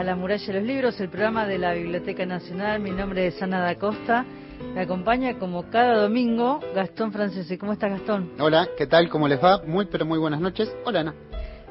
A 0.00 0.04
La 0.04 0.16
Muralla 0.16 0.46
de 0.46 0.52
los 0.54 0.62
Libros, 0.62 0.98
el 1.00 1.10
programa 1.10 1.46
de 1.46 1.58
la 1.58 1.74
Biblioteca 1.74 2.24
Nacional. 2.24 2.80
Mi 2.80 2.90
nombre 2.90 3.26
es 3.26 3.40
Ana 3.42 3.60
da 3.60 3.74
Costa. 3.76 4.24
Me 4.74 4.80
acompaña 4.80 5.38
como 5.38 5.68
cada 5.70 6.00
domingo 6.00 6.58
Gastón 6.74 7.12
Francese. 7.12 7.58
¿Cómo 7.58 7.74
está 7.74 7.88
Gastón? 7.88 8.30
Hola, 8.38 8.66
¿qué 8.78 8.86
tal? 8.86 9.10
¿Cómo 9.10 9.28
les 9.28 9.42
va? 9.42 9.62
Muy, 9.66 9.84
pero 9.86 10.06
muy 10.06 10.18
buenas 10.18 10.40
noches. 10.40 10.74
Hola, 10.86 11.00
Ana. 11.00 11.14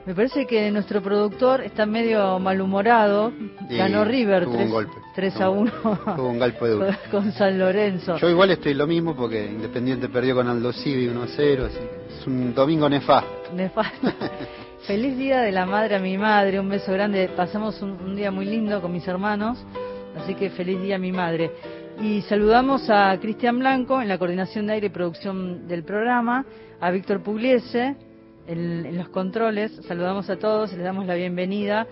Me 0.06 0.14
parece 0.14 0.46
que 0.46 0.70
nuestro 0.70 1.02
productor 1.02 1.62
está 1.62 1.88
medio 1.88 2.38
malhumorado. 2.40 3.32
Sí, 3.68 3.78
Ganó 3.78 4.06
River 4.06 4.44
tuvo 4.44 4.54
un 4.54 4.58
3, 4.60 4.72
golpe. 4.72 4.94
3 5.16 5.34
Tuvo- 5.34 5.44
a 5.44 5.50
1 5.50 5.72
tuvo 6.16 6.30
un 6.30 6.40
golpe 6.40 6.68
duro. 6.68 6.88
con 7.12 7.32
San 7.32 7.58
Lorenzo. 7.58 8.16
Yo 8.18 8.30
igual 8.30 8.52
estoy 8.52 8.76
lo 8.76 8.86
mismo 8.86 9.16
porque 9.16 9.44
Independiente 9.48 10.08
perdió 10.08 10.36
con 10.36 10.48
Aldo 10.48 10.72
Civi 10.72 11.08
1 11.08 11.24
a 11.24 11.28
0. 11.36 11.66
así 11.66 11.78
que 11.80 12.16
es 12.20 12.28
un 12.28 12.54
domingo 12.54 12.88
nefasto. 12.88 13.54
Nefasto. 13.56 14.08
Feliz 14.88 15.18
Día 15.18 15.42
de 15.42 15.52
la 15.52 15.66
Madre 15.66 15.96
a 15.96 16.00
mi 16.00 16.18
madre, 16.18 16.60
un 16.60 16.70
beso 16.70 16.92
grande. 16.94 17.30
Pasamos 17.36 17.82
un, 17.82 18.16
día 18.16 18.32
muy 18.32 18.46
lindo 18.46 18.82
con 18.82 18.92
mis 18.92 19.08
hermanos, 19.08 19.64
así 20.16 20.34
que 20.36 20.50
feliz 20.50 20.82
día 20.82 20.96
a 20.96 21.00
mi 21.00 21.12
madre. 21.12 21.52
Y 22.02 22.22
saludamos 22.24 22.90
a 22.90 23.16
Cristian 23.20 23.60
Blanco 23.60 24.02
en 24.02 24.08
la 24.08 24.18
coordinación 24.18 24.68
de 24.68 24.74
aire 24.74 24.88
y 24.88 24.90
producción 24.90 25.68
del 25.68 25.84
programa, 25.84 26.46
a 26.80 26.92
Víctor 26.92 27.22
Pugliese 27.22 27.96
en, 28.48 28.86
en 28.86 28.98
los 28.98 29.10
controles. 29.10 29.72
Saludamos 29.88 30.30
a 30.30 30.38
todos 30.38 30.72
les 30.74 30.84
damos 30.84 31.06
la 31.06 31.16
bienvenida 31.16 31.86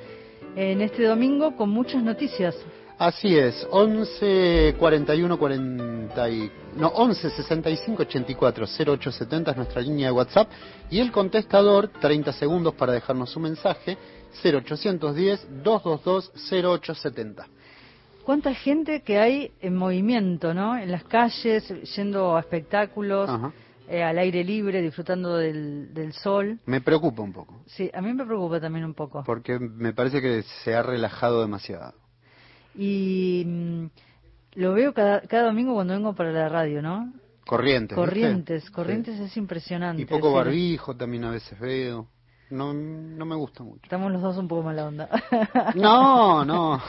en 0.55 0.81
este 0.81 1.03
domingo 1.03 1.55
con 1.55 1.69
muchas 1.69 2.01
noticias. 2.01 2.55
Así 2.99 3.37
es, 3.37 3.67
11 3.69 4.75
41 4.79 5.37
40 5.37 6.29
y- 6.31 6.51
no, 6.77 6.87
11 6.87 7.29
65 7.29 8.01
84 8.03 8.65
0870 8.65 9.51
es 9.51 9.57
nuestra 9.57 9.81
línea 9.81 10.07
de 10.07 10.13
WhatsApp 10.13 10.49
y 10.89 10.99
el 10.99 11.11
contestador 11.11 11.89
30 12.01 12.33
segundos 12.33 12.73
para 12.73 12.93
dejarnos 12.93 13.29
su 13.29 13.39
mensaje 13.39 13.97
0810 14.43 15.47
222 15.63 16.31
0870. 16.51 17.45
Cuánta 18.23 18.53
gente 18.55 19.01
que 19.03 19.19
hay 19.19 19.51
en 19.61 19.75
movimiento, 19.75 20.53
¿no? 20.55 20.75
En 20.77 20.91
las 20.91 21.03
calles, 21.03 21.67
yendo 21.95 22.35
a 22.35 22.39
espectáculos, 22.41 23.29
Ajá. 23.29 23.53
eh, 23.87 24.03
al 24.03 24.17
aire 24.17 24.43
libre, 24.43 24.81
disfrutando 24.81 25.37
del, 25.37 25.93
del 25.93 26.13
sol. 26.13 26.59
Me 26.65 26.81
preocupa 26.81 27.21
un 27.21 27.31
poco 27.31 27.61
Sí, 27.67 27.89
a 27.93 28.01
mí 28.01 28.11
me 28.13 28.25
preocupa 28.25 28.59
también 28.59 28.85
un 28.85 28.95
poco. 28.95 29.23
porque 29.23 29.59
me 29.59 29.93
parece 29.93 30.19
que 30.19 30.41
se 30.63 30.73
ha 30.75 30.81
relajado 30.81 31.41
demasiado. 31.41 31.93
Y 32.77 33.43
mm, 33.45 33.85
lo 34.55 34.73
veo 34.73 34.93
cada, 34.93 35.21
cada 35.21 35.47
domingo 35.47 35.73
cuando 35.73 35.93
vengo 35.93 36.13
para 36.13 36.31
la 36.31 36.47
radio, 36.47 36.81
¿no? 36.81 37.11
Corrientes. 37.45 37.97
¿viste? 37.97 38.09
Corrientes, 38.09 38.71
Corrientes 38.71 39.17
Sí. 39.17 39.23
es 39.23 39.37
impresionante. 39.37 40.01
Y 40.01 40.05
poco 40.05 40.29
sí. 40.29 40.35
barbijo 40.35 40.95
también 40.95 41.23
a 41.25 41.31
veces 41.31 41.59
veo. 41.59 42.07
No, 42.49 42.73
no 42.73 43.25
me 43.25 43.35
gusta 43.35 43.61
mucho. 43.61 43.81
Estamos 43.83 44.09
los 44.11 44.21
dos 44.21 44.37
un 44.37 44.47
poco 44.47 44.63
mala 44.63 44.85
onda. 44.85 45.09
No, 45.75 46.45
no, 46.45 46.81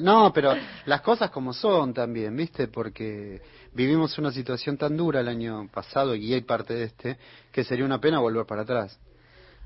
no, 0.00 0.32
pero 0.32 0.54
las 0.86 1.02
cosas 1.02 1.30
como 1.30 1.52
son 1.52 1.92
también, 1.92 2.34
¿viste? 2.34 2.68
Porque 2.68 3.42
vivimos 3.74 4.16
una 4.18 4.32
situación 4.32 4.78
tan 4.78 4.96
dura 4.96 5.20
el 5.20 5.28
año 5.28 5.68
pasado 5.72 6.14
y 6.14 6.32
hay 6.32 6.40
parte 6.42 6.72
de 6.74 6.84
este, 6.84 7.18
que 7.50 7.62
sería 7.62 7.84
una 7.84 8.00
pena 8.00 8.20
volver 8.20 8.46
para 8.46 8.62
atrás. 8.62 8.98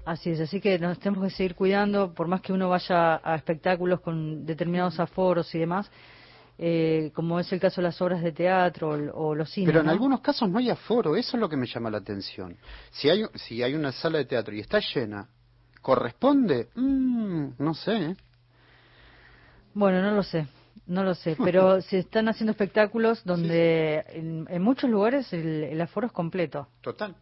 Así 0.06 0.30
es, 0.30 0.38
así 0.38 0.60
que 0.60 0.78
nos 0.78 1.00
tenemos 1.00 1.24
que 1.24 1.30
seguir 1.34 1.56
cuidando, 1.56 2.14
por 2.14 2.28
más 2.28 2.40
que 2.40 2.52
uno 2.52 2.68
vaya 2.68 3.20
a 3.24 3.34
espectáculos 3.34 4.00
con 4.00 4.46
determinados 4.46 5.00
aforos 5.00 5.52
y 5.52 5.58
demás, 5.58 5.90
eh, 6.58 7.10
como 7.12 7.40
es 7.40 7.52
el 7.52 7.58
caso 7.58 7.80
de 7.80 7.88
las 7.88 8.00
obras 8.00 8.22
de 8.22 8.30
teatro 8.30 8.90
o, 8.90 9.30
o 9.30 9.34
los 9.34 9.50
cines. 9.50 9.66
Pero 9.66 9.80
en 9.80 9.86
¿no? 9.86 9.90
algunos 9.92 10.20
casos 10.20 10.48
no 10.48 10.58
hay 10.58 10.70
aforo, 10.70 11.16
eso 11.16 11.36
es 11.36 11.40
lo 11.40 11.48
que 11.48 11.56
me 11.56 11.66
llama 11.66 11.90
la 11.90 11.98
atención. 11.98 12.56
Si 12.92 13.10
hay, 13.10 13.24
si 13.34 13.64
hay 13.64 13.74
una 13.74 13.90
sala 13.90 14.18
de 14.18 14.26
teatro 14.26 14.54
y 14.54 14.60
está 14.60 14.78
llena, 14.78 15.28
¿corresponde? 15.82 16.68
Mm, 16.76 17.48
no 17.58 17.74
sé. 17.74 17.96
¿eh? 17.96 18.16
Bueno, 19.74 20.00
no 20.02 20.12
lo 20.12 20.22
sé, 20.22 20.46
no 20.86 21.02
lo 21.02 21.16
sé, 21.16 21.36
pero 21.44 21.80
se 21.82 21.98
están 21.98 22.28
haciendo 22.28 22.52
espectáculos 22.52 23.24
donde 23.24 24.04
en, 24.10 24.46
en 24.48 24.62
muchos 24.62 24.88
lugares 24.88 25.32
el, 25.32 25.64
el 25.64 25.80
aforo 25.80 26.06
es 26.06 26.12
completo. 26.12 26.68
Total, 26.80 27.16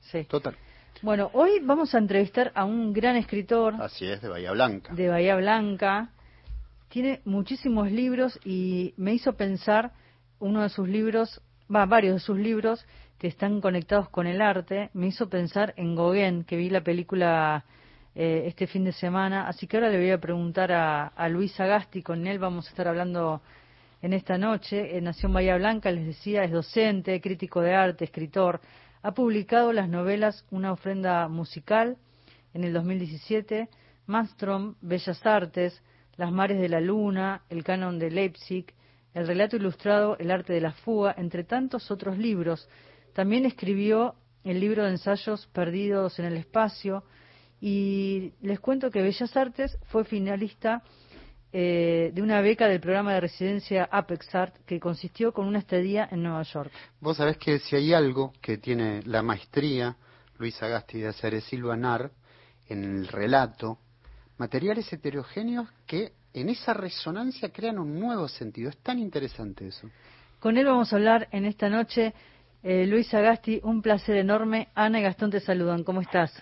Sí. 0.00 0.24
total. 0.24 0.56
Bueno, 1.04 1.30
hoy 1.34 1.60
vamos 1.62 1.94
a 1.94 1.98
entrevistar 1.98 2.50
a 2.54 2.64
un 2.64 2.94
gran 2.94 3.16
escritor 3.16 3.74
Así 3.78 4.06
es, 4.06 4.22
de 4.22 4.28
Bahía 4.30 4.52
Blanca. 4.52 4.94
de 4.94 5.10
Bahía 5.10 5.36
Blanca. 5.36 6.08
Tiene 6.88 7.20
muchísimos 7.26 7.92
libros 7.92 8.40
y 8.42 8.94
me 8.96 9.12
hizo 9.12 9.34
pensar 9.34 9.92
uno 10.38 10.62
de 10.62 10.70
sus 10.70 10.88
libros, 10.88 11.42
va, 11.72 11.84
varios 11.84 12.14
de 12.14 12.20
sus 12.20 12.38
libros 12.38 12.86
que 13.18 13.26
están 13.26 13.60
conectados 13.60 14.08
con 14.08 14.26
el 14.26 14.40
arte. 14.40 14.88
Me 14.94 15.08
hizo 15.08 15.28
pensar 15.28 15.74
en 15.76 15.94
Gauguin, 15.94 16.44
que 16.44 16.56
vi 16.56 16.70
la 16.70 16.80
película 16.80 17.66
eh, 18.14 18.44
este 18.46 18.66
fin 18.66 18.84
de 18.84 18.92
semana. 18.92 19.46
Así 19.46 19.66
que 19.66 19.76
ahora 19.76 19.90
le 19.90 19.98
voy 19.98 20.10
a 20.10 20.18
preguntar 20.18 20.72
a, 20.72 21.08
a 21.08 21.28
Luis 21.28 21.60
Agasti, 21.60 22.02
con 22.02 22.26
él 22.26 22.38
vamos 22.38 22.66
a 22.66 22.70
estar 22.70 22.88
hablando 22.88 23.42
en 24.00 24.14
esta 24.14 24.38
noche. 24.38 24.96
En 24.96 25.04
Nación 25.04 25.34
Bahía 25.34 25.58
Blanca, 25.58 25.90
les 25.90 26.06
decía, 26.06 26.44
es 26.44 26.50
docente, 26.50 27.20
crítico 27.20 27.60
de 27.60 27.74
arte, 27.74 28.06
escritor. 28.06 28.62
Ha 29.04 29.12
publicado 29.12 29.74
las 29.74 29.90
novelas 29.90 30.46
Una 30.50 30.72
ofrenda 30.72 31.28
musical 31.28 31.98
en 32.54 32.64
el 32.64 32.72
2017, 32.72 33.68
Manstrom, 34.06 34.76
Bellas 34.80 35.26
Artes, 35.26 35.82
Las 36.16 36.32
mares 36.32 36.58
de 36.58 36.70
la 36.70 36.80
luna, 36.80 37.42
El 37.50 37.64
canon 37.64 37.98
de 37.98 38.10
Leipzig, 38.10 38.64
el 39.12 39.26
relato 39.26 39.56
ilustrado 39.56 40.16
El 40.18 40.30
arte 40.30 40.54
de 40.54 40.62
la 40.62 40.72
fuga, 40.72 41.14
entre 41.18 41.44
tantos 41.44 41.90
otros 41.90 42.16
libros. 42.16 42.66
También 43.12 43.44
escribió 43.44 44.14
el 44.42 44.58
libro 44.58 44.84
de 44.84 44.92
ensayos 44.92 45.48
Perdidos 45.48 46.18
en 46.18 46.24
el 46.24 46.38
espacio 46.38 47.04
y 47.60 48.32
les 48.40 48.58
cuento 48.58 48.90
que 48.90 49.02
Bellas 49.02 49.36
Artes 49.36 49.76
fue 49.88 50.06
finalista 50.06 50.82
eh, 51.56 52.10
de 52.12 52.20
una 52.20 52.40
beca 52.40 52.66
del 52.66 52.80
programa 52.80 53.14
de 53.14 53.20
residencia 53.20 53.88
Apex 53.88 54.34
Art 54.34 54.56
que 54.66 54.80
consistió 54.80 55.32
con 55.32 55.46
una 55.46 55.60
estadía 55.60 56.08
en 56.10 56.24
Nueva 56.24 56.42
York. 56.42 56.72
Vos 56.98 57.18
sabés 57.18 57.36
que 57.36 57.60
si 57.60 57.76
hay 57.76 57.92
algo 57.92 58.32
que 58.42 58.58
tiene 58.58 59.02
la 59.04 59.22
maestría 59.22 59.94
Luis 60.36 60.60
Agasti 60.60 60.98
de 60.98 61.06
hacer 61.06 61.32
es 61.34 61.44
silvanar 61.44 62.10
en 62.68 62.82
el 62.82 63.06
relato 63.06 63.78
materiales 64.36 64.92
heterogéneos 64.92 65.70
que 65.86 66.10
en 66.32 66.48
esa 66.48 66.74
resonancia 66.74 67.52
crean 67.52 67.78
un 67.78 68.00
nuevo 68.00 68.26
sentido. 68.26 68.70
Es 68.70 68.78
tan 68.78 68.98
interesante 68.98 69.68
eso. 69.68 69.88
Con 70.40 70.56
él 70.56 70.66
vamos 70.66 70.92
a 70.92 70.96
hablar 70.96 71.28
en 71.30 71.44
esta 71.44 71.68
noche. 71.68 72.14
Eh, 72.64 72.84
Luis 72.84 73.14
Agasti, 73.14 73.60
un 73.62 73.80
placer 73.80 74.16
enorme. 74.16 74.70
Ana 74.74 74.98
y 74.98 75.02
Gastón 75.04 75.30
te 75.30 75.38
saludan. 75.38 75.84
¿Cómo 75.84 76.00
estás? 76.00 76.36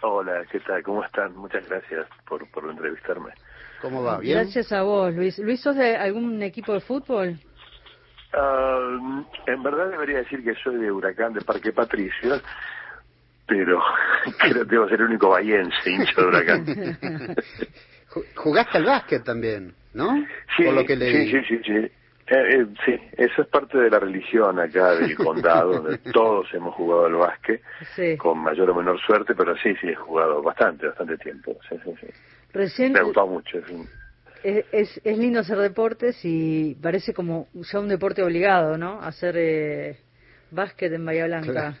Hola, 0.00 0.42
¿qué 0.50 0.58
tal? 0.60 0.82
¿Cómo 0.82 1.04
están? 1.04 1.36
Muchas 1.36 1.68
gracias 1.68 2.08
por, 2.26 2.50
por 2.50 2.70
entrevistarme. 2.70 3.32
¿Cómo 3.82 4.02
va? 4.04 4.18
¿Bien? 4.18 4.36
Gracias 4.38 4.72
a 4.72 4.82
vos, 4.82 5.12
Luis. 5.14 5.38
Luis, 5.38 5.60
¿sos 5.60 5.76
de 5.76 5.96
algún 5.96 6.40
equipo 6.42 6.72
de 6.72 6.80
fútbol? 6.80 7.36
Ah, 8.32 8.78
en 9.46 9.62
verdad 9.62 9.90
debería 9.90 10.18
decir 10.18 10.42
que 10.44 10.54
soy 10.54 10.76
de 10.76 10.90
Huracán 10.90 11.34
de 11.34 11.42
Parque 11.42 11.72
Patricio, 11.72 12.40
pero 13.46 13.82
creo 14.38 14.64
que 14.66 14.70
debo 14.70 14.88
ser 14.88 15.00
el 15.00 15.06
único 15.08 15.30
bahiense 15.30 15.90
hincha 15.90 16.12
de 16.16 16.26
Huracán. 16.26 16.64
Ju- 18.10 18.24
Jugaste 18.36 18.78
al 18.78 18.84
básquet 18.86 19.24
también, 19.24 19.74
¿no? 19.94 20.14
Sí, 20.56 20.64
Por 20.64 20.74
lo 20.74 20.84
que 20.86 20.96
leí. 20.96 21.28
sí, 21.30 21.40
sí, 21.42 21.44
sí, 21.48 21.60
sí. 21.64 21.92
Eh, 22.28 22.54
eh, 22.60 22.66
sí, 22.86 22.98
eso 23.18 23.42
es 23.42 23.48
parte 23.48 23.76
de 23.76 23.90
la 23.90 23.98
religión 23.98 24.58
acá 24.60 24.94
del 24.94 25.16
condado, 25.16 25.82
donde 25.82 25.98
todos 26.12 26.46
hemos 26.54 26.74
jugado 26.76 27.06
al 27.06 27.14
básquet, 27.14 27.60
Sí. 27.96 28.16
con 28.16 28.38
mayor 28.38 28.70
o 28.70 28.74
menor 28.76 28.98
suerte, 29.00 29.34
pero 29.34 29.56
sí, 29.56 29.74
sí, 29.80 29.88
he 29.88 29.94
jugado 29.96 30.40
bastante, 30.40 30.86
bastante 30.86 31.18
tiempo. 31.18 31.58
Sí, 31.68 31.76
sí, 31.84 31.92
sí. 32.00 32.06
Recién 32.52 32.92
Me 32.92 32.98
ha 33.00 33.02
gustado 33.02 33.26
mucho. 33.28 33.58
es 33.58 33.68
un- 33.70 33.88
es, 34.44 34.64
es, 34.72 35.00
es 35.04 35.18
lindo 35.18 35.40
hacer 35.40 35.58
deportes 35.58 36.18
y 36.24 36.74
parece 36.82 37.14
como 37.14 37.46
ya 37.54 37.78
un 37.78 37.88
deporte 37.88 38.22
obligado, 38.22 38.76
¿no? 38.76 39.00
Hacer 39.00 39.36
eh, 39.38 39.96
básquet 40.50 40.92
en 40.92 41.04
Bahía 41.06 41.26
Blanca. 41.26 41.74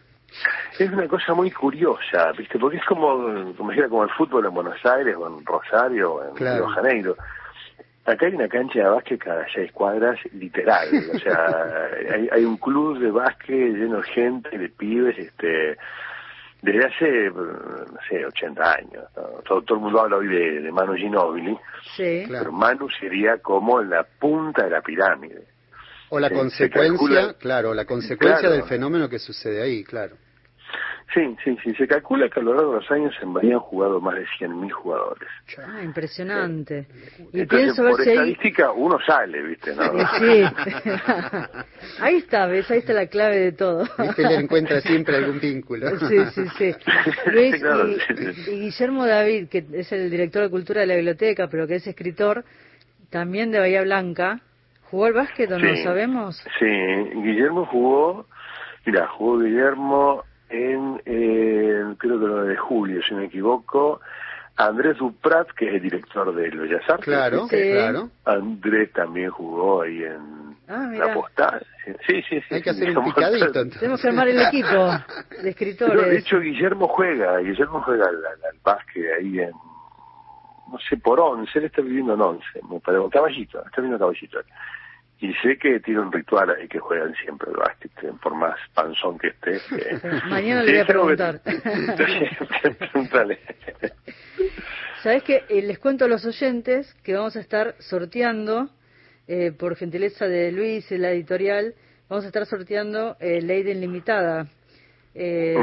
Es 0.78 0.90
una 0.90 1.06
cosa 1.08 1.34
muy 1.34 1.50
curiosa, 1.50 2.32
¿viste? 2.38 2.58
Porque 2.58 2.78
es 2.78 2.84
como, 2.86 3.52
como 3.56 3.70
dijera, 3.70 3.88
como 3.88 4.04
el 4.04 4.10
fútbol 4.10 4.46
en 4.46 4.54
Buenos 4.54 4.78
Aires 4.86 5.14
o 5.18 5.26
en 5.26 5.44
Rosario 5.44 6.14
o 6.14 6.24
en 6.28 6.34
Claro. 6.34 6.64
Río 6.66 6.74
Janeiro. 6.74 7.16
Acá 8.04 8.26
hay 8.26 8.34
una 8.34 8.48
cancha 8.48 8.78
de 8.80 8.88
básquet 8.88 9.20
cada 9.22 9.44
seis 9.54 9.70
cuadras, 9.72 10.18
literal. 10.32 10.88
O 11.14 11.18
sea, 11.18 11.46
hay, 12.14 12.28
hay 12.32 12.44
un 12.44 12.56
club 12.56 12.98
de 12.98 13.10
básquet 13.10 13.74
lleno 13.74 13.98
de 13.98 14.02
gente, 14.04 14.56
de 14.56 14.68
pibes, 14.70 15.18
este 15.18 15.76
desde 16.62 16.86
hace, 16.86 17.30
no 17.30 17.98
sé, 18.08 18.24
80 18.24 18.72
años. 18.72 19.04
Todo, 19.44 19.62
todo, 19.62 19.74
el 19.76 19.80
mundo 19.82 20.00
habla 20.00 20.16
hoy 20.16 20.28
de, 20.28 20.60
de 20.60 20.72
Manu 20.72 20.94
Ginóbili, 20.94 21.58
Sí. 21.96 22.22
Claro. 22.26 22.44
pero 22.44 22.52
Manu 22.52 22.88
sería 23.00 23.38
como 23.38 23.82
la 23.82 24.04
punta 24.04 24.64
de 24.64 24.70
la 24.70 24.80
pirámide. 24.80 25.44
O 26.10 26.20
la 26.20 26.30
consecuencia, 26.30 26.88
se 26.88 26.92
calcula- 26.96 27.34
claro, 27.38 27.74
la 27.74 27.84
consecuencia 27.84 28.38
Claro. 28.40 28.54
del 28.54 28.64
fenómeno 28.64 29.08
que 29.08 29.18
sucede 29.18 29.62
ahí, 29.62 29.82
claro. 29.82 30.16
Sí, 31.14 31.36
sí, 31.44 31.56
sí. 31.62 31.74
Se 31.74 31.86
calcula 31.86 32.28
que 32.30 32.40
a 32.40 32.42
lo 32.42 32.54
largo 32.54 32.72
de 32.72 32.80
los 32.80 32.90
años 32.90 33.14
en 33.22 33.34
Bahía 33.34 33.54
han 33.54 33.60
jugado 33.60 34.00
más 34.00 34.14
de 34.14 34.24
100.000 34.38 34.70
jugadores. 34.70 35.28
Ah, 35.58 35.82
impresionante. 35.82 36.86
Y 37.32 37.40
Entonces, 37.40 37.48
pienso 37.48 37.82
ver 37.82 37.92
por 37.92 38.02
si 38.04 38.10
hay... 38.10 38.16
estadística, 38.16 38.72
uno 38.72 38.98
sale, 39.06 39.42
¿viste? 39.42 39.74
¿no? 39.74 39.82
Sí. 40.18 40.42
ahí 42.00 42.16
está, 42.16 42.46
¿ves? 42.46 42.70
Ahí 42.70 42.78
está 42.78 42.92
la 42.92 43.06
clave 43.06 43.36
de 43.38 43.52
todo. 43.52 43.84
Viste, 43.98 44.22
le 44.22 44.34
encuentra 44.36 44.80
siempre 44.80 45.16
algún 45.16 45.38
vínculo. 45.40 45.98
Sí, 45.98 46.16
sí, 46.34 46.42
sí. 46.58 46.74
Luis 47.30 47.56
Claro, 47.60 47.88
y, 47.88 47.94
sí, 48.00 48.32
sí. 48.44 48.50
y 48.50 48.60
Guillermo 48.60 49.06
David, 49.06 49.48
que 49.48 49.64
es 49.74 49.92
el 49.92 50.10
director 50.10 50.42
de 50.44 50.50
cultura 50.50 50.80
de 50.80 50.86
la 50.86 50.94
biblioteca, 50.96 51.48
pero 51.48 51.66
que 51.66 51.76
es 51.76 51.86
escritor, 51.86 52.44
también 53.10 53.50
de 53.50 53.58
Bahía 53.58 53.82
Blanca, 53.82 54.40
¿jugó 54.90 55.04
al 55.06 55.12
básquet 55.12 55.50
o 55.52 55.58
no 55.58 55.74
Sí. 55.76 55.82
sabemos? 55.82 56.42
Sí, 56.58 56.66
Guillermo 56.66 57.66
jugó, 57.66 58.26
mira, 58.86 59.06
jugó 59.08 59.38
Guillermo 59.38 60.24
en, 60.52 61.02
eh, 61.06 61.94
creo 61.98 62.20
que 62.20 62.26
lo 62.26 62.44
de 62.44 62.56
julio, 62.56 63.00
si 63.02 63.14
no 63.14 63.20
me 63.20 63.26
equivoco, 63.26 64.00
Andrés 64.56 64.98
Duprat, 64.98 65.48
que 65.52 65.68
es 65.68 65.74
el 65.76 65.82
director 65.82 66.34
de 66.34 66.50
los 66.50 66.68
Bellas 66.68 66.88
Artes. 66.88 67.04
Claro, 67.06 67.46
Sí. 67.48 67.56
claro. 67.72 68.10
Andrés 68.24 68.92
también 68.92 69.30
jugó 69.30 69.82
ahí 69.82 70.02
en 70.04 70.42
Ah, 70.68 70.88
la 70.92 71.12
postal. 71.12 71.66
Sí, 72.06 72.22
sí, 72.28 72.40
sí. 72.48 72.54
Hay 72.54 72.62
que 72.62 72.70
hacer 72.70 72.96
un 72.96 73.04
picadito. 73.14 73.46
entonces. 73.46 73.80
Tenemos 73.80 74.00
que 74.00 74.08
armar 74.08 74.28
el 74.28 74.40
equipo 74.42 74.68
de 74.68 74.76
No, 74.76 75.42
de 75.42 75.50
escritores. 75.50 76.18
hecho, 76.18 76.38
Guillermo 76.40 76.86
juega, 76.88 77.38
Guillermo 77.38 77.82
juega 77.82 78.04
al, 78.08 78.16
al, 78.16 78.44
al 78.52 78.58
básquet 78.62 79.04
ahí 79.18 79.40
en, 79.40 79.50
no 79.50 80.78
sé, 80.88 80.96
por 80.98 81.18
once, 81.20 81.58
él 81.58 81.64
está 81.66 81.82
viviendo 81.82 82.14
en 82.14 82.20
once, 82.22 82.46
me 82.70 82.78
parece, 82.80 83.04
Caballito, 83.10 83.58
está 83.58 83.80
viviendo 83.82 83.98
Caballito. 83.98 84.38
Y 85.22 85.32
sé 85.34 85.56
que 85.56 85.78
tiene 85.78 86.00
un 86.00 86.10
ritual 86.10 86.50
ahí 86.50 86.66
que 86.66 86.80
juegan 86.80 87.14
siempre 87.14 87.48
al 87.48 87.56
básquet, 87.56 87.92
eh, 88.02 88.10
por 88.20 88.34
más 88.34 88.58
panzón 88.74 89.20
que 89.20 89.28
esté. 89.28 89.60
Mañana 90.28 90.62
le 90.64 90.72
voy 90.72 90.80
a 90.80 90.84
preguntar. 90.84 91.40
Pregúntale. 92.78 93.38
Sabes 95.04 95.22
que 95.22 95.44
les 95.48 95.78
cuento 95.78 96.06
a 96.06 96.08
los 96.08 96.26
oyentes 96.26 96.92
que 97.04 97.14
vamos 97.14 97.36
a 97.36 97.40
estar 97.40 97.76
sorteando, 97.78 98.68
eh, 99.28 99.52
por 99.52 99.76
gentileza 99.76 100.26
de 100.26 100.50
Luis 100.50 100.90
y 100.90 100.98
la 100.98 101.12
editorial, 101.12 101.76
vamos 102.08 102.24
a 102.24 102.26
estar 102.26 102.44
sorteando 102.44 103.16
eh, 103.20 103.40
Ley 103.40 103.62
Limitada 103.62 104.48
eh, 105.14 105.56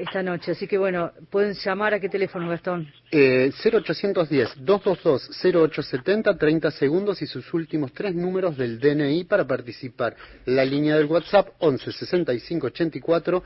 esta 0.00 0.22
noche. 0.22 0.52
Así 0.52 0.66
que 0.66 0.78
bueno, 0.78 1.12
pueden 1.30 1.54
llamar 1.54 1.94
a 1.94 2.00
qué 2.00 2.08
teléfono, 2.08 2.48
Gastón. 2.48 2.90
Eh, 3.10 3.50
0810-222-0870, 3.62 6.38
30 6.38 6.70
segundos 6.72 7.22
y 7.22 7.26
sus 7.26 7.52
últimos 7.54 7.92
tres 7.92 8.14
números 8.14 8.56
del 8.56 8.78
DNI 8.80 9.24
para 9.24 9.46
participar. 9.46 10.16
La 10.46 10.64
línea 10.64 10.96
del 10.96 11.06
WhatsApp 11.06 11.48
11 11.58 11.92
65 11.92 12.66
84 12.68 13.42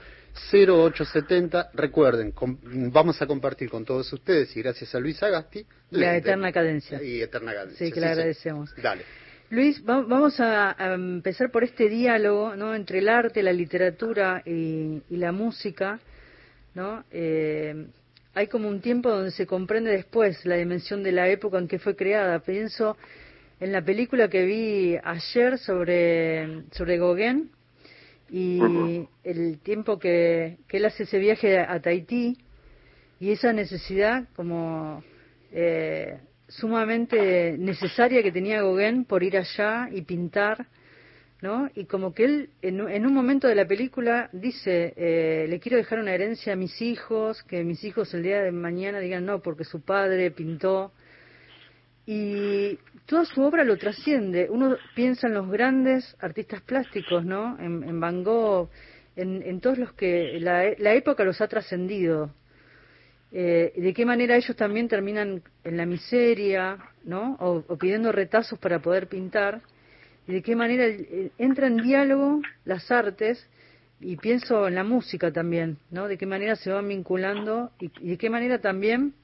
0870. 0.52 1.70
Recuerden, 1.75 2.32
com- 2.32 2.58
vamos 2.90 3.20
a 3.20 3.26
compartir 3.26 3.69
con 3.70 3.84
todos 3.84 4.10
ustedes 4.12 4.56
y 4.56 4.62
gracias 4.62 4.94
a 4.94 5.00
Luis 5.00 5.22
Agasti 5.22 5.64
La 5.90 6.16
eterna 6.16 6.50
cadencia. 6.52 7.02
Y 7.02 7.20
eterna 7.20 7.52
cadencia. 7.52 7.87
Sí, 7.87 7.93
que 7.93 8.00
le 8.00 8.06
agradecemos. 8.06 8.75
Dale. 8.82 9.02
Luis, 9.52 9.84
va- 9.87 10.00
vamos 10.00 10.40
a, 10.40 10.75
a 10.82 10.94
empezar 10.94 11.50
por 11.50 11.62
este 11.62 11.90
diálogo 11.90 12.56
¿no? 12.56 12.75
entre 12.75 13.00
el 13.00 13.08
arte, 13.10 13.43
la 13.43 13.52
literatura 13.52 14.43
y, 14.46 15.02
y 15.10 15.16
la 15.19 15.31
música. 15.31 16.00
¿no? 16.75 17.04
Eh, 17.10 17.87
hay 18.32 18.46
como 18.46 18.66
un 18.70 18.81
tiempo 18.81 19.10
donde 19.10 19.31
se 19.31 19.46
comprende 19.46 19.90
después 19.90 20.43
la 20.46 20.56
dimensión 20.56 21.02
de 21.02 21.12
la 21.12 21.28
época 21.28 21.58
en 21.58 21.69
que 21.69 21.78
fue 21.78 21.94
creada. 21.94 22.38
Pienso 22.38 22.96
en 23.60 23.72
la 23.72 23.82
película 23.82 24.28
que 24.28 24.43
vi 24.46 24.96
ayer 25.04 25.58
sobre, 25.58 26.62
sobre 26.70 26.96
Gauguin 26.96 27.50
y 28.31 29.06
el 29.22 29.58
tiempo 29.58 29.99
que, 29.99 30.56
que 30.66 30.78
él 30.78 30.87
hace 30.87 31.02
ese 31.02 31.19
viaje 31.19 31.58
a, 31.58 31.75
a 31.75 31.81
Tahití 31.82 32.38
y 33.20 33.32
esa 33.32 33.52
necesidad 33.52 34.25
como 34.34 35.04
eh, 35.52 36.16
sumamente 36.58 37.56
necesaria 37.58 38.22
que 38.22 38.32
tenía 38.32 38.62
Gauguin 38.62 39.04
por 39.04 39.22
ir 39.22 39.37
allá 39.37 39.88
y 39.90 40.02
pintar, 40.02 40.66
¿no? 41.40 41.69
Y 41.75 41.87
como 41.87 42.12
que 42.14 42.25
él 42.25 42.50
en, 42.62 42.81
un- 42.82 42.90
en 42.90 43.06
un 43.06 43.14
momento 43.14 43.49
de 43.49 43.54
la 43.54 43.66
película 43.66 44.28
dice, 44.32 44.93
eh, 44.96 45.46
le 45.49 45.58
quiero 45.60 45.76
dejar 45.78 45.99
una 45.99 46.14
herencia 46.14 46.52
a 46.52 46.56
mis 46.56 46.81
hijos, 46.82 47.43
que 47.44 47.64
mis 47.64 47.82
hijos 47.84 48.12
el 48.14 48.22
día 48.22 48.43
de 48.43 48.52
mañana 48.52 49.00
digan 49.00 49.26
no, 49.26 49.40
porque 49.40 49.64
su 49.64 49.81
padre 49.81 50.31
pintó. 50.31 50.93
Y 52.06 52.78
toda 53.06 53.25
su 53.25 53.43
obra 53.43 53.64
lo 53.64 53.76
trasciende. 53.76 54.49
Uno 54.50 54.76
piensa 54.94 55.28
en 55.28 55.34
los 55.34 55.49
grandes 55.49 56.16
artistas 56.20 56.60
plásticos, 56.62 57.25
¿no? 57.25 57.56
En, 57.60 58.00
Van 58.00 58.25
Gogh, 58.25 58.69
en, 59.16 59.43
en 59.43 59.60
todos 59.60 59.78
los 59.78 59.93
que 59.93 60.38
la, 60.40 60.64
la 60.78 60.94
época 60.94 61.25
los 61.25 61.40
ha 61.40 61.46
trascendido. 61.49 62.34
Eh, 63.32 63.73
de 63.75 63.94
qué 63.94 64.05
manera 64.05 64.37
ellos 64.37 64.55
también 64.56 64.88
terminan 64.88 65.43
en 65.64 65.76
la 65.76 65.87
miseria, 65.87 66.79
¿no? 67.05 67.37
O, 67.40 67.76
pidiendo 67.79 68.12
retazos 68.12 68.58
para 68.58 68.81
poder 68.81 69.08
pintar. 69.08 69.62
Y 70.26 70.34
de 70.34 70.43
qué 70.43 70.55
manera 70.55 70.84
entra 71.38 71.67
en 71.67 71.79
diálogo 71.79 72.43
las 72.64 72.90
artes 72.93 73.49
y 74.00 74.17
pienso 74.17 74.69
en 74.69 74.75
la 74.75 74.84
música 74.84 75.32
también, 75.32 75.79
¿no? 75.90 76.08
De 76.08 76.19
qué 76.19 76.26
manera 76.26 76.56
se 76.56 76.70
van 76.70 76.88
vinculando 76.88 77.73
y, 77.81 77.90
y 78.00 78.11
de 78.11 78.19
qué 78.19 78.31
manera 78.31 78.61
también 78.61 79.14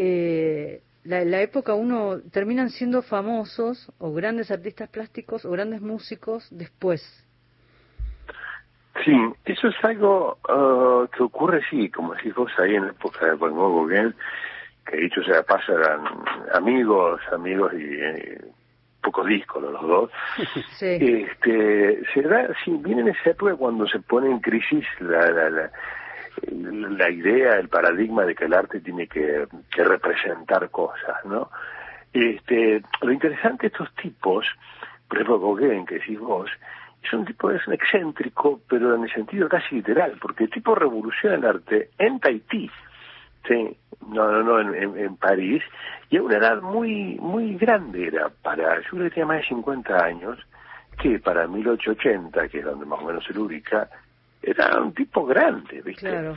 eh, 0.00 0.82
la, 1.02 1.24
la 1.24 1.42
época 1.42 1.74
uno 1.74 2.20
terminan 2.30 2.70
siendo 2.70 3.02
famosos 3.02 3.90
o 3.98 4.12
grandes 4.12 4.48
artistas 4.52 4.88
plásticos 4.90 5.44
o 5.44 5.50
grandes 5.50 5.80
músicos 5.80 6.46
después. 6.52 7.02
Sí, 9.04 9.16
eso 9.44 9.68
es 9.68 9.84
algo 9.84 10.38
ah, 10.48 11.06
que 11.14 11.22
ocurre, 11.22 11.62
sí, 11.70 11.88
como 11.90 12.14
decís 12.14 12.34
vos 12.34 12.52
ahí 12.58 12.74
en 12.74 12.86
la 12.86 12.90
época 12.90 13.26
de 13.26 13.34
Van 13.34 13.52
Gogh, 13.52 13.88
Gauguin, 13.88 14.14
que 14.86 14.96
dicho 14.96 15.22
sea 15.22 15.42
paso 15.42 15.78
eran 15.78 16.04
amigos, 16.54 17.20
amigos 17.32 17.72
y 17.74 17.84
eh, 17.84 18.40
pocos 19.02 19.26
discos 19.26 19.62
los 19.62 19.82
dos. 19.82 20.10
Sí, 20.78 20.96
Este, 21.00 22.02
se 22.14 22.22
da, 22.22 22.48
sí, 22.64 22.72
viene 22.80 23.02
en 23.02 23.08
esa 23.08 23.30
época 23.30 23.56
cuando 23.56 23.86
se 23.86 23.98
pone 24.00 24.30
en 24.30 24.40
crisis 24.40 24.84
la, 25.00 25.30
la, 25.30 25.50
la, 25.50 25.70
la 26.52 27.10
idea, 27.10 27.54
el 27.54 27.68
paradigma 27.68 28.24
de 28.24 28.34
que 28.34 28.44
el 28.44 28.54
arte 28.54 28.80
tiene 28.80 29.06
que, 29.06 29.46
que 29.70 29.84
representar 29.84 30.70
cosas, 30.70 31.24
¿no? 31.24 31.50
Este, 32.12 32.82
lo 33.02 33.12
interesante 33.12 33.62
de 33.62 33.68
estos 33.68 33.92
tipos, 33.96 34.46
por 35.08 35.18
ejemplo 35.18 35.40
Gauguin, 35.40 35.84
que 35.84 35.96
decís 35.96 36.18
vos, 36.18 36.50
es 37.02 37.12
un 37.12 37.24
tipo 37.24 37.50
es 37.50 37.66
un 37.66 37.74
excéntrico, 37.74 38.60
pero 38.68 38.94
en 38.94 39.04
el 39.04 39.12
sentido 39.12 39.48
casi 39.48 39.76
literal, 39.76 40.18
porque 40.20 40.44
el 40.44 40.50
tipo 40.50 40.74
revoluciona 40.74 41.36
el 41.36 41.44
arte 41.44 41.90
en 41.98 42.20
Tahití, 42.20 42.70
sí, 43.46 43.76
no, 44.08 44.30
no, 44.30 44.42
no, 44.42 44.60
en, 44.60 44.74
en, 44.74 44.98
en 44.98 45.16
París, 45.16 45.62
y 46.10 46.16
a 46.16 46.22
una 46.22 46.36
edad 46.36 46.60
muy, 46.60 47.16
muy 47.20 47.56
grande 47.56 48.08
era 48.08 48.28
para, 48.42 48.80
yo 48.82 48.90
creo 48.90 49.04
que 49.04 49.10
tenía 49.10 49.26
más 49.26 49.38
de 49.38 49.48
50 49.48 50.04
años, 50.04 50.38
que 50.98 51.18
para 51.18 51.46
1880, 51.46 52.48
que 52.48 52.58
es 52.58 52.64
donde 52.64 52.84
más 52.84 53.00
o 53.00 53.04
menos 53.04 53.24
se 53.24 53.32
lo 53.32 53.42
ubica, 53.42 53.88
era 54.42 54.80
un 54.80 54.92
tipo 54.92 55.24
grande, 55.24 55.82
¿viste? 55.82 56.08
claro. 56.08 56.36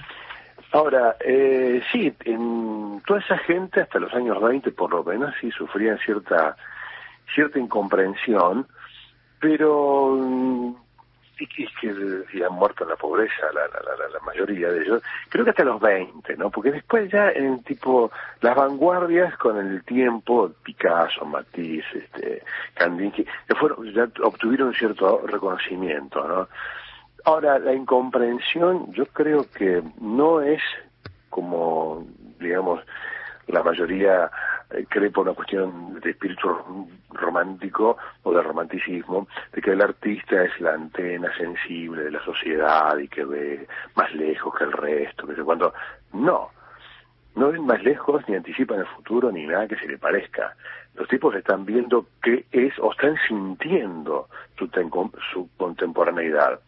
Ahora, 0.74 1.18
eh, 1.20 1.82
sí, 1.92 2.14
en 2.24 3.02
toda 3.06 3.20
esa 3.20 3.38
gente 3.40 3.82
hasta 3.82 4.00
los 4.00 4.14
años 4.14 4.42
20 4.42 4.72
por 4.72 4.92
lo 4.92 5.04
menos 5.04 5.34
sí 5.42 5.52
sufrían 5.52 5.98
cierta 6.00 6.56
cierta 7.34 7.60
incomprensión, 7.60 8.68
pero 9.42 10.16
mm, 10.18 10.76
y 11.42 11.48
que, 11.48 12.46
han 12.46 12.54
muerto 12.54 12.84
en 12.84 12.92
la 12.92 12.96
pobreza 12.96 13.48
la, 13.54 13.68
la, 13.68 13.98
la, 13.98 14.10
la 14.10 14.20
mayoría 14.20 14.70
de 14.70 14.84
ellos, 14.84 15.02
creo 15.30 15.44
que 15.44 15.52
hasta 15.52 15.64
los 15.64 15.82
20, 15.82 16.38
¿no? 16.38 16.52
Porque 16.52 16.72
después 16.72 17.12
ya 17.12 17.32
en 17.32 17.64
tipo 17.64 18.12
las 18.42 18.56
vanguardias 18.56 19.36
con 19.38 19.58
el 19.58 19.84
tiempo, 19.84 20.52
Picasso, 20.64 21.26
Matisse, 21.26 21.86
este, 21.96 22.44
Kandinsky, 22.76 23.26
fueron, 23.60 23.92
ya 23.92 24.08
obtuvieron 24.24 24.74
cierto 24.74 25.24
reconocimiento, 25.26 26.28
¿no? 26.28 26.48
Ahora, 27.24 27.60
la 27.60 27.74
incomprensión 27.74 28.92
yo 28.94 29.06
creo 29.08 29.46
que 29.52 29.84
no 30.00 30.42
es 30.42 30.62
como, 31.30 32.06
digamos, 32.40 32.84
la 33.48 33.64
mayoría 33.64 34.30
cree 34.90 35.12
por 35.12 35.28
una 35.28 35.36
cuestión 35.36 36.00
de 36.00 36.12
espíritu 36.12 36.88
romántico 37.10 37.98
o 38.24 38.34
de 38.34 38.42
romanticismo, 38.42 39.28
de 39.54 39.62
que 39.62 39.72
el 39.72 39.82
artista 39.82 40.44
es 40.44 40.60
la 40.60 40.74
antena 40.74 41.36
sensible 41.38 42.04
de 42.04 42.12
la 42.12 42.24
sociedad 42.24 42.98
y 42.98 43.08
que 43.08 43.24
ve 43.24 43.68
más 43.96 44.14
lejos 44.14 44.54
que 44.58 44.64
el 44.64 44.72
resto, 44.72 45.28
que 45.28 45.36
cuando 45.44 45.74
no, 46.14 46.50
no 47.36 47.52
ven 47.52 47.66
más 47.66 47.82
lejos 47.84 48.24
ni 48.28 48.36
anticipan 48.36 48.80
el 48.80 48.88
futuro 48.88 49.32
ni 49.32 49.46
nada 49.46 49.68
que 49.68 49.78
se 49.78 49.88
le 49.88 49.98
parezca. 49.98 50.56
Los 50.96 51.08
tipos 51.08 51.34
están 51.36 51.66
viendo 51.66 52.08
qué 52.22 52.46
es 52.52 52.78
o 52.80 52.92
están 52.92 53.16
sintiendo 53.28 54.28
su, 54.58 54.68
su 55.32 55.50
contemporaneidad. 55.58 56.60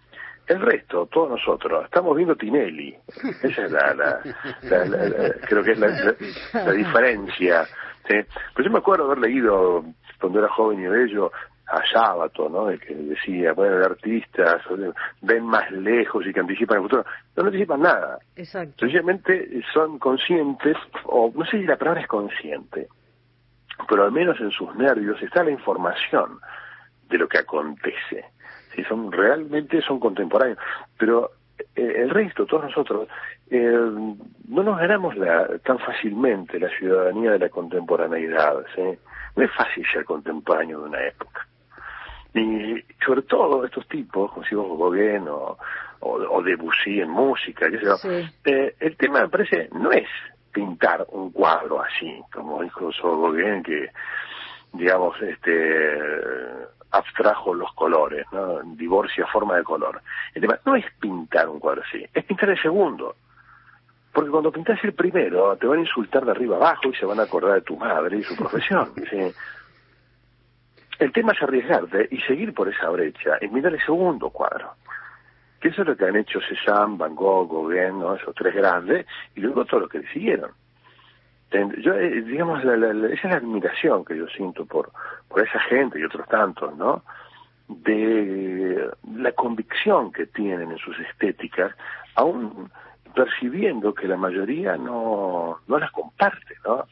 El 0.47 0.59
resto, 0.59 1.05
todos 1.05 1.29
nosotros, 1.29 1.85
estamos 1.85 2.15
viendo 2.17 2.35
Tinelli. 2.35 2.95
Esa 3.43 3.65
es 3.65 3.71
la, 3.71 4.19
creo 5.47 5.63
que 5.63 5.71
es 5.71 5.79
la, 5.79 6.71
diferencia. 6.73 7.65
Pero 8.07 8.25
yo 8.57 8.71
me 8.71 8.79
acuerdo 8.79 9.05
haber 9.05 9.19
leído 9.19 9.83
cuando 10.19 10.39
era 10.39 10.49
joven 10.49 10.79
y 10.81 10.87
bello 10.87 11.31
a 11.67 11.81
Sábato, 11.91 12.49
¿no? 12.49 12.67
De 12.67 12.77
que 12.77 12.93
decía, 12.93 13.53
bueno, 13.53 13.77
los 13.77 13.87
artistas 13.87 14.61
ven 15.21 15.45
más 15.45 15.71
lejos 15.71 16.25
y 16.25 16.33
que 16.33 16.39
anticipan 16.39 16.77
el 16.77 16.83
futuro. 16.83 17.05
No, 17.35 17.43
anticipan 17.45 17.81
nada. 17.81 18.19
Exacto. 18.35 18.75
Sencillamente 18.79 19.61
son 19.73 19.97
conscientes, 19.99 20.77
o 21.05 21.31
no 21.33 21.45
sé 21.45 21.59
si 21.59 21.65
la 21.65 21.77
palabra 21.77 22.01
es 22.01 22.07
consciente, 22.07 22.87
pero 23.87 24.03
al 24.03 24.11
menos 24.11 24.39
en 24.39 24.51
sus 24.51 24.75
nervios 24.75 25.21
está 25.21 25.43
la 25.43 25.51
información 25.51 26.39
de 27.09 27.17
lo 27.17 27.27
que 27.27 27.39
acontece. 27.39 28.25
Si 28.75 28.83
son 28.83 29.11
realmente 29.11 29.81
son 29.81 29.99
contemporáneos, 29.99 30.57
pero 30.97 31.31
el 31.75 32.09
resto, 32.09 32.45
todos 32.45 32.65
nosotros, 32.65 33.07
eh, 33.49 33.89
no 34.47 34.63
nos 34.63 34.77
ganamos 34.77 35.15
la, 35.15 35.47
tan 35.59 35.79
fácilmente 35.79 36.59
la 36.59 36.69
ciudadanía 36.77 37.31
de 37.31 37.39
la 37.39 37.49
contemporaneidad. 37.49 38.63
¿sí? 38.75 38.81
No 39.35 39.43
es 39.43 39.51
fácil 39.51 39.85
ser 39.91 40.05
contemporáneo 40.05 40.81
de 40.81 40.89
una 40.89 41.05
época. 41.05 41.47
Y 42.33 42.83
sobre 43.05 43.21
todo 43.23 43.63
estos 43.63 43.87
tipos, 43.87 44.31
como 44.31 44.45
si 44.45 44.55
vos 44.55 44.77
Gauguin 44.77 45.27
o, 45.27 45.57
o, 45.99 46.41
Debussy 46.41 46.99
en 46.99 47.09
música, 47.09 47.69
qué 47.69 47.79
sé 47.79 48.31
eh, 48.45 48.75
el 48.79 48.97
tema 48.97 49.21
me 49.21 49.29
parece 49.29 49.69
no 49.71 49.91
es 49.91 50.07
pintar 50.51 51.05
un 51.09 51.31
cuadro 51.31 51.81
así, 51.81 52.21
como 52.33 52.63
dijo 52.63 52.89
Gauguin, 53.01 53.61
que 53.61 53.89
digamos, 54.73 55.21
este 55.21 56.67
abstrajo 56.91 57.53
los 57.53 57.71
colores, 57.73 58.25
¿no? 58.31 58.61
divorcia 58.75 59.25
forma 59.27 59.57
de 59.57 59.63
color. 59.63 60.01
El 60.33 60.41
tema 60.41 60.59
no 60.65 60.75
es 60.75 60.85
pintar 60.99 61.49
un 61.49 61.59
cuadro 61.59 61.81
así, 61.87 62.05
es 62.13 62.23
pintar 62.25 62.49
el 62.49 62.61
segundo. 62.61 63.15
Porque 64.11 64.29
cuando 64.29 64.51
pintas 64.51 64.83
el 64.83 64.93
primero, 64.93 65.57
te 65.57 65.65
van 65.65 65.79
a 65.79 65.81
insultar 65.81 66.23
de 66.23 66.31
arriba 66.31 66.57
abajo 66.57 66.89
y 66.89 66.95
se 66.95 67.05
van 67.05 67.19
a 67.19 67.23
acordar 67.23 67.55
de 67.55 67.61
tu 67.61 67.75
madre 67.77 68.17
y 68.17 68.23
su 68.23 68.35
profesión. 68.37 68.91
El 70.99 71.11
tema 71.11 71.33
es 71.33 71.41
arriesgarte 71.41 72.07
y 72.11 72.19
seguir 72.21 72.53
por 72.53 72.69
esa 72.69 72.89
brecha 72.89 73.37
y 73.41 73.47
mirar 73.47 73.73
el 73.73 73.83
segundo 73.83 74.29
cuadro. 74.29 74.75
Que 75.59 75.69
eso 75.69 75.81
es 75.81 75.87
lo 75.87 75.97
que 75.97 76.05
han 76.05 76.15
hecho 76.15 76.39
Cézanne, 76.47 76.97
Van 76.97 77.15
Gogh, 77.15 77.49
Gauguin, 77.51 77.99
¿no? 77.99 78.15
esos 78.15 78.35
tres 78.35 78.53
grandes, 78.53 79.07
y 79.35 79.39
luego 79.39 79.65
todo 79.65 79.81
lo 79.81 79.89
que 79.89 79.99
le 79.99 80.07
siguieron. 80.13 80.51
Yo, 81.79 81.93
eh, 81.93 82.21
digamos, 82.21 82.59
esa 82.63 82.73
es 82.73 83.23
la 83.23 83.37
admiración 83.37 84.03
que 84.05 84.17
yo 84.17 84.27
siento 84.27 84.65
por, 84.65 84.91
por 85.27 85.45
esa 85.45 85.59
gente 85.61 85.99
y 85.99 86.03
otros 86.03 86.27
tantos, 86.27 86.75
¿no? 86.77 87.03
De 87.67 88.89
la 89.15 89.31
convicción 89.33 90.11
que 90.11 90.25
tienen 90.25 90.71
en 90.71 90.77
sus 90.77 90.99
estéticas, 90.99 91.75
aún 92.15 92.69
percibiendo 93.13 93.93
que 93.93 94.07
la 94.07 94.17
mayoría 94.17 94.75
no, 94.77 95.59
no 95.67 95.77
las 95.77 95.91
comparte, 95.91 96.55
¿no? 96.65 96.85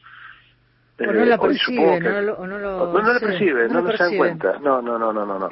O 1.00 1.12
no 1.12 1.24
la 1.24 1.38
percibe, 1.38 2.00
no, 2.00 2.20
lo, 2.20 2.46
no, 2.46 2.58
lo, 2.58 2.92
no, 2.92 3.12
la 3.12 3.18
percibe, 3.18 3.68
no, 3.68 3.80
no 3.80 3.90
se 3.92 4.04
dan 4.04 4.16
cuenta. 4.16 4.58
No, 4.60 4.80
no, 4.80 4.98
no, 4.98 5.12
no, 5.12 5.26
no, 5.26 5.38
no. 5.38 5.50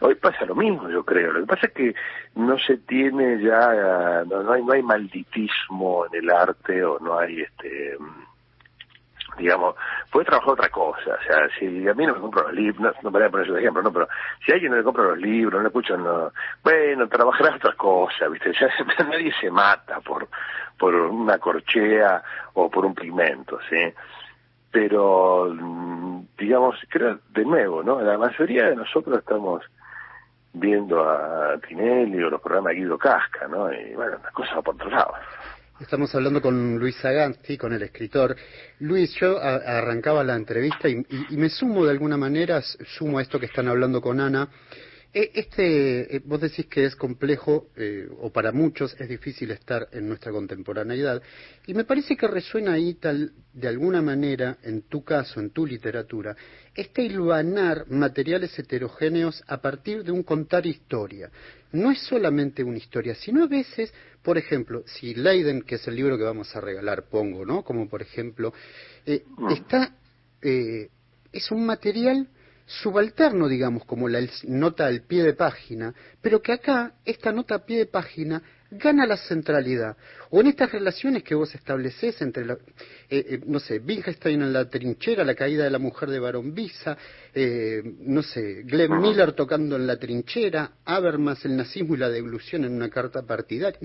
Hoy 0.00 0.14
pasa 0.14 0.46
lo 0.46 0.54
mismo, 0.54 0.88
yo 0.88 1.04
creo. 1.04 1.32
Lo 1.32 1.40
que 1.40 1.46
pasa 1.46 1.66
es 1.66 1.72
que 1.72 1.94
no 2.36 2.56
se 2.58 2.78
tiene 2.78 3.42
ya, 3.42 4.24
no, 4.24 4.52
hay, 4.52 4.64
no 4.64 4.72
hay 4.72 4.82
malditismo 4.82 6.06
en 6.06 6.24
el 6.24 6.30
arte 6.30 6.84
o 6.84 6.98
no 7.00 7.18
hay 7.18 7.40
este 7.40 7.98
digamos, 9.38 9.76
puede 10.10 10.26
trabajar 10.26 10.50
otra 10.50 10.68
cosa. 10.68 11.14
O 11.14 11.22
sea, 11.22 11.48
si 11.58 11.88
a 11.88 11.94
mí 11.94 12.06
no 12.06 12.14
me 12.14 12.20
compro 12.20 12.42
los 12.42 12.52
libros, 12.52 12.80
no, 12.80 13.10
no 13.10 13.24
a 13.24 13.30
poner 13.30 13.48
ese 13.48 13.58
ejemplo, 13.58 13.82
¿no? 13.82 13.92
Pero 13.92 14.08
si 14.44 14.52
a 14.52 14.54
alguien 14.54 14.72
no 14.72 14.78
le 14.78 14.84
compra 14.84 15.04
los 15.04 15.18
libros, 15.18 15.54
no 15.54 15.62
le 15.62 15.68
escuchan, 15.68 16.02
no, 16.02 16.32
bueno, 16.62 17.08
trabajará 17.08 17.56
otra 17.56 17.72
cosa, 17.74 18.28
¿viste? 18.28 18.52
Ya 18.52 18.68
nadie 19.04 19.32
se 19.40 19.50
mata 19.50 20.00
por, 20.00 20.28
por 20.76 20.94
una 20.94 21.38
corchea 21.38 22.22
o 22.54 22.70
por 22.70 22.84
un 22.84 22.94
pigmento, 22.94 23.58
¿sí? 23.70 23.94
Pero, 24.70 25.48
mm, 25.50 26.26
digamos, 26.36 26.76
creo, 26.88 27.18
de 27.30 27.44
nuevo, 27.44 27.82
¿no? 27.82 28.00
La 28.00 28.18
mayoría 28.18 28.68
de 28.68 28.76
nosotros 28.76 29.18
estamos 29.18 29.62
viendo 30.52 31.08
a 31.08 31.58
Tinelli 31.66 32.22
o 32.22 32.30
los 32.30 32.40
programas 32.40 32.72
de 32.72 32.80
Guido 32.80 32.98
Casca, 32.98 33.46
¿no? 33.48 33.72
Y 33.72 33.94
bueno, 33.94 34.18
las 34.22 34.32
cosas 34.32 34.62
por 34.62 34.74
otro 34.74 34.90
lado. 34.90 35.14
Estamos 35.80 36.12
hablando 36.12 36.42
con 36.42 36.76
Luis 36.76 36.96
Saganti, 36.96 37.56
con 37.56 37.72
el 37.72 37.80
escritor. 37.84 38.34
Luis, 38.80 39.14
yo 39.14 39.40
arrancaba 39.40 40.24
la 40.24 40.34
entrevista 40.34 40.88
y, 40.88 41.06
me 41.30 41.48
sumo 41.48 41.84
de 41.84 41.92
alguna 41.92 42.16
manera, 42.16 42.60
sumo 42.96 43.18
a 43.18 43.22
esto 43.22 43.38
que 43.38 43.46
están 43.46 43.68
hablando 43.68 44.00
con 44.00 44.18
Ana, 44.18 44.48
este, 45.12 46.16
eh, 46.16 46.22
vos 46.24 46.40
decís 46.40 46.66
que 46.66 46.84
es 46.84 46.94
complejo, 46.94 47.68
eh, 47.76 48.08
o 48.20 48.30
para 48.30 48.52
muchos 48.52 48.94
es 49.00 49.08
difícil 49.08 49.50
estar 49.50 49.88
en 49.92 50.06
nuestra 50.06 50.32
contemporaneidad, 50.32 51.22
y 51.66 51.72
me 51.72 51.84
parece 51.84 52.16
que 52.16 52.28
resuena 52.28 52.74
ahí 52.74 52.94
tal, 52.94 53.32
de 53.54 53.68
alguna 53.68 54.02
manera, 54.02 54.58
en 54.62 54.82
tu 54.82 55.02
caso, 55.04 55.40
en 55.40 55.50
tu 55.50 55.64
literatura, 55.66 56.36
este 56.74 57.02
hilvanar 57.02 57.90
materiales 57.90 58.56
heterogéneos 58.58 59.42
a 59.46 59.60
partir 59.62 60.04
de 60.04 60.12
un 60.12 60.22
contar 60.22 60.66
historia. 60.66 61.30
No 61.72 61.90
es 61.90 62.00
solamente 62.02 62.62
una 62.62 62.78
historia, 62.78 63.14
sino 63.14 63.44
a 63.44 63.48
veces, 63.48 63.92
por 64.22 64.36
ejemplo, 64.36 64.84
si 64.86 65.14
Leiden, 65.14 65.62
que 65.62 65.76
es 65.76 65.88
el 65.88 65.96
libro 65.96 66.18
que 66.18 66.24
vamos 66.24 66.54
a 66.54 66.60
regalar, 66.60 67.08
pongo, 67.08 67.46
¿no? 67.46 67.62
Como 67.62 67.88
por 67.88 68.02
ejemplo, 68.02 68.52
eh, 69.06 69.24
mm. 69.26 69.50
está, 69.52 69.94
es 70.40 71.50
un 71.50 71.66
material 71.66 72.28
subalterno, 72.68 73.48
digamos, 73.48 73.86
como 73.86 74.08
la 74.08 74.20
nota 74.44 74.86
al 74.86 75.02
pie 75.02 75.22
de 75.22 75.32
página, 75.32 75.94
pero 76.20 76.42
que 76.42 76.52
acá 76.52 76.92
esta 77.04 77.32
nota 77.32 77.56
a 77.56 77.64
pie 77.64 77.78
de 77.78 77.86
página 77.86 78.42
gana 78.70 79.06
la 79.06 79.16
centralidad. 79.16 79.96
O 80.28 80.42
en 80.42 80.48
estas 80.48 80.70
relaciones 80.70 81.22
que 81.22 81.34
vos 81.34 81.54
estableces 81.54 82.20
entre, 82.20 82.44
la, 82.44 82.54
eh, 83.08 83.24
eh, 83.30 83.40
no 83.46 83.58
sé, 83.58 83.78
Wittgenstein 83.78 84.42
en 84.42 84.52
la 84.52 84.68
trinchera, 84.68 85.24
la 85.24 85.34
caída 85.34 85.64
de 85.64 85.70
la 85.70 85.78
mujer 85.78 86.10
de 86.10 86.20
Barón 86.20 86.52
Visa, 86.54 86.98
eh, 87.34 87.82
no 88.00 88.22
sé, 88.22 88.64
Glenn 88.64 89.00
Miller 89.00 89.32
tocando 89.32 89.76
en 89.76 89.86
la 89.86 89.96
trinchera, 89.96 90.72
Habermas, 90.84 91.42
el 91.46 91.56
nazismo 91.56 91.94
y 91.94 91.98
la 91.98 92.10
devolución 92.10 92.64
en 92.64 92.74
una 92.74 92.90
carta 92.90 93.22
partidaria. 93.22 93.78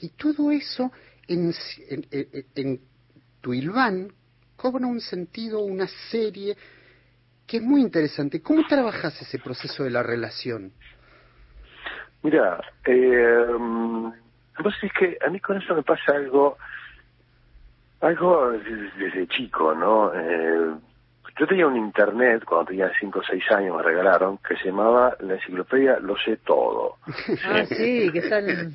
y 0.00 0.08
todo 0.10 0.50
eso 0.50 0.90
en, 1.28 1.54
en, 1.88 2.40
en 2.56 2.80
cobra 4.56 4.88
un 4.88 5.00
sentido, 5.00 5.60
una 5.60 5.86
serie, 6.10 6.56
que 7.48 7.56
es 7.56 7.62
muy 7.62 7.80
interesante. 7.80 8.42
¿Cómo 8.42 8.64
trabajas 8.68 9.20
ese 9.22 9.38
proceso 9.38 9.82
de 9.82 9.90
la 9.90 10.02
relación? 10.02 10.70
Mira, 12.22 12.60
eh, 12.84 13.46
es 14.82 14.92
que 14.92 15.16
a 15.26 15.30
mí 15.30 15.40
con 15.40 15.56
eso 15.56 15.74
me 15.74 15.82
pasa 15.82 16.12
algo, 16.12 16.58
algo 18.00 18.50
desde, 18.50 19.26
chico, 19.28 19.74
¿no? 19.74 20.12
Eh, 20.14 20.74
yo 21.38 21.46
tenía 21.46 21.66
un 21.66 21.76
internet, 21.76 22.42
cuando 22.44 22.66
tenía 22.66 22.90
5 22.98 23.18
o 23.18 23.22
6 23.22 23.44
años 23.52 23.76
me 23.76 23.82
regalaron, 23.82 24.38
que 24.38 24.56
se 24.56 24.66
llamaba 24.66 25.16
la 25.20 25.34
enciclopedia 25.34 25.98
Lo 26.00 26.16
sé 26.16 26.38
todo. 26.38 26.96
Ah, 27.44 27.64
sí, 27.64 28.10
que 28.12 28.22
salen... 28.22 28.74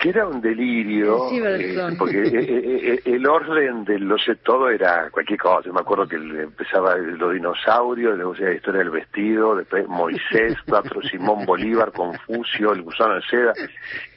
Que 0.00 0.08
era 0.08 0.26
un 0.26 0.40
delirio, 0.40 1.30
eh, 1.30 1.94
porque 1.98 2.22
eh, 2.22 2.94
eh, 2.94 3.00
el 3.04 3.26
orden 3.26 3.84
del 3.84 4.02
Lo 4.08 4.18
sé 4.18 4.36
todo 4.36 4.70
era 4.70 5.08
cualquier 5.10 5.38
cosa. 5.38 5.66
Yo 5.66 5.72
me 5.72 5.80
acuerdo 5.80 6.08
que 6.08 6.16
empezaba 6.16 6.96
los 6.96 7.32
dinosaurios, 7.32 8.16
luego 8.16 8.34
la 8.34 8.54
historia 8.54 8.80
del 8.80 8.90
vestido, 8.90 9.54
después 9.54 9.86
Moisés, 9.86 10.56
cuatro 10.66 11.00
Simón 11.02 11.44
Bolívar, 11.46 11.92
Confucio, 11.92 12.72
el 12.72 12.82
gusano 12.82 13.14
de 13.14 13.22
seda, 13.22 13.52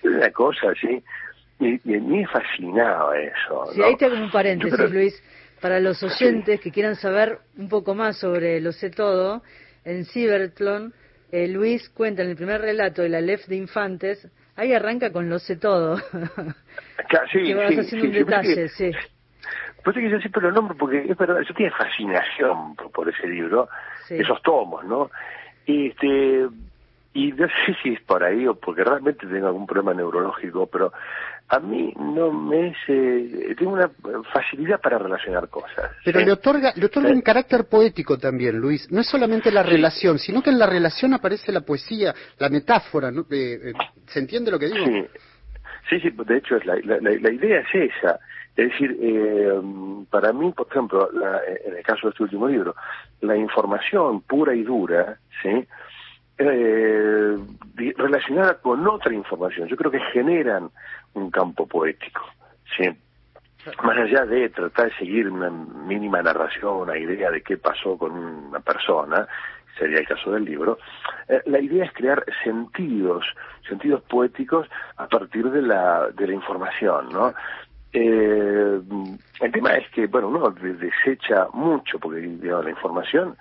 una 0.04 0.32
cosa 0.32 0.72
así. 0.72 1.04
Y, 1.60 1.80
y 1.84 1.96
a 1.96 2.00
mí 2.00 2.18
me 2.20 2.28
fascinaba 2.28 3.18
eso. 3.20 3.68
Sí, 3.74 3.84
ahí 3.84 3.96
te 3.98 4.06
hago 4.06 4.16
un 4.16 4.32
paréntesis, 4.32 4.92
Luis 4.92 5.24
para 5.64 5.80
los 5.80 6.04
oyentes 6.04 6.60
que 6.60 6.72
quieran 6.72 6.98
saber 6.98 7.40
un 7.58 7.70
poco 7.70 7.96
más 7.96 8.20
sobre 8.20 8.60
Lo 8.60 8.74
sé 8.74 8.90
todo, 8.90 9.44
en 9.86 10.04
Cibertlon, 10.04 10.94
eh, 11.32 11.48
Luis 11.48 11.88
cuenta 11.88 12.22
en 12.22 12.32
el 12.32 12.36
primer 12.36 12.60
relato 12.60 13.02
de 13.02 13.08
la 13.08 13.22
LEF 13.22 13.48
de 13.48 13.56
Infantes, 13.56 14.30
ahí 14.58 14.74
arranca 14.74 15.14
con 15.14 15.30
Lo 15.30 15.40
sé 15.40 15.56
todo. 15.56 15.96
sí, 17.32 17.44
que 17.46 17.56
vas 17.56 17.78
haciendo 17.78 18.08
un 18.08 18.12
detalle, 18.12 18.68
sí. 18.68 18.92
Pues 19.86 19.96
que 19.96 20.10
yo 20.10 20.20
siempre 20.20 20.42
lo 20.42 20.52
nombro 20.52 20.76
porque 20.76 21.06
es 21.10 21.18
verdad, 21.18 21.40
yo 21.48 21.54
tengo 21.54 21.72
fascinación 21.78 22.76
por, 22.76 23.08
ese 23.08 23.26
libro, 23.26 23.70
esos 24.10 24.42
tomos, 24.42 24.84
¿no? 24.84 25.12
Y 25.66 25.92
este 25.92 26.50
y 27.14 27.32
no 27.32 27.48
sé 27.48 27.76
si 27.82 27.94
es 27.94 28.02
por 28.02 28.24
ahí 28.24 28.48
o 28.48 28.56
porque 28.56 28.84
realmente 28.84 29.28
tengo 29.28 29.48
algún 29.48 29.68
problema 29.68 29.94
neurológico, 29.94 30.68
pero 30.68 30.92
a 31.48 31.60
mí 31.60 31.94
no 31.96 32.32
me 32.32 32.70
es... 32.70 32.78
Eh, 32.88 33.56
tengo 33.58 33.74
una 33.74 33.92
facilidad 34.34 34.82
para 34.82 34.98
relacionar 34.98 35.48
cosas. 35.50 35.92
Pero 36.04 36.22
le 36.22 36.32
otorga, 36.32 36.74
le 36.76 36.86
otorga 36.88 37.12
un 37.12 37.22
carácter 37.22 37.66
poético 37.66 38.18
también, 38.18 38.58
Luis. 38.58 38.92
No 38.92 39.02
es 39.02 39.08
solamente 39.08 39.52
la 39.52 39.62
relación, 39.62 40.18
sino 40.18 40.42
que 40.42 40.50
en 40.50 40.58
la 40.58 40.66
relación 40.66 41.14
aparece 41.14 41.52
la 41.52 41.62
poesía, 41.62 42.14
la 42.40 42.50
metáfora. 42.50 43.12
¿no? 43.12 43.22
Eh, 43.30 43.60
eh, 43.64 43.74
¿Se 44.08 44.20
entiende 44.20 44.50
lo 44.50 44.58
que 44.58 44.68
digo? 44.68 44.86
Sí, 45.90 46.00
sí, 46.00 46.10
de 46.10 46.38
hecho 46.38 46.58
la, 46.64 46.76
la, 46.82 47.32
idea 47.32 47.60
es 47.60 47.92
esa. 47.92 48.20
Es 48.56 48.70
decir, 48.70 48.98
para 50.10 50.32
mí, 50.32 50.52
por 50.52 50.68
ejemplo, 50.68 51.10
en 51.66 51.76
el 51.76 51.84
caso 51.84 52.08
de 52.08 52.12
este 52.12 52.24
último 52.24 52.48
libro, 52.48 52.76
la 53.22 53.36
información 53.36 54.22
pura 54.22 54.56
y 54.56 54.64
dura, 54.64 55.18
¿sí? 55.42 55.68
Eh, 56.38 57.38
relacionada 57.98 58.56
con 58.56 58.88
otra 58.88 59.14
información. 59.14 59.68
Yo 59.68 59.78
creo 59.78 59.92
que 59.92 60.00
generan 60.12 60.70
un 61.14 61.30
campo 61.30 61.68
poético. 61.68 62.22
¿sí? 62.76 62.90
Más 63.84 63.98
allá 63.98 64.26
de 64.26 64.50
tratar 64.50 64.90
de 64.90 64.98
seguir 64.98 65.30
una 65.30 65.50
mínima 65.50 66.22
narración, 66.22 66.82
una 66.82 66.98
idea 66.98 67.32
de 67.32 67.42
qué 67.42 67.58
pasó 67.58 67.98
con 67.98 68.12
una 68.12 68.60
persona, 68.60 69.28
sería 69.78 70.00
el 70.00 70.08
caso 70.08 70.32
del 70.32 70.46
libro, 70.46 70.78
eh, 71.28 71.42
la 71.46 71.60
idea 71.60 71.86
es 71.86 71.94
crear 71.94 72.24
sentidos, 72.44 73.26
sentidos 73.68 74.02
poéticos 74.04 74.68
a 74.98 75.08
partir 75.08 75.50
de 75.50 75.62
la, 75.62 76.10
de 76.10 76.28
la 76.28 76.34
información, 76.34 77.10
¿no? 77.10 77.34
Eh, 77.94 78.82
el 79.40 79.52
tema 79.52 79.74
es 79.76 79.88
que, 79.92 80.08
bueno, 80.08 80.28
uno 80.30 80.50
desecha 80.50 81.48
mucho, 81.54 82.00
porque 82.00 82.22
la 82.22 82.70
información 82.70 83.38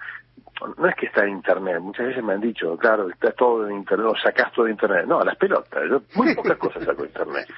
no 0.76 0.88
es 0.88 0.95
que 0.97 1.07
está 1.07 1.25
en 1.25 1.31
internet, 1.31 1.81
muchas 1.81 2.07
veces 2.07 2.23
me 2.23 2.35
han 2.35 2.40
dicho, 2.40 2.76
claro, 2.76 3.09
está 3.09 3.33
todo 3.33 3.69
en 3.69 3.76
internet, 3.76 4.07
o 4.11 4.16
sacás 4.16 4.52
todo 4.52 4.66
de 4.66 4.73
internet. 4.73 5.07
No, 5.07 5.21
a 5.21 5.25
las 5.25 5.37
pelotas, 5.37 5.83
yo 5.88 6.02
muy 6.14 6.35
pocas 6.37 6.57
cosas 6.59 6.85
saco 6.85 7.02
de 7.02 7.09
internet. 7.09 7.49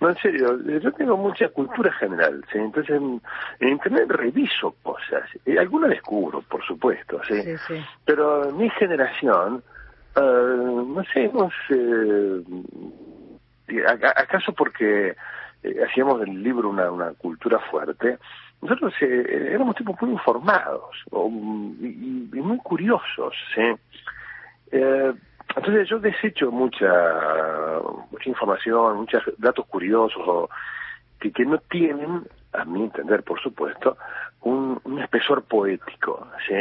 No, 0.00 0.08
en 0.10 0.16
serio, 0.16 0.58
yo 0.80 0.92
tengo 0.92 1.16
mucha 1.16 1.48
cultura 1.48 1.92
general, 1.92 2.44
¿sí? 2.52 2.58
entonces 2.58 2.96
en, 2.96 3.22
internet 3.60 4.06
reviso 4.08 4.74
cosas, 4.82 5.22
y 5.46 5.56
algunas 5.56 5.90
descubro, 5.90 6.42
por 6.42 6.64
supuesto, 6.64 7.20
¿sí? 7.28 7.42
Pero 8.04 8.50
mi 8.52 8.68
generación, 8.70 9.62
uh, 10.16 10.20
no 10.20 11.02
sé, 11.12 11.24
hemos, 11.24 11.54
eh, 11.70 12.42
¿acaso 14.16 14.52
porque 14.52 15.14
eh, 15.62 15.76
hacíamos 15.88 16.20
del 16.20 16.42
libro 16.42 16.68
una, 16.68 16.90
una 16.90 17.12
cultura 17.14 17.58
fuerte? 17.70 18.18
Nosotros 18.64 18.94
eh, 19.02 19.50
éramos 19.50 19.76
tipos 19.76 19.94
muy 20.00 20.12
informados 20.12 21.04
y, 21.12 22.40
muy 22.40 22.56
curiosos, 22.58 23.34
¿sí? 23.54 23.60
Eh, 24.72 25.12
entonces 25.54 25.88
yo 25.88 25.98
desecho 25.98 26.50
mucha 26.50 26.90
mucha 28.10 28.28
información, 28.28 28.96
muchos 28.96 29.22
datos 29.36 29.66
curiosos 29.66 30.48
que, 31.20 31.30
que 31.30 31.44
no 31.44 31.58
tienen, 31.58 32.26
a 32.54 32.64
mi 32.64 32.84
entender, 32.84 33.22
por 33.22 33.38
supuesto, 33.40 33.98
un, 34.40 34.80
un 34.84 34.98
espesor 34.98 35.44
poético, 35.44 36.26
¿sí? 36.48 36.54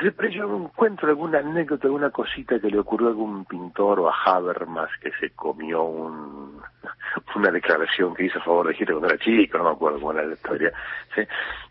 Pero 0.00 0.28
yo 0.30 0.56
encuentro 0.56 1.08
alguna 1.08 1.40
anécdota, 1.40 1.86
alguna 1.86 2.10
cosita 2.10 2.58
que 2.58 2.70
le 2.70 2.78
ocurrió 2.78 3.08
a 3.08 3.10
algún 3.10 3.44
pintor 3.44 4.00
o 4.00 4.08
a 4.08 4.14
Habermas 4.24 4.88
que 5.02 5.10
se 5.20 5.30
comió 5.30 5.82
un, 5.82 6.60
una 7.36 7.50
declaración 7.50 8.14
que 8.14 8.24
hizo 8.24 8.38
a 8.38 8.44
favor 8.44 8.68
de 8.68 8.74
Hitler 8.74 8.92
cuando 8.92 9.08
era 9.08 9.18
chico, 9.18 9.58
no 9.58 9.64
me 9.64 9.70
acuerdo 9.70 10.00
cómo 10.00 10.12
era 10.12 10.24
la 10.24 10.34
historia. 10.34 10.72
¿sí? 11.14 11.22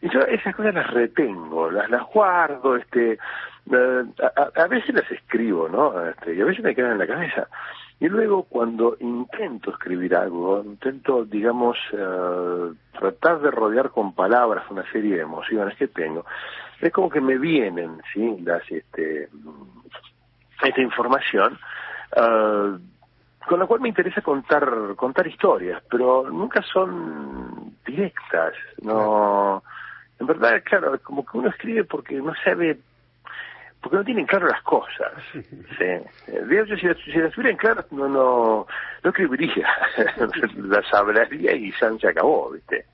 Y 0.02 0.10
yo 0.10 0.20
esas 0.22 0.56
cosas 0.56 0.76
las 0.76 0.92
retengo, 0.92 1.72
las, 1.72 1.90
las 1.90 2.04
guardo, 2.14 2.76
este, 2.76 3.14
eh, 3.14 4.04
a, 4.36 4.62
a, 4.62 4.68
veces 4.68 4.94
las 4.94 5.10
escribo, 5.12 5.68
¿no? 5.68 6.08
Este, 6.10 6.36
y 6.36 6.42
a 6.42 6.46
veces 6.46 6.64
me 6.64 6.76
quedan 6.76 6.94
en 6.94 7.00
la 7.00 7.08
cabeza. 7.08 7.48
Y 8.00 8.08
luego 8.08 8.44
cuando 8.44 8.96
intento 9.00 9.72
escribir 9.72 10.16
algo, 10.16 10.64
intento, 10.64 11.26
digamos, 11.26 11.78
uh, 11.92 12.74
tratar 12.98 13.42
de 13.42 13.52
rodear 13.52 13.90
con 13.90 14.14
palabras 14.14 14.64
una 14.70 14.90
serie 14.92 15.16
de 15.16 15.22
emociones 15.22 15.76
que 15.76 15.90
tengo, 15.90 16.26
es 16.82 16.94
como 16.94 17.10
que 17.10 17.22
me 17.22 17.38
vienen, 17.38 18.02
¿sí? 18.14 18.38
Las, 18.42 18.64
este, 18.72 19.30
esta 20.64 20.82
información, 20.82 21.60
uh, 22.16 22.78
con 23.48 23.60
la 23.60 23.66
cual 23.66 23.82
me 23.82 23.90
interesa 23.90 24.22
contar, 24.22 24.96
contar 24.96 25.28
historias, 25.28 25.82
pero 25.90 26.30
nunca 26.30 26.62
son 26.62 27.76
directas, 27.86 28.54
no... 28.82 29.64
En 30.20 30.28
verdad, 30.28 30.62
claro, 30.66 31.00
como 31.02 31.26
que 31.26 31.38
uno 31.38 31.50
escribe 31.50 31.86
porque 31.86 32.16
no 32.16 32.34
sabe 32.44 32.78
porque 33.82 33.98
no 33.98 34.04
tienen 34.04 34.26
claro 34.26 34.48
las 34.48 34.62
cosas. 34.64 35.12
¿sí? 35.32 35.86
De 36.28 36.62
hecho, 36.62 36.76
si, 36.76 36.88
las 37.20 37.32
tuvieran 37.34 37.58
claras, 37.58 37.86
no, 37.92 38.08
no, 38.08 38.68
no 39.04 39.10
escribiría, 39.10 39.68
las 40.58 40.94
hablaría 40.94 41.54
y 41.54 41.72
se 41.72 42.08
acabó, 42.08 42.52
¿viste? 42.52 42.86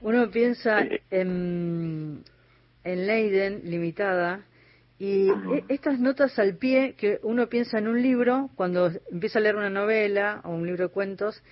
Uno 0.00 0.30
piensa 0.30 0.82
eh, 0.82 1.02
en, 1.10 2.22
en 2.84 3.06
Leiden, 3.06 3.62
limitada, 3.64 4.44
y 4.98 5.28
e, 5.28 5.64
estas 5.68 6.00
notas 6.00 6.38
al 6.38 6.56
pie 6.56 6.94
que 6.96 7.20
uno 7.22 7.48
piensa 7.48 7.78
en 7.78 7.88
un 7.88 8.02
libro, 8.02 8.50
cuando 8.56 8.90
empieza 9.10 9.38
a 9.38 9.42
leer 9.42 9.56
una 9.56 9.70
novela 9.70 10.40
o 10.44 10.50
un 10.50 10.66
libro 10.66 10.88
de 10.88 10.92
cuentos 10.92 11.42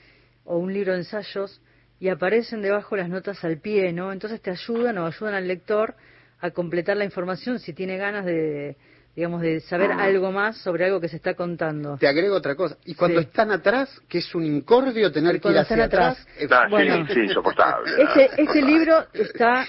o 0.45 0.59
un 0.59 0.73
libro 0.73 0.93
de 0.93 0.99
ensayos, 0.99 1.61
y 1.99 2.09
aparecen 2.09 2.61
debajo 2.61 2.97
las 2.97 3.09
notas 3.09 3.43
al 3.45 3.59
pie, 3.59 3.93
¿no? 3.93 4.13
Entonces 4.13 4.41
te 4.41 4.51
ayudan 4.51 4.99
o 4.99 5.07
ayudan 5.07 5.35
al 5.35 5.49
lector 5.49 5.95
a 6.41 6.51
completar 6.51 6.97
la 6.97 7.05
información 7.05 7.59
si 7.59 7.73
tiene 7.73 7.97
ganas 7.97 8.25
de 8.27 8.77
digamos 9.17 9.41
de 9.41 9.61
saber 9.61 9.91
ah. 9.93 10.05
algo 10.05 10.31
más 10.31 10.59
sobre 10.59 10.85
algo 10.85 11.01
que 11.01 11.09
se 11.09 11.17
está 11.17 11.33
contando. 11.33 11.97
Te 11.97 12.07
agrego 12.07 12.37
otra 12.37 12.55
cosa. 12.55 12.77
Y 12.85 12.95
cuando 12.95 13.21
están 13.21 13.51
atrás, 13.51 13.89
que 14.07 14.19
es 14.19 14.35
un 14.35 14.45
incordio 14.45 15.11
tener 15.11 15.41
que 15.41 15.49
ir 15.49 15.59
hacia 15.59 15.85
atrás, 15.85 16.27
ah, 16.51 16.67
bueno, 16.69 17.07
sí, 17.09 17.21
insoportable. 17.21 17.93
Este, 17.99 18.43
este 18.43 18.61
libro 18.61 19.07
está 19.15 19.67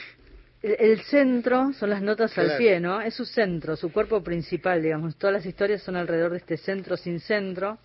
el 0.62 1.02
centro 1.02 1.72
son 1.74 1.92
las 1.92 2.02
notas 2.02 2.36
al 2.38 2.58
pie, 2.58 2.80
¿no? 2.80 3.00
Es 3.00 3.14
su 3.14 3.26
centro, 3.26 3.76
su 3.76 3.92
cuerpo 3.92 4.24
principal, 4.24 4.82
digamos. 4.82 5.16
Todas 5.16 5.36
las 5.36 5.46
historias 5.46 5.84
son 5.84 5.96
alrededor 5.96 6.32
de 6.32 6.38
este 6.38 6.58
centro 6.58 6.98
sin 6.98 7.20
centro. 7.20 7.78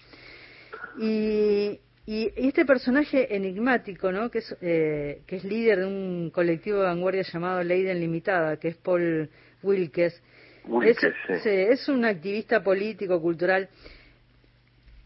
Y, 0.99 1.79
y, 2.07 2.33
este 2.35 2.65
personaje 2.65 3.35
enigmático, 3.35 4.11
¿no? 4.11 4.31
Que 4.31 4.39
es, 4.39 4.57
eh, 4.63 5.23
que 5.27 5.37
es 5.37 5.45
líder 5.45 5.81
de 5.81 5.87
un 5.87 6.31
colectivo 6.31 6.79
de 6.79 6.85
vanguardia 6.85 7.23
llamado 7.23 7.63
Leiden 7.63 8.01
Limitada, 8.01 8.57
que 8.57 8.69
es 8.69 8.77
Paul 8.77 9.29
Wilkes. 9.63 10.23
Wilkes 10.67 11.13
es, 11.29 11.47
es 11.47 11.89
un 11.89 12.05
activista 12.07 12.63
político, 12.63 13.21
cultural. 13.21 13.69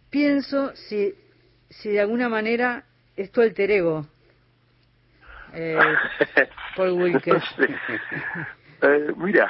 Pienso 0.09 0.75
si, 0.77 1.15
si 1.69 1.91
de 1.91 2.01
alguna 2.01 2.29
manera 2.29 2.85
es 3.17 3.31
tu 3.33 3.41
alter 3.41 3.71
ego, 3.73 4.07
eh, 5.55 5.79
Paul 6.77 6.93
Wilkes. 6.93 7.43
Eh, 8.83 9.11
mira, 9.17 9.49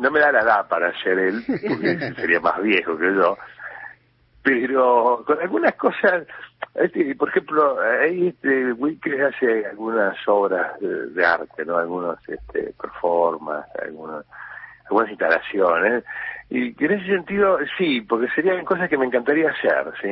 no 0.00 0.10
me 0.10 0.18
da 0.18 0.32
la 0.32 0.40
edad 0.40 0.68
para 0.68 0.92
ser 1.04 1.16
él, 1.20 1.44
porque 1.46 1.96
sería 2.16 2.40
más 2.40 2.60
viejo 2.60 2.98
que 2.98 3.14
yo 3.14 3.38
pero 4.44 5.24
con 5.26 5.40
algunas 5.40 5.74
cosas, 5.74 6.26
este, 6.74 7.14
por 7.14 7.30
ejemplo, 7.30 7.80
ahí 7.80 8.28
este, 8.28 8.72
Wilkes 8.74 9.20
hace 9.20 9.66
algunas 9.66 10.16
obras 10.28 10.78
de, 10.80 11.24
arte, 11.26 11.64
¿no? 11.64 11.78
Algunos 11.78 12.18
este, 12.28 12.74
performances, 12.78 13.82
algunas, 13.82 14.26
algunas 14.84 15.08
instalaciones, 15.08 16.04
y 16.50 16.84
en 16.84 16.92
ese 16.92 17.06
sentido, 17.06 17.58
sí, 17.78 18.02
porque 18.02 18.28
serían 18.34 18.66
cosas 18.66 18.90
que 18.90 18.98
me 18.98 19.06
encantaría 19.06 19.50
hacer, 19.50 19.92
¿sí? 20.02 20.10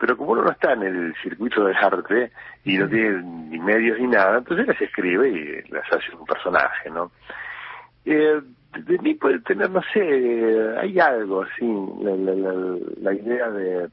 Pero 0.00 0.16
como 0.16 0.32
uno 0.32 0.42
no 0.42 0.50
está 0.50 0.72
en 0.72 0.82
el 0.82 1.14
circuito 1.22 1.62
del 1.62 1.76
arte 1.76 2.32
y 2.64 2.78
no 2.78 2.88
tiene 2.88 3.22
ni 3.22 3.58
medios 3.58 3.98
ni 4.00 4.06
nada, 4.06 4.38
entonces 4.38 4.66
las 4.66 4.80
escribe 4.80 5.28
y 5.28 5.70
las 5.70 5.84
hace 5.92 6.16
un 6.16 6.24
personaje, 6.24 6.88
¿no? 6.88 7.12
Eh, 8.06 8.40
de 8.78 8.98
mí 8.98 9.14
puede 9.14 9.40
tener, 9.40 9.70
no 9.70 9.82
sé, 9.92 10.78
hay 10.80 10.98
algo 10.98 11.42
así, 11.42 11.66
la, 12.00 12.14
la, 12.16 12.78
la, 13.02 13.12
idea 13.12 13.50
de 13.50 13.90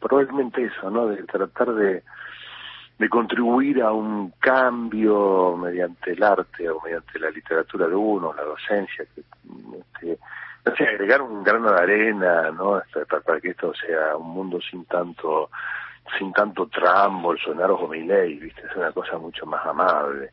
probablemente 0.00 0.64
eso, 0.64 0.90
¿no? 0.90 1.08
De 1.08 1.22
tratar 1.24 1.74
de, 1.74 2.02
de 2.98 3.08
contribuir 3.08 3.82
a 3.82 3.92
un 3.92 4.30
cambio 4.38 5.56
mediante 5.56 6.12
el 6.12 6.22
arte 6.22 6.70
o 6.70 6.80
mediante 6.80 7.18
la 7.18 7.30
literatura 7.30 7.86
de 7.86 7.94
uno, 7.94 8.32
la 8.34 8.44
docencia, 8.44 9.04
que, 9.14 9.20
este, 9.20 10.18
agregar 10.68 11.22
un 11.22 11.42
grano 11.42 11.72
de 11.72 11.80
arena, 11.80 12.50
¿no? 12.50 12.78
Este, 12.78 13.04
para, 13.06 13.40
que 13.40 13.50
esto 13.50 13.72
sea 13.74 14.16
un 14.16 14.30
mundo 14.30 14.58
sin 14.60 14.84
tanto 14.84 15.50
sin 16.18 16.32
tanto 16.32 16.66
Trump, 16.68 17.22
Bolsonaro 17.22 17.76
o 17.76 17.88
Milei, 17.88 18.38
¿viste? 18.38 18.62
Es 18.62 18.74
una 18.76 18.90
cosa 18.92 19.18
mucho 19.18 19.44
más 19.44 19.64
amable. 19.66 20.30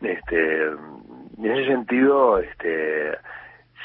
Este, 0.00 0.64
en 0.66 1.44
ese 1.44 1.66
sentido, 1.66 2.38
este, 2.40 3.16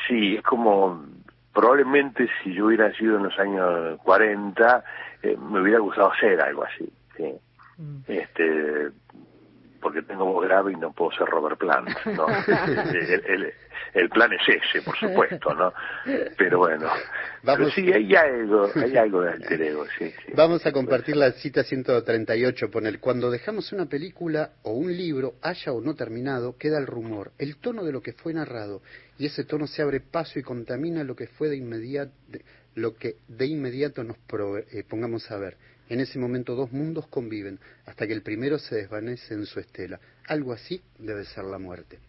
sí, 0.07 0.37
es 0.37 0.43
como 0.43 1.05
probablemente 1.53 2.27
si 2.41 2.53
yo 2.53 2.65
hubiera 2.65 2.91
sido 2.93 3.17
en 3.17 3.23
los 3.23 3.37
años 3.37 3.99
40, 4.03 4.83
eh, 5.21 5.37
me 5.37 5.61
hubiera 5.61 5.79
gustado 5.79 6.11
hacer 6.11 6.41
algo 6.41 6.63
así. 6.63 6.91
¿sí? 7.15 7.33
Mm. 7.77 7.99
Este, 8.07 8.89
porque 9.79 10.01
tengo 10.01 10.25
voz 10.25 10.45
grave 10.45 10.73
y 10.73 10.75
no 10.75 10.91
puedo 10.91 11.11
ser 11.11 11.27
Robert 11.27 11.57
Plant, 11.57 11.89
¿no? 12.05 12.27
el, 13.27 13.53
el, 13.93 14.09
plan 14.09 14.31
es 14.33 14.41
ese, 14.47 14.81
por 14.81 14.97
supuesto, 14.97 15.53
¿no? 15.53 15.73
Pero 16.37 16.59
bueno, 16.59 16.89
Vamos... 17.43 17.73
sí, 17.73 17.91
hay 17.91 18.15
algo, 18.15 18.69
hay 18.75 18.97
algo 18.97 19.21
de 19.21 19.31
alter 19.31 19.61
ego, 19.61 19.85
sí, 19.97 20.13
Vamos 20.35 20.65
a 20.65 20.71
compartir 20.71 21.15
la 21.15 21.31
cita 21.31 21.63
138, 21.63 22.69
poner, 22.69 22.99
cuando 22.99 23.31
dejamos 23.31 23.71
una 23.71 23.85
película 23.85 24.51
o 24.63 24.71
un 24.73 24.95
libro, 24.95 25.35
haya 25.41 25.71
o 25.71 25.81
no 25.81 25.95
terminado, 25.95 26.57
queda 26.57 26.77
el 26.77 26.87
rumor, 26.87 27.31
el 27.37 27.57
tono 27.57 27.83
de 27.83 27.91
lo 27.91 28.01
que 28.01 28.13
fue 28.13 28.33
narrado, 28.33 28.81
y 29.19 29.25
ese 29.25 29.43
tono 29.43 29.67
se 29.67 29.81
abre 29.81 29.99
paso 29.99 30.39
y 30.39 30.43
contamina 30.43 31.03
lo 31.03 31.13
que 31.13 31.27
fue 31.27 31.49
de 31.49 31.57
inmediato, 31.57 32.13
lo 32.75 32.95
que 32.95 33.17
de 33.27 33.47
inmediato 33.47 34.01
nos 34.01 34.15
eh, 34.71 34.83
pongamos 34.87 35.29
a 35.29 35.37
ver. 35.37 35.57
En 35.89 35.99
ese 35.99 36.17
momento 36.17 36.55
dos 36.55 36.71
mundos 36.71 37.05
conviven 37.07 37.59
hasta 37.85 38.07
que 38.07 38.13
el 38.13 38.21
primero 38.21 38.57
se 38.57 38.75
desvanece 38.75 39.33
en 39.33 39.45
su 39.45 39.59
estela. 39.59 39.99
Algo 40.27 40.53
así 40.53 40.81
debe 40.97 41.25
ser 41.25 41.43
la 41.43 41.57
muerte. 41.57 41.99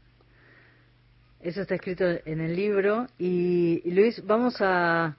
Eso 1.40 1.62
está 1.62 1.74
escrito 1.74 2.04
en 2.06 2.40
el 2.40 2.54
libro. 2.54 3.08
Y, 3.18 3.82
Luis, 3.90 4.24
vamos 4.24 4.60
a, 4.60 5.16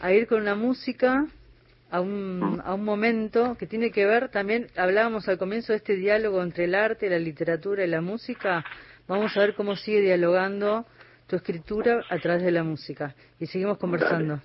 a, 0.00 0.12
ir 0.12 0.26
con 0.26 0.42
una 0.42 0.54
música 0.54 1.26
a 1.90 2.00
un, 2.02 2.60
a 2.62 2.74
un 2.74 2.84
momento 2.84 3.56
que 3.56 3.66
tiene 3.66 3.90
que 3.90 4.04
ver 4.04 4.28
también, 4.28 4.66
hablábamos 4.76 5.26
al 5.26 5.38
comienzo 5.38 5.72
de 5.72 5.78
este 5.78 5.96
diálogo 5.96 6.42
entre 6.42 6.64
el 6.64 6.74
arte, 6.74 7.08
la 7.08 7.18
literatura 7.18 7.82
y 7.82 7.88
la 7.88 8.02
música. 8.02 8.62
Vamos 9.08 9.34
a 9.36 9.40
ver 9.40 9.54
cómo 9.54 9.74
sigue 9.74 10.02
dialogando 10.02 10.86
tu 11.30 11.36
escritura 11.36 12.04
a 12.10 12.18
través 12.18 12.42
de 12.42 12.50
la 12.50 12.64
música. 12.64 13.14
Y 13.38 13.46
seguimos 13.46 13.78
conversando. 13.78 14.42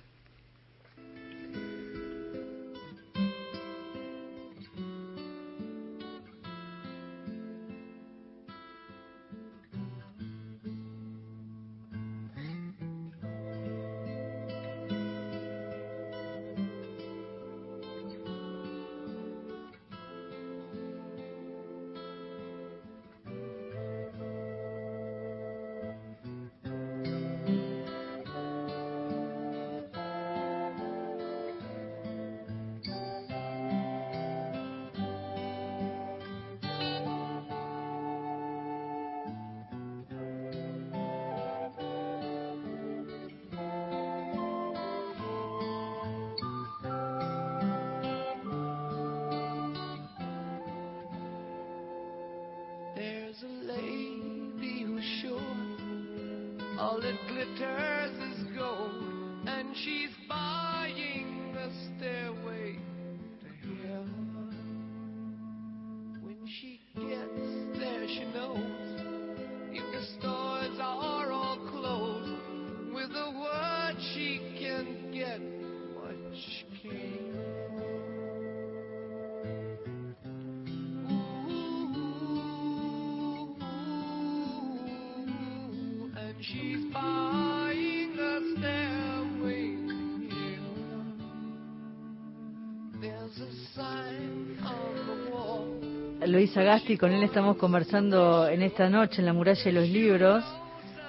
Luis 96.26 96.56
Agasti, 96.56 96.96
con 96.98 97.12
él 97.12 97.22
estamos 97.22 97.56
conversando 97.56 98.48
en 98.48 98.62
esta 98.62 98.88
noche 98.90 99.20
en 99.20 99.26
la 99.26 99.32
muralla 99.32 99.62
de 99.62 99.72
los 99.72 99.88
libros. 99.88 100.44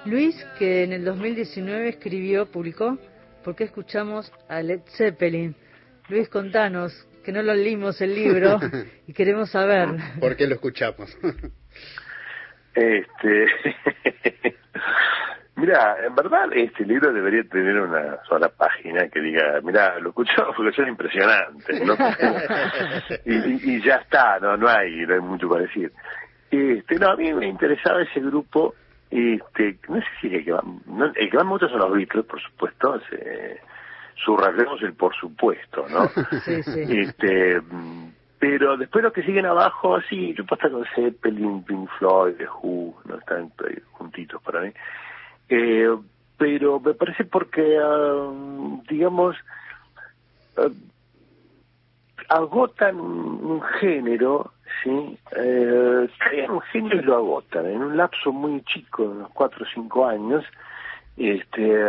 Luis, 0.04 0.36
que 0.58 0.84
en 0.84 0.92
el 0.92 1.04
2019 1.04 1.88
escribió, 1.88 2.46
publicó, 2.46 2.98
¿Por 3.42 3.56
qué 3.56 3.64
escuchamos 3.64 4.32
a 4.48 4.62
Led 4.62 4.80
Zeppelin? 4.96 5.56
Luis, 6.08 6.28
contanos, 6.28 6.92
que 7.24 7.32
no 7.32 7.42
lo 7.42 7.52
leímos 7.54 8.00
el 8.00 8.14
libro 8.14 8.60
y 9.08 9.12
queremos 9.12 9.50
saber. 9.50 9.88
¿Por 10.20 10.36
qué 10.36 10.46
lo 10.46 10.54
escuchamos? 10.54 11.16
este 12.74 13.46
Mira, 15.58 15.96
en 16.06 16.14
verdad 16.14 16.52
este 16.52 16.84
libro 16.84 17.12
debería 17.12 17.42
tener 17.42 17.80
una 17.80 18.22
sola 18.28 18.48
página 18.48 19.08
que 19.08 19.20
diga, 19.20 19.60
mira, 19.64 19.98
lo 19.98 20.10
escuchamos 20.10 20.54
porque 20.56 20.70
es 20.70 20.88
impresionante, 20.88 21.84
¿no? 21.84 21.94
y, 23.24 23.82
ya 23.82 23.96
está, 23.96 24.38
no 24.38 24.56
no 24.56 24.68
hay, 24.68 25.04
no 25.04 25.14
hay 25.14 25.20
mucho 25.20 25.48
para 25.48 25.62
decir. 25.62 25.92
Este, 26.48 26.94
no, 27.00 27.10
a 27.10 27.16
mí 27.16 27.32
me 27.34 27.48
interesaba 27.48 28.02
ese 28.02 28.20
grupo, 28.20 28.76
este, 29.10 29.78
no 29.88 29.96
sé 29.96 30.06
si 30.20 30.26
el 30.28 30.44
que 30.44 30.52
va, 30.52 30.62
el 31.16 31.28
que 31.28 31.36
me 31.38 31.50
gusta 31.50 31.68
son 31.68 31.80
los 31.80 31.92
Beatles, 31.92 32.24
por 32.26 32.40
supuesto, 32.40 33.00
se, 33.10 33.60
subrayemos 34.24 34.80
el 34.82 34.92
por 34.92 35.12
supuesto, 35.16 35.86
¿no? 35.90 36.08
Sí, 36.44 36.62
sí. 36.62 37.00
Este, 37.00 37.60
pero 38.38 38.76
después 38.76 39.02
los 39.02 39.12
que 39.12 39.24
siguen 39.24 39.46
abajo, 39.46 40.00
sí, 40.02 40.34
yo 40.34 40.46
puedo 40.46 40.62
estar 40.62 40.70
con 40.70 40.86
Zeppelin, 40.94 41.64
Pink 41.64 41.90
Floyd, 41.98 42.36
The 42.36 42.46
Who, 42.46 43.02
no 43.06 43.18
están 43.18 43.50
juntitos 43.90 44.40
para 44.42 44.60
mí. 44.60 44.72
Eh, 45.48 45.96
pero 46.36 46.80
me 46.80 46.94
parece 46.94 47.24
porque, 47.24 47.78
ah, 47.82 48.30
digamos, 48.88 49.36
uh, 50.56 50.70
agotan 52.28 53.00
un 53.00 53.60
género, 53.80 54.52
¿sí? 54.82 55.18
Eh, 55.36 56.08
crean 56.18 56.50
un 56.52 56.60
género 56.60 57.00
y 57.00 57.02
lo 57.02 57.16
agotan 57.16 57.66
en 57.66 57.82
un 57.82 57.96
lapso 57.96 58.32
muy 58.32 58.62
chico, 58.62 59.04
unos 59.04 59.30
cuatro 59.30 59.64
o 59.64 59.68
cinco 59.74 60.06
años, 60.06 60.44
este, 61.16 61.84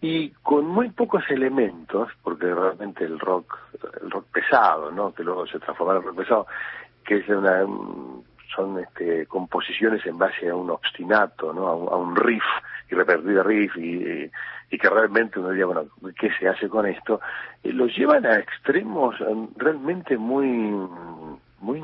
y 0.00 0.30
con 0.42 0.66
muy 0.66 0.90
pocos 0.90 1.24
elementos, 1.30 2.08
porque 2.22 2.54
realmente 2.54 3.04
el 3.04 3.18
rock, 3.18 3.58
el 4.02 4.10
rock 4.10 4.26
pesado, 4.26 4.92
¿no? 4.92 5.12
Que 5.12 5.24
luego 5.24 5.46
se 5.46 5.58
transforma 5.58 5.96
en 5.96 6.02
rock 6.02 6.16
pesado, 6.18 6.46
que 7.04 7.16
es 7.16 7.28
una, 7.28 7.64
son 8.54 8.78
este, 8.78 9.26
composiciones 9.26 10.04
en 10.06 10.18
base 10.18 10.48
a 10.48 10.54
un 10.54 10.70
obstinato, 10.70 11.52
¿no? 11.52 11.68
a, 11.68 11.96
un, 11.96 12.16
riff 12.16 12.44
y 12.90 12.94
repetir 12.94 13.42
riff 13.44 13.76
y, 13.76 14.30
y, 14.70 14.78
que 14.78 14.88
realmente 14.88 15.38
uno 15.38 15.50
diría, 15.50 15.66
bueno, 15.66 15.86
¿qué 16.18 16.30
se 16.38 16.48
hace 16.48 16.68
con 16.68 16.86
esto? 16.86 17.20
Eh, 17.62 17.72
los 17.72 17.96
llevan 17.96 18.26
a 18.26 18.38
extremos 18.38 19.20
um, 19.20 19.48
realmente 19.56 20.16
muy, 20.16 20.48
muy, 21.60 21.80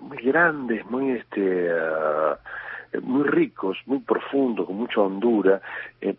muy 0.00 0.18
grandes, 0.22 0.84
muy 0.86 1.12
este, 1.12 1.72
uh, 1.72 2.36
muy 3.02 3.24
ricos, 3.24 3.78
muy 3.86 3.98
profundos, 4.00 4.66
con 4.66 4.76
mucha 4.76 5.00
hondura. 5.00 5.60
Eh, 6.00 6.14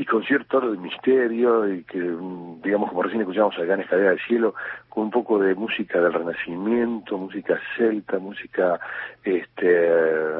y 0.00 0.06
con 0.06 0.24
cierto 0.24 0.56
oro 0.56 0.72
de 0.72 0.78
misterio 0.78 1.70
y 1.70 1.84
que, 1.84 1.98
mm, 1.98 2.62
digamos, 2.62 2.88
como 2.88 3.02
recién 3.02 3.20
escuchamos 3.20 3.54
acá 3.58 3.74
en 3.74 3.80
Escalera 3.80 4.08
del 4.08 4.20
Cielo, 4.20 4.54
con 4.88 5.04
un 5.04 5.10
poco 5.10 5.38
de 5.38 5.54
música 5.54 6.00
del 6.00 6.14
Renacimiento, 6.14 7.18
música 7.18 7.60
celta, 7.76 8.18
música 8.18 8.80
este 9.22 9.90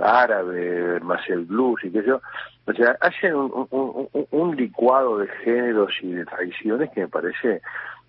árabe, 0.02 0.98
más 1.00 1.28
el 1.28 1.44
blues 1.44 1.84
y 1.84 1.90
qué 1.90 2.00
sé 2.00 2.06
yo. 2.08 2.22
O 2.64 2.72
sea, 2.72 2.96
hacen 3.02 3.34
un, 3.34 4.56
licuado 4.56 5.18
de 5.18 5.28
géneros 5.44 5.92
y 6.00 6.10
de 6.10 6.24
tradiciones 6.24 6.88
que 6.92 7.02
me 7.02 7.08
parece 7.08 7.60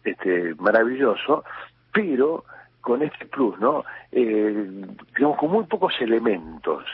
este 0.06 0.56
maravilloso, 0.56 1.44
pero 1.92 2.46
con 2.80 3.02
este 3.02 3.26
plus, 3.26 3.60
¿no? 3.60 3.84
Eh, 4.14 4.86
digamos, 5.18 5.38
con 5.38 5.52
muy 5.52 5.66
pocos 5.66 5.94
elementos, 6.00 6.86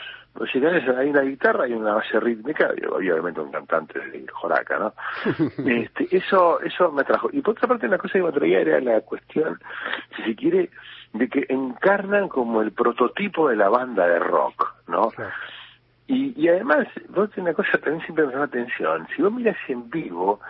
si 0.52 0.60
tenés 0.60 0.88
hay 0.88 1.10
una 1.10 1.22
guitarra 1.22 1.66
y 1.66 1.72
una 1.72 1.94
base 1.94 2.20
rítmica, 2.20 2.70
y 2.76 2.86
obviamente 2.86 3.40
un 3.40 3.50
cantante 3.50 3.98
de 3.98 4.26
Joraca, 4.32 4.78
¿no? 4.78 4.94
este, 5.66 6.16
eso, 6.16 6.60
eso 6.60 6.92
me 6.92 7.02
atrajo. 7.02 7.28
Y 7.32 7.40
por 7.40 7.52
otra 7.52 7.68
parte, 7.68 7.88
la 7.88 7.98
cosa 7.98 8.14
que 8.14 8.22
me 8.22 8.28
atraía 8.28 8.60
era 8.60 8.80
la 8.80 9.00
cuestión, 9.00 9.58
si 10.16 10.22
se 10.22 10.36
quiere, 10.36 10.70
de 11.12 11.28
que 11.28 11.46
encarnan 11.48 12.28
como 12.28 12.62
el 12.62 12.72
prototipo 12.72 13.48
de 13.48 13.56
la 13.56 13.68
banda 13.68 14.06
de 14.06 14.18
rock, 14.18 14.74
¿no? 14.86 15.10
Y, 16.06 16.40
y 16.40 16.48
además, 16.48 16.86
vos 17.08 17.30
una 17.36 17.52
cosa 17.52 17.78
también 17.78 18.02
siempre 18.04 18.26
me 18.26 18.32
llama 18.32 18.44
atención, 18.44 19.06
si 19.14 19.22
vos 19.22 19.32
miras 19.32 19.56
en 19.68 19.90
vivo, 19.90 20.40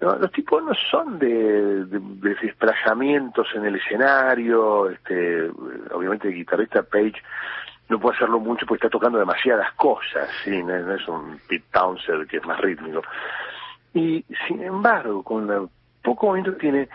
¿no? 0.00 0.16
los 0.16 0.30
tipos 0.32 0.62
no 0.62 0.72
son 0.90 1.18
de, 1.18 1.84
de, 1.86 2.00
desplazamientos 2.42 3.48
en 3.54 3.64
el 3.64 3.76
escenario, 3.76 4.90
este, 4.90 5.48
obviamente 5.92 6.28
el 6.28 6.34
guitarrista 6.34 6.82
Page 6.82 7.22
no 7.88 7.98
puede 7.98 8.16
hacerlo 8.16 8.38
mucho 8.38 8.66
porque 8.66 8.86
está 8.86 8.90
tocando 8.90 9.18
demasiadas 9.18 9.72
cosas, 9.72 10.28
¿sí? 10.44 10.62
no, 10.62 10.94
es 10.94 11.08
un 11.08 11.40
Pete 11.48 11.64
Townsend 11.72 12.28
que 12.28 12.36
es 12.36 12.46
más 12.46 12.60
rítmico. 12.60 13.02
Y 13.94 14.24
sin 14.46 14.62
embargo, 14.62 15.22
con 15.22 15.50
el 15.50 15.68
poco 16.02 16.26
momento 16.26 16.54
tiene 16.54 16.88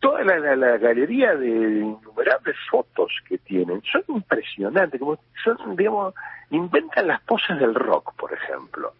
toda 0.00 0.22
la, 0.24 0.56
la, 0.56 0.78
galería 0.78 1.34
de 1.34 1.48
innumerables 1.48 2.56
fotos 2.70 3.12
que 3.28 3.38
tienen 3.38 3.82
son 3.90 4.02
impresionantes, 4.08 5.00
como 5.00 5.18
son, 5.42 5.76
digamos, 5.76 6.14
inventan 6.50 7.08
las 7.08 7.20
poses 7.22 7.58
del 7.58 7.74
rock, 7.74 8.14
por 8.16 8.32
ejemplo, 8.32 8.92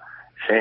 ¿sí? 0.47 0.55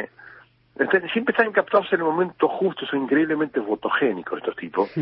Siempre 1.11 1.33
están 1.33 1.51
captados 1.51 1.91
en 1.93 1.99
el 1.99 2.05
momento 2.05 2.47
justo, 2.47 2.85
son 2.87 3.03
increíblemente 3.03 3.61
fotogénicos 3.61 4.39
estos 4.39 4.55
tipos. 4.55 4.89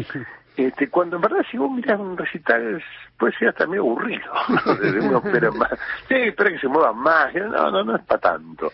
Este, 0.58 0.90
cuando 0.90 1.16
en 1.16 1.22
verdad 1.22 1.46
si 1.50 1.58
vos 1.58 1.72
mirás 1.72 1.98
un 1.98 2.18
recital 2.18 2.84
puede 3.18 3.32
ser 3.38 3.48
hasta 3.48 3.66
medio 3.66 3.84
aburrido. 3.84 4.34
¿no? 5.10 5.20
Espera 5.20 5.50
más. 5.58 5.72
Sí, 6.10 6.16
espera 6.16 6.52
que 6.52 6.60
se 6.60 6.68
muevan 6.68 6.98
más. 6.98 7.34
No, 7.34 7.72
no, 7.72 7.84
no 7.86 7.96
es 7.96 8.02
para 8.04 8.20
tanto. 8.20 8.70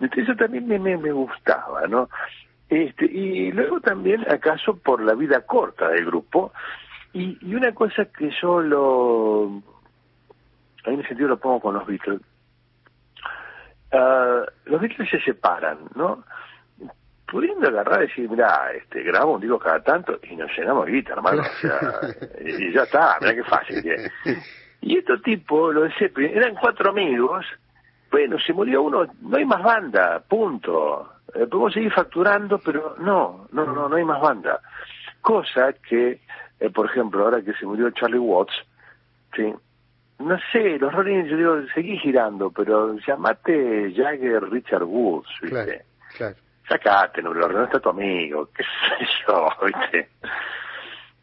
Entonces 0.00 0.24
eso 0.24 0.36
también 0.36 0.66
me, 0.66 0.76
me, 0.76 0.96
me 0.96 1.12
gustaba, 1.12 1.86
¿no? 1.86 2.08
Este, 2.68 3.04
y 3.04 3.52
luego 3.52 3.80
también, 3.80 4.28
acaso, 4.28 4.76
por 4.76 5.00
la 5.00 5.14
vida 5.14 5.42
corta 5.42 5.88
del 5.90 6.06
grupo. 6.06 6.52
Y, 7.12 7.38
y 7.40 7.54
una 7.54 7.72
cosa 7.72 8.06
que 8.06 8.30
yo 8.42 8.60
lo... 8.60 9.62
En 10.84 10.98
ese 10.98 11.10
sentido 11.10 11.28
lo 11.28 11.38
pongo 11.38 11.60
con 11.60 11.74
los 11.74 11.86
Beatles. 11.86 12.20
Ah, 13.94 14.44
los 14.64 14.80
Beatles 14.80 15.08
se 15.08 15.20
separan, 15.20 15.78
¿no? 15.94 16.24
Pudiendo 17.30 17.68
agarrar 17.68 18.02
y 18.02 18.06
decir, 18.08 18.28
mira, 18.28 18.72
este, 18.72 19.02
grabamos 19.02 19.36
un 19.36 19.40
disco 19.42 19.58
cada 19.58 19.82
tanto 19.82 20.18
y 20.22 20.34
nos 20.34 20.50
llenamos 20.56 20.86
de 20.86 20.92
guita, 20.92 21.12
hermano. 21.12 21.42
O 21.42 21.60
sea, 21.60 22.00
y 22.44 22.72
ya 22.72 22.82
está, 22.82 23.18
mira 23.20 23.34
qué 23.34 23.44
fácil. 23.44 23.84
Y 24.80 24.98
estos 24.98 25.22
tipos, 25.22 25.74
los 25.74 25.84
de 25.84 25.94
Zeppelin, 25.94 26.36
eran 26.36 26.54
cuatro 26.56 26.90
amigos. 26.90 27.46
Bueno, 28.10 28.36
se 28.38 28.52
murió 28.52 28.82
uno, 28.82 29.06
no 29.22 29.36
hay 29.36 29.44
más 29.44 29.62
banda, 29.62 30.22
punto. 30.28 31.12
Eh, 31.34 31.46
podemos 31.46 31.72
seguir 31.72 31.92
facturando, 31.92 32.58
pero 32.58 32.96
no, 32.98 33.48
no, 33.52 33.64
no, 33.64 33.88
no 33.88 33.96
hay 33.96 34.04
más 34.04 34.20
banda. 34.20 34.60
Cosa 35.20 35.72
que, 35.72 36.20
eh, 36.60 36.70
por 36.70 36.86
ejemplo, 36.86 37.24
ahora 37.24 37.42
que 37.42 37.54
se 37.54 37.64
murió 37.64 37.90
Charlie 37.90 38.18
Watts, 38.18 38.54
¿sí? 39.34 39.54
No 40.18 40.38
sé, 40.52 40.78
los 40.78 40.92
Rolling, 40.92 41.24
yo 41.24 41.36
digo, 41.36 41.56
seguí 41.74 41.98
girando, 41.98 42.50
pero 42.50 42.96
llamate 43.06 43.92
Jagger 43.94 44.50
Richard 44.50 44.84
Woods, 44.84 45.28
¿viste? 45.42 45.64
Claro, 45.64 45.84
claro. 46.16 46.36
Sacate, 46.68 47.22
no, 47.22 47.34
no 47.34 47.64
está 47.64 47.78
tu 47.78 47.90
amigo, 47.90 48.48
qué 48.56 48.62
sé 48.62 49.06
yo, 49.26 49.48
¿viste? 49.66 50.08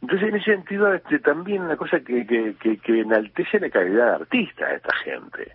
Entonces, 0.01 0.29
en 0.29 0.35
ese 0.35 0.51
sentido, 0.55 0.93
este, 0.93 1.19
también 1.19 1.61
una 1.61 1.77
cosa 1.77 1.99
que, 1.99 2.25
que, 2.25 2.55
que, 2.59 2.77
que 2.77 3.01
enaltece 3.01 3.59
la 3.59 3.69
calidad 3.69 4.05
de 4.07 4.15
artista 4.15 4.67
de 4.67 4.75
esta 4.75 4.95
gente. 4.97 5.51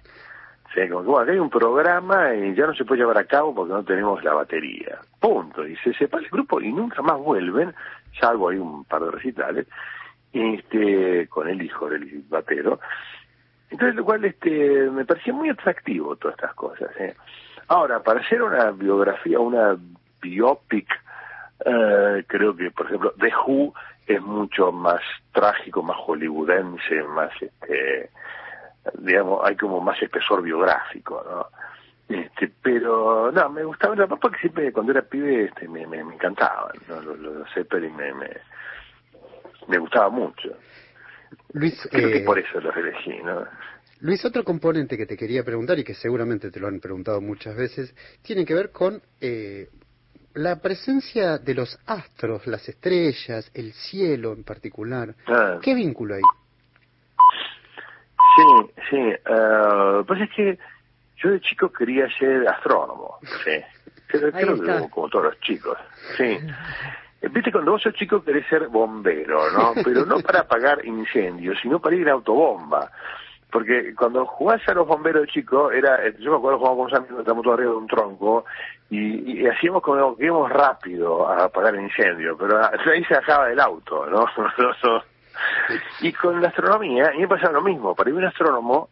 O 0.67 0.73
sea, 0.73 0.89
como 0.89 1.03
que, 1.03 1.09
bueno, 1.09 1.23
acá 1.23 1.33
hay 1.33 1.39
un 1.39 1.51
programa 1.51 2.35
y 2.35 2.55
ya 2.55 2.67
no 2.67 2.75
se 2.75 2.85
puede 2.85 3.01
llevar 3.01 3.19
a 3.19 3.25
cabo 3.25 3.55
porque 3.55 3.73
no 3.73 3.85
tenemos 3.85 4.23
la 4.23 4.35
batería. 4.35 4.99
Punto. 5.19 5.67
Y 5.67 5.77
se 5.77 5.93
separa 5.95 6.23
el 6.23 6.31
grupo 6.31 6.61
y 6.61 6.73
nunca 6.73 7.03
más 7.03 7.19
vuelven, 7.19 7.75
salvo 8.21 8.51
hay 8.51 8.59
un 8.59 8.85
par 8.85 9.03
de 9.03 9.11
recitales, 9.11 9.67
este, 10.33 11.27
con 11.29 11.49
el 11.49 11.63
hijo 11.63 11.89
del 11.89 12.23
batero. 12.29 12.79
Entonces, 13.71 13.97
lo 13.97 14.05
cual 14.05 14.25
este, 14.25 14.91
me 14.91 15.05
parecía 15.05 15.33
muy 15.33 15.49
atractivo 15.49 16.17
todas 16.17 16.37
estas 16.37 16.55
cosas. 16.55 16.91
¿eh? 16.99 17.15
Ahora, 17.69 18.03
para 18.03 18.21
hacer 18.21 18.43
una 18.43 18.71
biografía, 18.71 19.41
una 19.41 19.77
biopic, 20.21 20.89
eh, 21.65 22.25
creo 22.27 22.55
que, 22.55 22.71
por 22.71 22.87
ejemplo, 22.87 23.13
The 23.19 23.33
Who 23.47 23.75
es 24.07 24.23
mucho 24.23 24.71
más 24.71 25.01
trágico, 25.33 25.83
más 25.83 25.97
hollywoodense, 25.97 27.03
más, 27.05 27.31
este, 27.41 28.11
digamos, 28.99 29.41
hay 29.45 29.57
como 29.57 29.81
más 29.81 30.01
espesor 30.01 30.43
biográfico, 30.43 31.25
¿no? 31.29 31.47
Este, 32.09 32.53
pero, 32.63 33.33
no, 33.33 33.49
me 33.49 33.65
gustaba, 33.65 33.97
la 33.97 34.07
porque 34.07 34.39
siempre 34.39 34.73
cuando 34.73 34.93
era 34.93 35.03
pibe 35.03 35.47
este, 35.47 35.67
me, 35.67 35.85
me, 35.89 36.05
me 36.05 36.15
encantaban, 36.15 36.77
¿no? 36.87 37.01
Los, 37.01 37.19
los 37.19 37.53
Zeppelin 37.53 37.97
me, 37.97 38.15
me, 38.15 38.31
me 39.67 39.79
gustaba 39.79 40.09
mucho. 40.09 40.51
Luis, 41.53 41.75
Creo 41.91 42.11
que 42.11 42.19
eh, 42.19 42.25
por 42.25 42.39
eso 42.39 42.61
los 42.61 42.77
elegí, 42.77 43.19
¿no? 43.23 43.47
Luis, 44.01 44.25
otro 44.25 44.45
componente 44.45 44.97
que 44.97 45.07
te 45.07 45.17
quería 45.17 45.43
preguntar 45.43 45.79
y 45.79 45.85
que 45.85 45.95
seguramente 45.95 46.51
te 46.51 46.61
lo 46.61 46.69
han 46.69 46.81
preguntado 46.81 47.21
muchas 47.21 47.57
veces, 47.57 47.95
tiene 48.23 48.45
que 48.45 48.55
ver 48.55 48.71
con 48.71 49.01
eh, 49.21 49.69
la 50.35 50.61
presencia 50.61 51.39
de 51.39 51.55
los 51.55 51.79
astros, 51.87 52.47
las 52.47 52.69
estrellas, 52.69 53.51
el 53.55 53.73
cielo 53.73 54.35
en 54.35 54.45
particular. 54.45 55.15
Ah. 55.27 55.59
¿Qué 55.63 55.75
vínculo 55.75 56.15
hay? 56.15 56.23
Sí, 58.37 58.73
sí. 58.91 58.97
eh, 58.99 60.05
pues 60.07 60.21
es 60.21 60.31
que 60.37 60.59
yo 61.17 61.31
de 61.31 61.41
chico 61.41 61.73
quería 61.73 62.07
ser 62.19 62.47
astrónomo, 62.47 63.19
sí. 63.45 63.51
Ahí 64.33 64.45
creo 64.45 64.63
que 64.63 64.91
como 64.91 65.09
todos 65.09 65.25
los 65.27 65.41
chicos, 65.41 65.77
sí. 66.17 66.39
Eh, 67.23 67.29
Viste, 67.29 67.53
cuando 67.53 67.73
vos 67.73 67.83
sos 67.83 67.95
chico 67.95 68.23
querés 68.23 68.47
ser 68.49 68.69
bombero, 68.69 69.51
¿no? 69.51 69.73
Pero 69.85 70.05
no 70.05 70.21
para 70.21 70.41
apagar 70.41 70.85
incendios, 70.85 71.59
sino 71.63 71.79
para 71.81 71.97
ir 71.97 72.03
en 72.03 72.09
autobomba. 72.11 72.91
Porque 73.51 73.95
cuando 73.95 74.27
jugás 74.27 74.61
a 74.69 74.75
los 74.75 74.87
bomberos 74.87 75.29
chicos, 75.29 75.73
era, 75.73 76.05
eh, 76.07 76.15
yo 76.19 76.33
me 76.33 76.37
acuerdo 76.39 76.59
jugamos 76.59 76.91
con 76.91 76.99
amigos, 76.99 77.21
estábamos 77.21 77.45
todos 77.45 77.59
arriba 77.59 77.73
de 77.73 77.79
un 77.79 77.87
tronco, 77.87 78.45
y, 78.91 79.41
y 79.41 79.47
hacíamos 79.47 79.83
como 79.83 80.17
que 80.17 80.27
íbamos 80.27 80.51
rápido 80.51 81.29
a 81.29 81.45
apagar 81.45 81.75
el 81.75 81.83
incendio, 81.83 82.37
pero 82.37 82.61
ahí 82.63 83.05
se 83.05 83.15
bajaba 83.15 83.47
del 83.47 83.61
auto, 83.61 84.07
¿no? 84.07 84.27
y 86.01 86.13
con 86.13 86.43
la 86.43 86.49
astronomía, 86.49 87.09
a 87.09 87.11
mí 87.13 87.19
me 87.19 87.29
pasaba 87.29 87.53
lo 87.53 87.63
mismo, 87.63 87.95
para 87.95 88.11
mí 88.11 88.17
un 88.17 88.25
astrónomo 88.25 88.89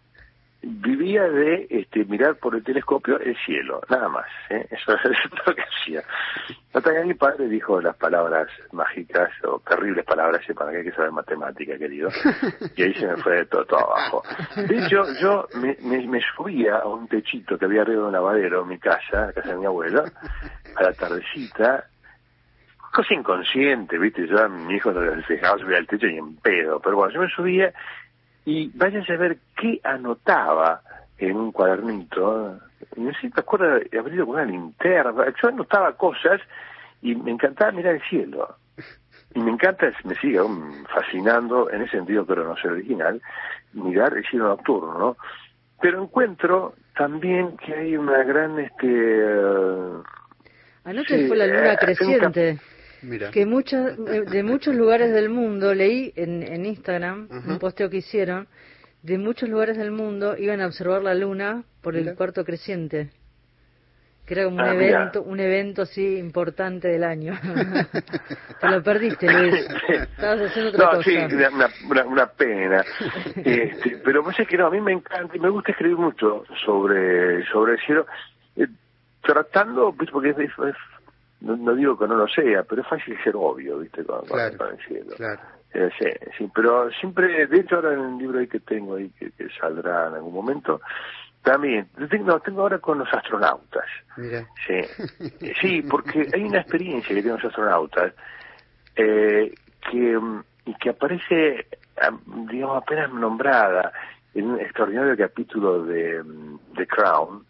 vivía 0.67 1.23
de 1.23 1.67
este, 1.71 2.05
mirar 2.05 2.37
por 2.37 2.55
el 2.55 2.63
telescopio 2.63 3.19
el 3.19 3.37
cielo, 3.45 3.81
nada 3.89 4.09
más. 4.09 4.27
¿eh? 4.51 4.67
Eso, 4.71 4.93
es 4.95 5.47
lo 5.47 5.55
que 5.55 5.63
hacía. 5.63 6.03
Hasta 6.73 6.93
que 6.93 7.05
mi 7.05 7.15
padre 7.15 7.49
dijo 7.49 7.81
las 7.81 7.97
palabras 7.97 8.49
mágicas 8.73 9.31
o 9.45 9.61
terribles 9.61 10.05
palabras, 10.05 10.43
para 10.57 10.71
que 10.71 10.79
hay 10.79 10.85
que 10.85 10.93
saber 10.93 11.13
matemática, 11.13 11.79
querido. 11.79 12.11
Y 12.77 12.83
ahí 12.83 12.95
se 12.95 13.07
me 13.07 13.17
fue 13.19 13.45
todo, 13.47 13.65
todo 13.65 13.81
abajo. 13.81 14.23
De 14.57 14.79
hecho, 14.79 15.05
yo 15.21 15.47
me, 15.55 15.77
me, 15.83 16.21
subía 16.37 16.79
a 16.79 16.87
un 16.87 17.07
techito 17.09 17.57
que 17.59 17.65
había 17.65 17.83
arriba 17.83 18.03
de 18.03 18.07
un 18.09 18.13
lavadero 18.13 18.63
en 18.63 18.69
mi 18.69 18.79
casa, 18.79 19.27
la 19.27 19.33
casa 19.33 19.51
de 19.51 19.57
mi 19.57 19.67
abuelo, 19.67 20.05
a 20.77 20.83
la 20.83 20.93
tardecita, 20.93 21.87
cosa 22.93 23.15
inconsciente, 23.15 23.99
¿viste? 23.99 24.27
Yo 24.27 24.39
a 24.39 24.49
mi 24.49 24.75
hijo 24.75 24.93
no 24.93 25.01
le 25.01 25.23
dejaba 25.29 25.59
subir 25.59 25.77
al 25.77 25.87
techo 25.87 26.07
ni 26.07 26.19
en 26.19 26.37
pedo, 26.37 26.81
pero 26.81 26.97
bueno, 26.97 27.13
yo 27.13 27.21
me 27.21 27.29
subía 27.29 27.73
y 28.45 28.71
váyanse 28.75 29.13
a 29.13 29.17
ver 29.17 29.39
qué 29.57 29.81
anotaba 29.85 30.83
en 31.19 31.37
un 31.37 31.53
cuadernito. 31.53 32.59
No 32.97 33.13
sé 33.13 33.21
si 33.23 33.31
te 33.31 33.41
acuerdas 33.41 33.83
de 33.91 33.99
haber 33.99 34.15
ido 34.15 34.27
con 34.27 34.37
una 34.37 34.45
linterna. 34.45 35.27
Yo 35.43 35.49
anotaba 35.49 35.97
cosas 35.97 36.41
y 37.03 37.15
me 37.15 37.31
encantaba 37.31 37.73
mirar 37.73 37.95
el 37.95 38.03
cielo. 38.03 38.57
Y 39.35 39.41
me 39.41 39.51
encanta, 39.51 39.91
me 40.05 40.15
sigue 40.17 40.41
fascinando, 40.95 41.71
en 41.71 41.83
ese 41.83 41.93
sentido, 41.97 42.25
pero 42.25 42.45
no 42.45 42.57
soy 42.57 42.73
original, 42.73 43.21
mirar 43.73 44.17
el 44.17 44.25
cielo 44.27 44.49
nocturno, 44.49 44.99
¿no? 44.99 45.17
Pero 45.81 46.03
encuentro 46.03 46.75
también 46.97 47.57
que 47.57 47.75
hay 47.75 47.97
una 47.97 48.23
gran, 48.23 48.59
este... 48.61 48.87
eh, 48.87 50.03
Anoche 50.85 51.19
Sí, 51.19 51.29
fue 51.29 51.37
la 51.37 51.47
luna 51.47 51.73
eh, 51.73 51.79
creciente. 51.81 52.61
Mira. 53.05 53.31
que 53.31 53.47
muchas 53.47 53.99
eh, 53.99 54.23
de 54.31 54.43
muchos 54.43 54.75
lugares 54.75 55.13
del 55.13 55.29
mundo 55.29 55.75
leí 55.75 56.13
en, 56.17 56.43
en 56.43 56.65
Instagram 56.67 57.29
Ajá. 57.31 57.53
un 57.53 57.59
posteo 57.59 57.89
que 57.91 57.99
hicieron 57.99 58.49
de 59.03 59.19
muchos 59.19 59.49
lugares 59.49 59.77
del 59.77 59.91
mundo 59.91 60.37
iban 60.39 60.61
a 60.61 60.67
observar 60.67 61.03
la 61.03 61.15
luna 61.15 61.65
por 61.83 61.97
el 61.97 62.15
cuarto 62.15 62.45
creciente 62.45 63.11
que 64.27 64.33
era 64.33 64.45
como 64.45 64.57
un 64.57 64.63
Ah, 64.63 64.73
mira. 64.73 64.87
evento 65.03 65.23
un 65.23 65.39
evento 65.39 65.83
así 65.83 66.17
importante 66.17 66.89
del 66.89 67.05
año 67.05 67.39
te 68.61 68.69
lo 68.69 68.83
perdiste 68.83 69.31
Luis 69.31 69.55
estabas 69.89 70.41
haciendo 70.51 70.71
otra 70.71 70.85
no, 70.85 70.91
cosa 70.93 71.03
sí, 71.03 71.17
una, 71.35 71.69
una, 71.91 72.05
una 72.07 72.27
pena. 72.27 72.83
Este, 73.45 73.99
pero 74.03 74.25
pasa 74.25 74.45
que 74.47 74.57
no, 74.57 74.67
a 74.69 74.71
mí 74.71 74.81
me 74.81 74.93
encanta 74.93 75.37
y 75.37 75.41
me 75.41 75.51
gusta 75.51 75.73
escribir 75.73 75.99
mucho 75.99 76.45
sobre, 76.65 77.45
sobre 77.47 77.75
el 77.75 77.81
cielo, 77.81 78.07
eh, 78.57 78.67
tratando, 79.23 79.95
porque 80.11 80.31
es- 80.31 80.37
no, 81.45 81.57
no 81.57 81.75
digo 81.75 81.99
que 81.99 82.09
no 82.09 82.17
lo 82.17 82.27
sea, 82.29 82.63
pero 82.65 82.83
es 82.83 82.89
fácil 82.89 83.17
ser 83.23 83.35
obvio, 83.37 83.79
¿viste? 83.79 84.05
Con, 84.05 84.25
Claro, 84.27 84.57
con 84.59 84.69
el 84.69 84.79
cielo. 84.87 85.15
claro. 85.17 85.41
Eh, 85.73 85.91
sí, 85.99 86.07
sí, 86.39 86.51
pero 86.55 86.89
siempre, 86.93 87.47
de 87.49 87.61
hecho 87.61 87.77
ahora 87.77 87.95
en 87.95 88.01
el 88.01 88.19
libro 88.19 88.39
ahí 88.39 88.47
que 88.47 88.61
tengo 88.61 88.95
ahí, 88.95 89.11
que, 89.19 89.33
que 89.33 89.49
saldrá 89.61 90.07
en 90.07 90.15
algún 90.15 90.33
momento, 90.33 90.81
también, 91.43 91.89
tengo, 92.09 92.41
tengo 92.41 92.63
ahora 92.63 92.79
con 92.79 92.99
los 92.99 93.13
astronautas. 93.13 93.85
Mira. 94.17 94.47
Sí, 94.67 95.53
sí, 95.61 95.83
porque 95.83 96.29
hay 96.33 96.43
una 96.45 96.61
experiencia 96.61 97.09
que 97.15 97.23
tienen 97.23 97.41
los 97.43 97.45
astronautas 97.45 98.15
eh, 98.97 99.53
que, 99.91 100.19
mm, 100.19 100.45
y 100.67 100.75
que 100.77 100.91
aparece, 100.91 101.67
am, 102.01 102.21
digamos, 102.47 102.83
apenas 102.83 103.13
nombrada 103.13 103.93
en 104.33 104.53
un 104.53 104.61
extraordinario 104.61 105.17
capítulo 105.17 105.85
de 105.85 106.23
mm, 106.23 106.59
The 106.77 106.87
Crown, 106.87 107.45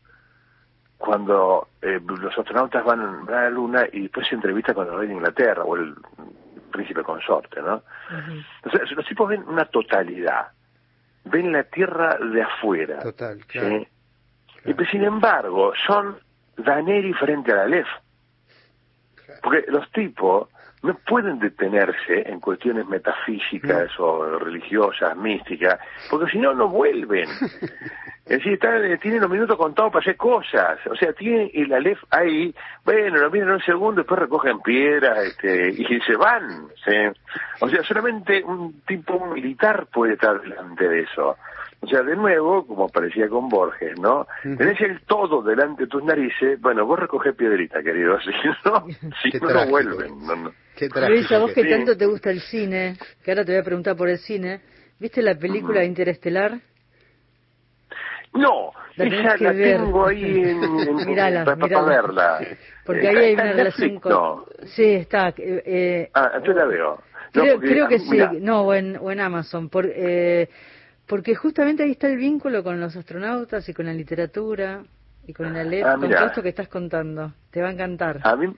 cuando 0.98 1.68
eh, 1.82 2.00
los 2.04 2.38
astronautas 2.38 2.84
van, 2.84 3.26
van 3.26 3.34
a 3.34 3.42
la 3.42 3.50
Luna 3.50 3.86
y 3.92 4.02
después 4.02 4.26
se 4.26 4.34
entrevista 4.34 4.74
con 4.74 4.86
el 4.86 4.98
rey 4.98 5.08
de 5.08 5.14
Inglaterra 5.14 5.64
o 5.64 5.76
el 5.76 5.94
príncipe 6.70 7.02
consorte, 7.02 7.60
¿no? 7.62 7.82
Entonces, 8.64 8.90
los 8.96 9.06
tipos 9.06 9.28
ven 9.28 9.44
una 9.46 9.64
totalidad, 9.66 10.48
ven 11.24 11.52
la 11.52 11.62
Tierra 11.64 12.16
de 12.18 12.42
afuera. 12.42 12.98
Total, 13.00 13.38
¿sí? 13.38 13.44
claro. 13.46 13.86
Y 14.64 14.74
pues, 14.74 14.88
sin 14.90 15.04
embargo, 15.04 15.72
son 15.86 16.18
Daneri 16.56 17.12
frente 17.14 17.52
a 17.52 17.56
la 17.56 17.66
LEF. 17.66 17.88
Porque 19.42 19.64
los 19.68 19.90
tipos 19.92 20.48
no 20.84 20.94
pueden 21.06 21.38
detenerse 21.38 22.28
en 22.28 22.40
cuestiones 22.40 22.86
metafísicas 22.86 23.90
o 23.98 24.38
religiosas, 24.38 25.16
místicas, 25.16 25.80
porque 26.10 26.30
si 26.30 26.38
no, 26.38 26.52
no 26.54 26.68
vuelven. 26.68 27.28
Es 28.26 28.38
decir, 28.38 28.54
están, 28.54 28.80
tienen 29.00 29.20
los 29.20 29.28
minutos 29.28 29.58
contados 29.58 29.92
para 29.92 30.02
hacer 30.02 30.16
cosas. 30.16 30.78
O 30.90 30.96
sea, 30.96 31.12
tienen 31.12 31.50
el 31.52 31.70
Aleph 31.74 32.02
ahí, 32.08 32.54
bueno, 32.82 33.18
lo 33.18 33.30
miran 33.30 33.50
un 33.50 33.60
segundo, 33.60 34.00
después 34.00 34.18
recogen 34.18 34.62
piedras 34.62 35.18
este, 35.26 35.68
y 35.68 36.00
se 36.00 36.16
van. 36.16 36.68
O 37.60 37.68
sea, 37.68 37.82
solamente 37.82 38.42
un 38.42 38.80
tipo 38.86 39.26
militar 39.26 39.88
puede 39.92 40.14
estar 40.14 40.40
delante 40.40 40.88
de 40.88 41.00
eso. 41.00 41.36
O 41.84 41.86
sea, 41.86 42.02
de 42.02 42.16
nuevo, 42.16 42.66
como 42.66 42.88
parecía 42.88 43.28
con 43.28 43.50
Borges, 43.50 43.98
¿no? 44.00 44.26
Tenés 44.42 44.80
el 44.80 45.02
todo 45.02 45.42
delante 45.42 45.82
de 45.82 45.88
tus 45.88 46.02
narices, 46.02 46.58
bueno, 46.58 46.86
vos 46.86 46.98
recoges 46.98 47.34
piedrita, 47.34 47.82
querido, 47.82 48.18
si 48.24 48.30
no, 48.64 48.86
si 49.22 49.38
no, 49.38 49.50
no 49.50 49.66
vuelven. 49.66 50.18
No, 50.26 50.34
no. 50.34 50.52
Luis, 51.08 51.30
a 51.30 51.38
vos 51.40 51.52
que 51.52 51.64
tanto 51.64 51.94
te 51.94 52.06
gusta 52.06 52.30
el 52.30 52.40
cine, 52.40 52.96
que 53.22 53.30
ahora 53.30 53.44
te 53.44 53.52
voy 53.52 53.60
a 53.60 53.64
preguntar 53.64 53.96
por 53.96 54.08
el 54.08 54.16
cine, 54.16 54.62
¿viste 54.98 55.20
la 55.20 55.34
película 55.34 55.84
Interestelar? 55.84 56.58
No, 58.32 58.72
la 58.96 59.04
esa 59.04 59.36
la 59.36 59.52
tengo 59.52 60.06
ahí 60.06 60.24
en, 60.24 60.64
en 60.64 60.96
mirala, 61.06 61.44
para, 61.44 61.82
verla. 61.82 62.40
Porque 62.86 63.08
ahí 63.08 63.16
hay 63.16 63.34
una 63.34 63.52
relación 63.52 64.00
con... 64.00 64.44
Sí, 64.74 64.94
está. 64.94 65.34
Eh, 65.36 66.10
ah, 66.14 66.32
entonces 66.34 66.56
la 66.56 66.64
veo. 66.64 66.98
creo, 67.30 67.60
creo 67.60 67.88
que 67.88 67.98
sí, 67.98 68.18
no, 68.40 68.62
o 68.62 68.74
en, 68.74 68.96
o 68.96 69.10
en 69.10 69.20
Amazon. 69.20 69.68
Por, 69.68 69.86
eh, 69.86 70.48
porque 71.06 71.34
justamente 71.34 71.82
ahí 71.82 71.92
está 71.92 72.08
el 72.08 72.16
vínculo 72.16 72.62
con 72.62 72.80
los 72.80 72.96
astronautas 72.96 73.68
y 73.68 73.74
con 73.74 73.86
la 73.86 73.92
literatura 73.92 74.82
y 75.26 75.32
con 75.32 75.56
el 75.56 75.84
ah, 75.84 75.96
con 75.98 76.10
todo 76.10 76.26
esto 76.26 76.42
que 76.42 76.48
estás 76.50 76.68
contando. 76.68 77.32
Te 77.50 77.62
va 77.62 77.68
a 77.68 77.72
encantar. 77.72 78.20
A 78.24 78.36
mí, 78.36 78.54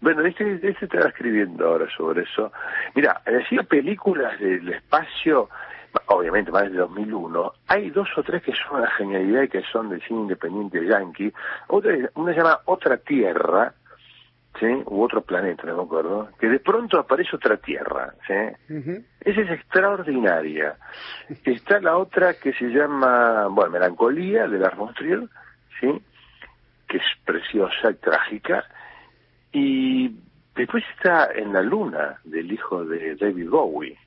bueno, 0.00 0.24
este, 0.24 0.54
este 0.54 0.84
estaba 0.84 1.08
escribiendo 1.08 1.66
ahora 1.66 1.86
sobre 1.96 2.22
eso. 2.22 2.52
Mira, 2.94 3.20
decía 3.26 3.62
películas 3.62 4.38
del 4.38 4.68
espacio 4.68 5.48
obviamente 6.06 6.50
más 6.50 6.70
de 6.70 6.78
2001, 6.78 7.52
hay 7.66 7.90
dos 7.90 8.08
o 8.16 8.22
tres 8.22 8.42
que 8.42 8.52
son 8.52 8.80
una 8.80 8.90
genialidad 8.90 9.42
y 9.42 9.48
que 9.48 9.62
son 9.72 9.88
del 9.88 10.02
cine 10.02 10.20
independiente 10.20 10.86
yankee. 10.86 11.32
Otra, 11.68 11.92
una 12.14 12.32
se 12.32 12.38
llama 12.38 12.60
Otra 12.66 12.96
Tierra, 12.98 13.72
¿sí? 14.58 14.66
u 14.86 15.02
Otro 15.02 15.22
Planeta, 15.22 15.64
no 15.64 15.76
me 15.76 15.82
acuerdo, 15.82 16.30
que 16.38 16.48
de 16.48 16.60
pronto 16.60 16.98
aparece 16.98 17.36
otra 17.36 17.56
Tierra. 17.56 18.14
¿sí? 18.26 18.34
Esa 19.20 19.40
es 19.40 19.50
extraordinaria. 19.50 20.76
Está 21.44 21.80
la 21.80 21.96
otra 21.96 22.34
que 22.34 22.52
se 22.52 22.66
llama, 22.66 23.46
bueno, 23.48 23.70
Melancolía, 23.72 24.46
de 24.48 24.58
Lars 24.58 24.76
von 24.76 24.94
¿sí? 25.80 26.02
que 26.88 26.96
es 26.96 27.04
preciosa 27.24 27.90
y 27.90 27.94
trágica. 27.94 28.64
Y 29.52 30.16
después 30.54 30.84
está 30.96 31.30
En 31.34 31.52
la 31.52 31.62
Luna, 31.62 32.20
del 32.24 32.52
hijo 32.52 32.84
de 32.84 33.16
David 33.16 33.48
Bowie 33.48 33.98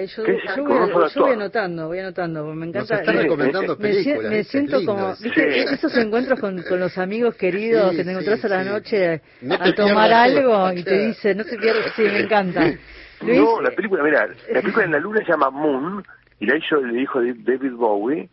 yo, 0.00 0.24
voy, 0.24 1.32
anotando, 1.32 1.88
voy 1.88 1.98
anotando, 1.98 2.46
me 2.54 2.66
encanta. 2.66 3.02
Nos 3.02 3.14
recomendando 3.14 3.76
películas. 3.76 4.30
Me, 4.30 4.44
siento 4.44 4.82
como, 4.86 5.14
¿viste? 5.20 5.64
Esos 5.64 5.94
encuentros 5.98 6.40
con, 6.40 6.62
con, 6.62 6.80
los 6.80 6.96
amigos 6.96 7.34
queridos 7.34 7.94
que 7.94 8.02
te 8.02 8.10
encontrás 8.10 8.42
a 8.46 8.48
la 8.48 8.64
noche 8.64 9.20
a 9.50 9.72
tomar 9.74 10.10
algo 10.10 10.72
y 10.72 10.82
te 10.82 11.08
dice, 11.08 11.34
no 11.34 11.44
te 11.44 11.58
pierdas, 11.58 11.92
sí, 11.94 12.02
me 12.02 12.20
encanta. 12.20 12.72
No, 13.22 13.60
la 13.60 13.70
película, 13.70 14.02
mira, 14.02 14.26
la 14.26 14.60
película 14.60 14.84
en 14.84 14.90
la 14.90 14.98
luna 14.98 15.20
se 15.20 15.30
llama 15.30 15.48
Moon 15.48 16.04
y 16.40 16.46
la 16.46 16.56
hizo 16.56 16.78
el 16.78 16.98
hijo 16.98 17.20
de 17.20 17.34
David 17.34 17.74
Bowie 17.74 18.28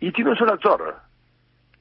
y 0.00 0.10
tiene 0.10 0.30
un 0.30 0.36
solo 0.36 0.54
actor. 0.54 0.96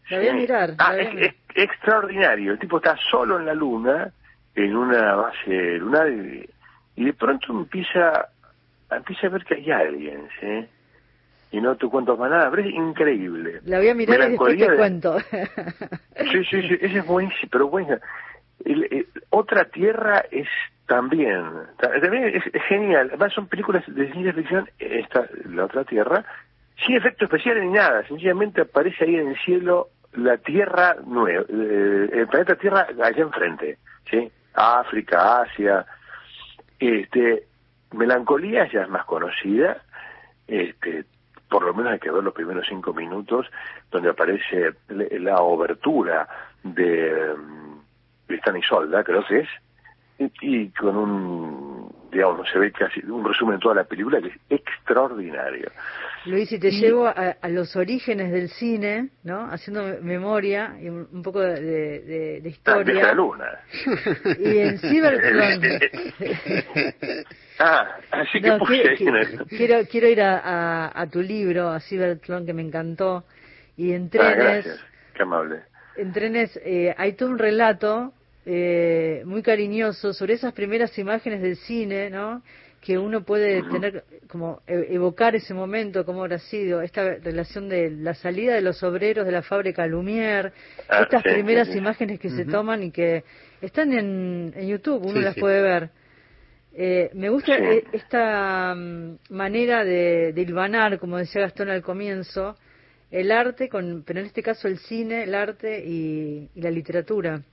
La 0.10 0.18
voy 0.18 0.28
a 0.28 0.34
mirar. 0.34 0.76
Ah, 0.78 0.98
es, 0.98 1.34
extraordinario. 1.56 2.52
El 2.52 2.60
tipo 2.60 2.76
está 2.76 2.98
solo 3.10 3.40
en 3.40 3.46
la 3.46 3.54
luna, 3.54 4.12
en 4.54 4.76
una 4.76 5.16
base 5.16 5.78
lunar 5.78 6.10
y, 6.10 6.46
y 6.98 7.06
de 7.06 7.14
pronto 7.14 7.54
empieza 7.54 8.31
empieza 8.98 9.28
a 9.28 9.30
ver 9.30 9.44
que 9.46 9.56
hay 9.56 9.72
alguien, 9.72 10.28
¿sí? 10.40 10.68
Y 11.52 11.60
no 11.60 11.76
te 11.76 11.88
cuento 11.88 12.16
más 12.16 12.30
nada, 12.30 12.50
pero 12.50 12.64
es 12.64 12.74
increíble. 12.74 13.60
La 13.66 13.80
voy 13.80 13.90
a 13.90 13.96
mirar 13.96 14.20
y 14.22 14.30
después 14.32 14.58
te 14.58 14.76
cuento. 14.76 15.20
Sí, 15.20 16.44
sí, 16.50 16.62
sí, 16.62 16.78
ese 16.80 17.00
es 17.00 17.06
buenísimo, 17.06 17.50
pero 17.52 17.68
bueno, 17.68 17.98
Otra 19.30 19.66
Tierra 19.66 20.24
es 20.32 20.48
también, 20.88 21.44
también 21.78 22.26
es, 22.36 22.64
genial. 22.68 23.08
Además 23.10 23.34
son 23.34 23.48
películas 23.48 23.84
de 23.88 24.12
ciencia 24.12 24.34
ficción, 24.34 24.70
esta, 24.80 25.28
La 25.46 25.66
Otra 25.66 25.84
Tierra, 25.84 26.24
sin 26.86 26.96
efectos 26.96 27.28
especiales 27.28 27.64
ni 27.64 27.72
nada, 27.72 28.06
sencillamente 28.08 28.62
aparece 28.62 29.06
ahí 29.06 29.16
en 29.16 29.30
el 29.30 29.38
cielo 29.40 29.90
la 30.14 30.38
Tierra 30.38 30.98
nueva, 31.06 31.46
eh, 31.48 32.10
el 32.12 32.28
planeta 32.28 32.56
Tierra 32.56 32.88
allá 33.02 33.22
enfrente, 33.22 33.78
¿sí? 34.10 34.30
África, 34.54 35.44
Asia, 35.44 35.86
este, 36.80 37.44
Melancolía 37.92 38.70
ya 38.72 38.84
es 38.84 38.90
más 38.90 39.06
conocida, 39.06 39.82
este, 40.48 41.06
por 41.50 41.64
lo 41.64 41.74
menos 41.74 41.94
hay 41.94 42.00
que 42.00 42.12
ver 42.12 42.24
los 42.24 42.34
primeros 42.34 42.66
cinco 42.68 42.94
minutos, 42.94 43.48
donde 43.92 44.10
aparece 44.10 44.74
la 44.88 45.42
obertura 45.42 46.28
de, 46.64 47.36
de 48.28 48.60
Isolda, 48.60 49.04
creo 49.04 49.26
que 49.26 49.40
es, 49.40 49.50
y, 50.42 50.70
con 50.70 50.96
un, 50.96 51.71
digamos, 52.12 52.48
se 52.52 52.60
ve 52.60 52.72
casi 52.72 53.00
un 53.02 53.26
resumen 53.26 53.56
de 53.56 53.62
toda 53.62 53.76
la 53.76 53.84
película 53.84 54.22
que 54.22 54.28
es 54.28 54.40
extraordinario. 54.50 55.72
Luis, 56.26 56.50
si 56.50 56.60
te 56.60 56.70
llevo 56.70 57.08
a, 57.08 57.36
los 57.50 57.76
orígenes 57.76 58.32
del 58.32 58.50
cine, 58.50 59.10
¿no? 59.24 59.50
Haciendo 59.52 59.98
memoria 60.02 60.76
y 60.80 60.88
un, 60.88 61.24
poco 61.24 61.40
de, 61.40 61.60
de, 61.62 62.42
de 62.42 62.50
historia. 62.50 63.08
la 63.08 63.14
luna. 63.14 63.60
Y 64.40 64.60
en 64.60 64.78
Cybertron. 64.78 65.62
ah, 67.60 67.88
así 68.12 68.40
que 68.40 68.58
quiero, 69.48 69.88
quiero, 69.88 70.08
ir 70.08 70.22
a, 70.22 70.92
a, 70.94 71.08
tu 71.08 71.22
libro, 71.22 71.70
a 71.70 71.80
Cybertron, 71.80 72.46
que 72.46 72.54
me 72.54 72.62
encantó. 72.62 73.24
Y 73.76 73.94
en 73.94 74.06
ah, 74.06 74.10
trenes. 74.12 74.86
Qué 75.16 75.24
amable. 75.24 75.64
En 75.96 76.14
trenes 76.14 76.60
eh, 76.64 76.94
hay 76.98 77.14
todo 77.14 77.30
un 77.30 77.40
relato 77.40 78.14
eh, 78.46 79.22
muy 79.26 79.44
cariñoso 79.44 80.14
sobre 80.14 80.34
esas 80.34 80.54
primeras 80.54 80.98
imágenes 80.98 81.42
del 81.42 81.58
cine, 81.58 82.10
¿no? 82.10 82.42
Que 82.82 82.98
uno 82.98 83.24
puede 83.24 83.62
tener, 83.70 84.04
como 84.28 84.62
e, 84.66 84.88
evocar 84.90 85.36
ese 85.36 85.54
momento, 85.54 86.04
cómo 86.04 86.22
habrá 86.22 86.40
sido, 86.40 86.82
esta 86.82 87.16
relación 87.16 87.70
de 87.70 87.92
la 87.92 88.16
salida 88.16 88.56
de 88.56 88.62
los 88.62 88.82
obreros 88.82 89.28
de 89.28 89.32
la 89.32 89.44
fábrica 89.44 89.86
Lumière, 89.86 90.52
ah, 90.90 91.04
estas 91.04 91.22
primeras 91.22 91.76
imágenes 91.76 92.20
que 92.20 92.32
se 92.32 92.46
toman 92.46 92.82
y 92.82 92.92
que 92.92 93.24
están 93.62 93.94
en, 93.94 94.52
en 94.56 94.68
YouTube, 94.68 95.06
uno 95.06 95.22
las 95.22 95.36
puede 95.36 95.62
ver. 95.62 95.90
Eh, 96.74 97.12
me 97.14 97.30
gusta 97.30 97.56
e, 97.58 97.84
esta 97.92 98.74
mm, 98.74 99.18
manera 99.30 99.84
de, 99.84 100.34
de 100.34 100.42
hilvanar, 100.42 100.98
como 100.98 101.18
decía 101.18 101.42
Gastón 101.42 101.70
al 101.70 101.84
comienzo, 101.84 102.56
el 103.12 103.32
arte, 103.32 103.70
con, 103.70 104.04
pero 104.04 104.20
en 104.22 104.26
este 104.26 104.42
caso 104.42 104.68
el 104.68 104.80
cine, 104.80 105.24
el 105.24 105.36
arte 105.36 105.84
y 105.86 106.50
la 106.56 106.72
literatura 106.72 107.44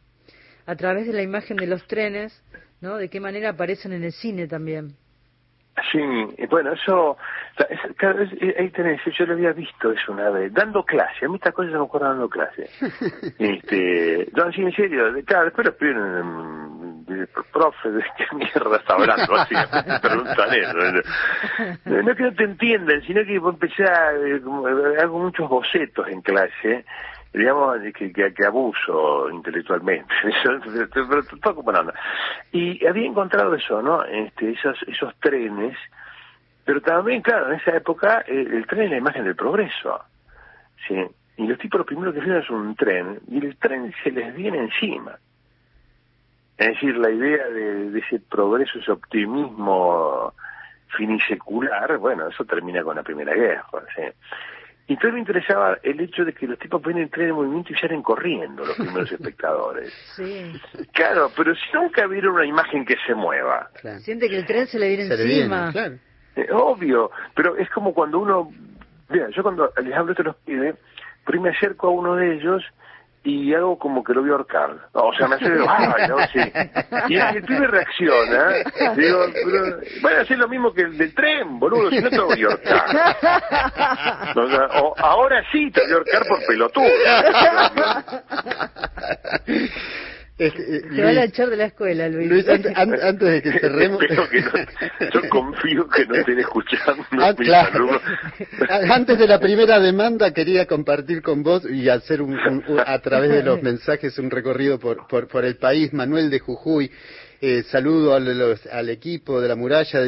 a 0.69 0.77
través 0.77 1.07
de 1.07 1.15
la 1.15 1.23
imagen 1.23 1.57
de 1.57 1.67
los 1.67 1.87
trenes, 1.87 2.45
¿no? 2.83 2.99
De 2.99 3.09
qué 3.09 3.21
manera 3.21 3.49
aparecen 3.49 3.95
en 3.95 4.05
el 4.05 4.13
cine 4.13 4.47
también. 4.47 4.95
Sí, 5.91 5.99
bueno, 6.51 6.73
eso, 6.73 7.17
claro, 7.97 8.27
ahí 8.59 8.69
tenés, 8.71 9.01
yo 9.17 9.25
lo 9.27 9.35
había 9.35 9.53
visto 9.53 9.93
eso 9.93 10.13
una 10.13 10.29
vez, 10.29 10.53
dando 10.53 10.85
clase, 10.85 11.25
a 11.25 11.29
mí 11.29 11.37
estas 11.37 11.55
cosas 11.55 11.73
se 11.73 11.79
me 11.79 11.85
acuerdo 11.85 12.09
dando 12.09 12.29
clase. 12.29 12.69
este, 13.39 14.29
no, 14.37 14.53
sí, 14.53 14.63
en 14.63 14.73
serio, 14.73 15.05
claro, 15.25 15.45
después 15.45 15.69
lo 15.69 15.77
piden, 15.77 17.07
profe, 17.53 17.91
¿de 17.91 18.05
qué 18.19 18.27
mierda 18.35 18.77
está 18.77 18.95
hablando? 18.95 19.37
Así, 19.37 19.55
me 19.87 20.01
preguntan 20.01 20.55
eso. 20.55 20.79
No, 21.87 22.11
es 22.11 22.17
que 22.17 22.23
no 22.25 22.35
te 22.35 22.45
entiendan, 22.45 23.03
sino 23.03 23.25
que 23.25 23.37
empecé 23.37 23.85
a, 23.85 24.13
eh, 24.17 24.43
hago 25.01 25.19
muchos 25.21 25.49
bocetos 25.49 26.09
en 26.09 26.21
clase, 26.21 26.85
digamos 27.33 27.79
que, 27.95 28.13
que, 28.13 28.47
abuso 28.47 29.31
intelectualmente 29.31 30.13
pero 30.95 31.23
todo 31.41 31.55
como 31.57 31.73
nada 31.73 31.93
y 32.53 32.85
había 32.87 33.07
encontrado 33.07 33.55
eso 33.55 33.83
no 33.83 34.03
este 34.05 34.53
esos 34.53 34.83
esos 34.89 35.15
trenes 35.21 35.77
pero 36.69 36.83
también 36.83 37.23
claro 37.23 37.51
en 37.51 37.59
esa 37.59 37.75
época 37.75 38.23
el, 38.27 38.67
tren 38.67 38.83
es 38.83 38.91
la 38.91 38.99
imagen 38.99 39.25
del 39.25 39.35
progreso. 39.35 40.05
Sí 40.87 41.03
y 41.39 41.47
los 41.47 41.57
tipos 41.57 41.79
lo 41.79 41.87
primero 41.87 42.13
que 42.13 42.21
hacen 42.21 42.37
es 42.37 42.51
un 42.51 42.77
tren 42.77 43.21
y 43.27 43.39
el 43.39 43.57
tren 43.57 43.91
se 44.05 44.11
les 44.11 44.35
viene 44.35 44.59
encima. 44.59 45.19
Es 46.59 46.69
decir 46.69 46.95
la 46.99 47.11
idea 47.11 47.49
de, 47.49 47.91
de 47.91 47.99
ese 48.01 48.21
progreso 48.21 48.79
ese 48.81 48.93
optimismo 48.93 50.35
finisecular 50.95 51.97
bueno 51.97 52.29
eso 52.29 52.45
termina 52.45 52.83
con 52.83 52.97
la 52.97 53.03
primera 53.03 53.33
guerra 53.33 53.65
¿sí? 53.97 54.03
Y 54.89 54.95
entonces 54.95 55.13
me 55.13 55.21
interesaba 55.21 55.79
el 55.83 56.01
hecho 56.01 56.25
de 56.25 56.33
que 56.33 56.47
los 56.47 56.59
tipos 56.59 56.81
pueden 56.81 57.03
entrar 57.03 57.29
en 57.29 57.35
movimiento 57.35 57.75
y 57.75 57.77
salen 57.77 58.03
corriendo 58.03 58.65
los 58.65 58.75
primeros 58.75 59.13
espectadores. 59.13 59.93
Sí. 60.17 60.51
Claro, 60.95 61.31
pero 61.37 61.55
si 61.55 61.61
nunca 61.75 62.07
vieron 62.07 62.35
una 62.35 62.47
imagen 62.47 62.87
que 62.87 62.97
se 63.07 63.15
mueva. 63.15 63.71
Siente 63.99 64.31
que 64.31 64.37
el 64.39 64.47
tren 64.47 64.67
se 64.67 64.79
le 64.79 64.89
viene 64.89 65.05
encima. 65.05 65.71
Eh, 66.37 66.47
obvio, 66.53 67.11
pero 67.35 67.57
es 67.57 67.69
como 67.69 67.93
cuando 67.93 68.19
uno... 68.19 68.51
Mira, 69.11 69.29
yo 69.31 69.43
cuando 69.43 69.71
les 69.83 69.95
hablo 69.95 70.15
de 70.15 70.25
los 70.25 70.37
pibes, 70.37 70.77
por 71.23 71.35
ahí 71.35 71.41
me 71.41 71.51
acerco 71.51 71.89
a 71.89 71.91
uno 71.91 72.17
de 72.17 72.37
ellos 72.37 72.63
y 73.29 73.55
hago 73.55 73.79
como 73.79 74.03
que 74.03 74.15
lo 74.15 74.23
voy 74.23 74.31
ahorcar. 74.31 74.71
O 74.93 75.13
sea, 75.13 75.29
me 75.29 75.35
hace 75.35 75.51
de 75.51 75.59
¿no? 75.59 75.67
Sí. 76.33 76.41
Y 77.09 77.17
el 77.17 77.45
pibe 77.45 77.67
reacciona. 77.67 78.55
Digo, 78.97 79.27
pero, 79.33 79.81
van 80.03 80.17
a 80.17 80.21
hacer 80.23 80.39
lo 80.39 80.49
mismo 80.49 80.73
que 80.73 80.81
el 80.83 80.97
del 80.97 81.15
tren, 81.15 81.59
boludo, 81.59 81.91
si 81.91 82.01
no 82.01 82.09
te 82.09 82.21
voy 82.21 82.43
a 82.43 82.47
ahorcar. 82.47 82.87
O 84.35 84.47
o, 84.83 84.95
ahora 84.99 85.45
sí 85.53 85.71
te 85.71 85.83
voy 85.83 85.93
a 85.93 85.97
ahorcar 85.97 86.27
por 86.27 86.43
pelotudo. 86.47 86.89
Este, 90.39 90.81
Se 90.95 91.03
van 91.03 91.19
a 91.19 91.25
echar 91.25 91.51
de 91.51 91.57
la 91.57 91.65
escuela, 91.65 92.09
Luis. 92.09 92.29
Luis 92.29 92.49
an- 92.49 92.63
an- 92.77 92.95
antes 93.03 93.29
de 93.29 93.43
que 93.43 93.59
cerremos... 93.59 94.01
Espero 94.03 94.29
que 94.31 94.41
no, 94.41 95.11
yo 95.13 95.29
confío 95.29 95.89
que 95.89 96.07
no 96.07 96.15
estén 96.15 96.39
escuchando 96.39 97.05
Ah, 97.11 97.35
mis 97.37 97.49
claro. 97.49 97.71
alumnos. 97.75 98.03
Antes 98.91 99.19
de 99.19 99.27
la 99.27 99.41
primera 99.41 99.81
demanda 99.81 100.33
quería 100.33 100.67
compartir 100.67 101.23
con 101.23 101.43
vos 101.43 101.69
y 101.69 101.89
hacer 101.89 102.23
un, 102.23 102.35
un- 102.39 102.65
un- 102.69 102.81
a 102.81 102.99
través 103.01 103.31
de 103.31 103.43
los 103.43 103.61
mensajes 103.63 104.17
un 104.19 104.31
recorrido 104.31 104.79
por, 104.79 105.09
por, 105.09 105.27
por 105.27 105.45
el 105.45 105.57
país. 105.57 105.93
Manuel 105.93 106.31
de 106.31 106.39
Jujuy, 106.39 106.91
eh, 107.41 107.63
saludo 107.71 108.15
al 108.15 108.89
equipo 108.89 109.41
de 109.41 109.47
la 109.49 109.55
muralla, 109.55 110.01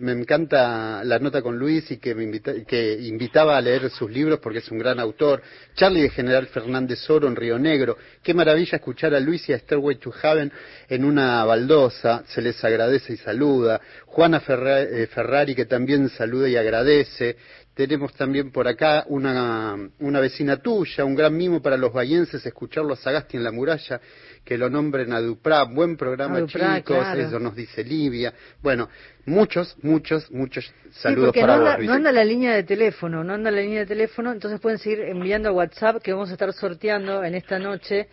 me- 0.00 0.12
encanta 0.12 1.04
la 1.04 1.18
nota 1.20 1.40
con 1.40 1.56
Luis 1.56 1.88
y 1.92 1.98
que 1.98 2.14
me 2.14 2.24
invita- 2.24 2.64
que 2.66 2.94
invitaba 3.02 3.56
a 3.56 3.60
leer 3.60 3.88
sus 3.90 4.10
libros 4.10 4.40
porque 4.40 4.58
es 4.58 4.68
un 4.70 4.78
gran 4.78 4.98
autor. 4.98 5.42
Charlie 5.76 6.02
de 6.02 6.10
General 6.10 6.46
Fernández 6.48 7.08
Oro 7.08 7.28
en 7.28 7.36
Río 7.36 7.58
Negro, 7.58 7.96
qué 8.22 8.34
maravilla 8.34 8.76
escuchar 8.76 9.14
a 9.14 9.20
Luis 9.20 9.48
y 9.48 9.52
a 9.52 9.58
Stairway 9.58 9.96
to 9.96 10.10
Heaven 10.10 10.50
en 10.88 11.04
una 11.04 11.44
baldosa, 11.44 12.24
se 12.26 12.42
les 12.42 12.62
agradece 12.64 13.12
y 13.12 13.16
saluda. 13.16 13.80
Juana 14.06 14.42
eh, 14.48 15.06
Ferrari 15.06 15.54
que 15.54 15.66
también 15.66 16.08
saluda 16.08 16.48
y 16.48 16.56
agradece. 16.56 17.36
Tenemos 17.74 18.12
también 18.12 18.52
por 18.52 18.68
acá 18.68 19.04
una, 19.08 19.76
una 20.00 20.20
vecina 20.20 20.58
tuya, 20.58 21.06
un 21.06 21.14
gran 21.14 21.34
mimo 21.34 21.62
para 21.62 21.78
los 21.78 21.90
bahienses, 21.90 22.44
escucharlo 22.44 22.92
a 22.92 22.96
Sagasti 22.96 23.38
en 23.38 23.44
la 23.44 23.50
muralla, 23.50 23.98
que 24.44 24.58
lo 24.58 24.68
nombren 24.68 25.10
a 25.14 25.20
Duprá. 25.20 25.64
Buen 25.64 25.96
programa, 25.96 26.40
Duprá, 26.40 26.76
chicos, 26.76 26.98
claro. 26.98 27.20
eso 27.20 27.38
nos 27.38 27.56
dice 27.56 27.82
Livia. 27.82 28.34
Bueno, 28.62 28.90
muchos, 29.24 29.74
muchos, 29.82 30.30
muchos 30.30 30.66
Sí, 30.66 30.72
saludos 31.00 31.28
porque 31.28 31.40
para 31.40 31.56
no 31.56 31.60
vos, 31.62 31.68
anda, 31.68 31.78
Luis. 31.78 31.88
no 31.88 31.94
anda 31.94 32.12
la 32.12 32.24
línea 32.24 32.54
de 32.54 32.62
teléfono, 32.64 33.24
no 33.24 33.32
anda 33.32 33.50
la 33.50 33.62
línea 33.62 33.80
de 33.80 33.86
teléfono, 33.86 34.32
entonces 34.32 34.60
pueden 34.60 34.78
seguir 34.78 35.00
enviando 35.00 35.48
a 35.48 35.52
WhatsApp 35.52 36.02
que 36.02 36.12
vamos 36.12 36.28
a 36.28 36.32
estar 36.32 36.52
sorteando 36.52 37.24
en 37.24 37.34
esta 37.34 37.58
noche 37.58 38.08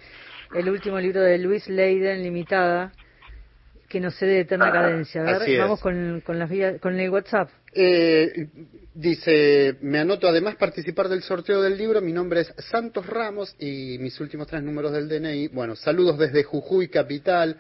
el 0.56 0.70
último 0.70 1.00
libro 1.02 1.20
de 1.22 1.38
Luis 1.38 1.68
Leiden, 1.68 2.24
Limitada, 2.24 2.94
que 3.90 4.00
nos 4.00 4.16
cede 4.16 4.42
Eterna 4.42 4.68
Ah, 4.68 4.72
Cadencia. 4.72 5.22
A 5.22 5.26
ver, 5.26 5.36
así 5.36 5.58
vamos 5.58 5.82
con, 5.82 6.22
con, 6.22 6.38
las 6.38 6.50
vías, 6.50 6.80
con 6.80 6.98
el 6.98 7.10
WhatsApp. 7.10 7.50
Eh, 7.74 8.48
dice, 8.94 9.76
me 9.82 10.00
anoto 10.00 10.28
además 10.28 10.56
participar 10.56 11.10
del 11.10 11.24
sorteo 11.24 11.62
del 11.62 11.78
libro, 11.78 12.00
mi 12.00 12.14
nombre 12.14 12.42
es 12.42 12.54
Santos 12.70 13.06
Ramos 13.08 13.56
y 13.60 13.98
mis 14.00 14.20
últimos 14.20 14.48
tres 14.48 14.64
números 14.64 14.92
del 14.94 15.10
DNI. 15.10 15.48
Bueno, 15.50 15.76
saludos 15.76 16.18
desde 16.20 16.44
Jujuy, 16.44 16.88
capital. 16.88 17.58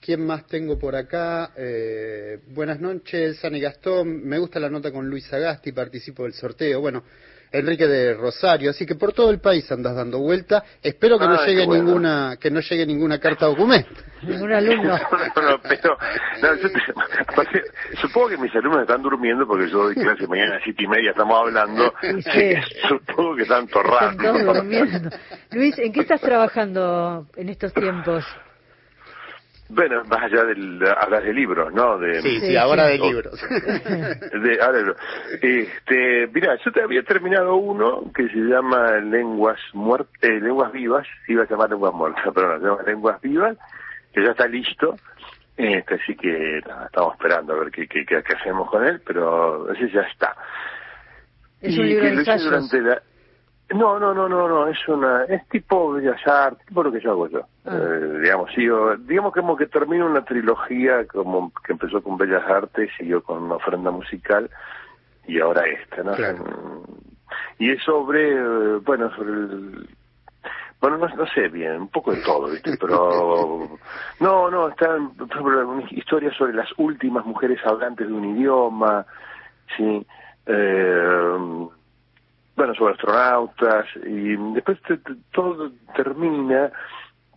¿Quién 0.00 0.24
más 0.24 0.46
tengo 0.46 0.78
por 0.78 0.96
acá? 0.96 1.52
Eh, 1.56 2.38
buenas 2.48 2.80
noches, 2.80 3.38
Sani 3.38 3.60
Gastón. 3.60 4.24
Me 4.24 4.38
gusta 4.38 4.58
la 4.60 4.70
nota 4.70 4.90
con 4.92 5.08
Luis 5.08 5.30
Agasti, 5.32 5.72
participo 5.72 6.22
del 6.24 6.32
sorteo. 6.32 6.80
Bueno, 6.80 7.04
Enrique 7.52 7.86
de 7.86 8.14
Rosario. 8.14 8.70
Así 8.70 8.86
que 8.86 8.94
por 8.94 9.12
todo 9.12 9.30
el 9.30 9.40
país 9.40 9.70
andas 9.72 9.96
dando 9.96 10.18
vuelta. 10.18 10.62
Espero 10.82 11.18
que 11.18 11.26
no 11.26 11.44
llegue 11.44 11.66
bueno. 11.66 11.84
ninguna, 11.84 12.36
que 12.40 12.50
no 12.50 12.60
llegue 12.60 12.86
ninguna 12.86 13.18
carta 13.18 13.46
documento. 13.46 13.90
Ningún 14.22 14.52
alumno. 14.52 14.98
No, 14.98 15.42
no, 15.50 15.60
pero, 15.68 15.96
no, 16.42 16.54
yo 16.56 16.70
te- 16.70 16.80
aparte, 17.26 17.62
supongo 18.00 18.28
que 18.28 18.36
mis 18.36 18.54
alumnos 18.54 18.82
están 18.82 19.02
durmiendo 19.02 19.46
porque 19.46 19.68
yo 19.70 19.84
doy 19.84 19.94
clase 19.94 20.26
mañana 20.26 20.52
a 20.52 20.54
las 20.54 20.64
siete 20.64 20.84
y 20.84 20.86
media, 20.88 21.10
estamos 21.10 21.38
hablando. 21.40 21.92
Sí, 22.00 22.06
así 22.08 22.22
sí. 22.22 22.30
que 22.38 22.62
supongo 22.88 23.36
que 23.36 23.42
están 23.42 23.64
Están 23.64 23.82
torrando. 23.82 24.22
todos 24.32 24.56
durmiendo. 24.56 25.10
Luis, 25.52 25.78
¿en 25.78 25.92
qué 25.92 26.00
estás 26.00 26.20
trabajando 26.20 27.26
en 27.36 27.48
estos 27.48 27.72
tiempos? 27.74 28.24
Bueno, 29.72 30.04
más 30.04 30.24
allá 30.24 30.44
del, 30.44 30.82
hablas 30.98 31.22
de 31.22 31.32
libros, 31.32 31.72
¿no? 31.72 31.96
De, 31.98 32.20
Sí, 32.22 32.40
sí, 32.40 32.46
Sí, 32.48 32.56
ahora 32.56 32.86
de 32.86 32.98
libros. 32.98 33.40
de- 33.50 34.58
ahora 34.60 34.94
este, 35.40 36.28
mira, 36.34 36.56
yo 36.64 36.72
te 36.72 36.82
había 36.82 37.02
terminado 37.04 37.54
uno 37.54 38.10
que 38.12 38.28
se 38.28 38.36
llama 38.38 38.98
Lenguas 38.98 39.60
muertas, 39.72 40.10
Lenguas 40.22 40.72
Vivas, 40.72 41.06
iba 41.28 41.44
a 41.44 41.48
llamar 41.48 41.70
Lenguas 41.70 41.94
Muertas, 41.94 42.24
pero 42.34 42.58
no, 42.58 42.58
se 42.58 42.66
llama 42.66 42.82
Lenguas 42.84 43.20
Vivas, 43.20 43.56
que 44.12 44.24
ya 44.24 44.32
está 44.32 44.46
listo. 44.48 44.96
Este, 45.56 45.94
así 45.94 46.16
que 46.16 46.60
nada, 46.66 46.86
estamos 46.86 47.12
esperando 47.14 47.52
a 47.52 47.58
ver 47.60 47.70
qué, 47.70 47.86
qué, 47.86 48.04
qué- 48.04 48.22
qué 48.22 48.32
hacemos 48.34 48.68
con 48.70 48.84
él, 48.84 49.00
pero 49.06 49.70
ese 49.72 49.88
ya 49.90 50.00
está. 50.02 50.34
Es 51.60 51.76
Y 51.76 51.78
un 51.80 51.86
libro 51.86 52.02
que 52.04 52.08
de 52.10 52.16
lo 52.16 52.22
hice 52.22 52.38
durante 52.38 52.80
la- 52.80 53.02
No, 53.74 54.00
no, 54.00 54.12
no, 54.12 54.28
no, 54.28 54.48
no, 54.48 54.66
es 54.66 54.88
una, 54.88 55.24
es 55.24 55.46
tipo 55.48 55.92
Bellas 55.92 56.26
Artes, 56.26 56.66
tipo 56.66 56.82
lo 56.82 56.90
que 56.90 57.00
yo 57.00 57.12
hago 57.12 57.28
yo. 57.28 57.40
Ah. 57.64 57.76
Eh, 57.76 58.18
digamos, 58.20 58.50
sigo, 58.52 58.96
digamos 58.96 59.32
como 59.32 59.56
que 59.56 59.66
termino 59.66 60.06
una 60.06 60.24
trilogía 60.24 61.06
como 61.06 61.52
que 61.64 61.72
empezó 61.72 62.02
con 62.02 62.18
Bellas 62.18 62.44
Artes, 62.48 62.90
siguió 62.98 63.22
con 63.22 63.44
una 63.44 63.56
ofrenda 63.56 63.90
musical 63.90 64.50
y 65.26 65.38
ahora 65.38 65.66
esta, 65.66 66.02
¿no? 66.02 66.12
Claro. 66.14 66.44
Y 67.58 67.70
es 67.70 67.82
sobre, 67.84 68.32
eh, 68.32 68.80
bueno, 68.84 69.14
sobre 69.14 69.30
el, 69.30 69.88
bueno, 70.80 70.96
no, 70.96 71.08
no 71.08 71.26
sé 71.26 71.48
bien, 71.48 71.82
un 71.82 71.88
poco 71.88 72.12
de 72.12 72.22
todo, 72.22 72.48
¿viste? 72.50 72.76
Pero, 72.80 73.78
no, 74.20 74.50
no, 74.50 74.68
ejemplo, 74.68 75.68
una 75.68 75.84
historia 75.90 76.32
sobre 76.32 76.54
las 76.54 76.68
últimas 76.78 77.24
mujeres 77.26 77.60
hablantes 77.64 78.08
de 78.08 78.12
un 78.12 78.36
idioma, 78.36 79.06
¿sí? 79.76 80.06
Eh, 80.46 81.68
bueno, 82.60 82.74
sobre 82.74 82.92
astronautas, 82.92 83.86
y 84.04 84.36
después 84.52 84.78
te- 84.82 84.98
te- 84.98 85.16
todo 85.32 85.72
termina 85.96 86.70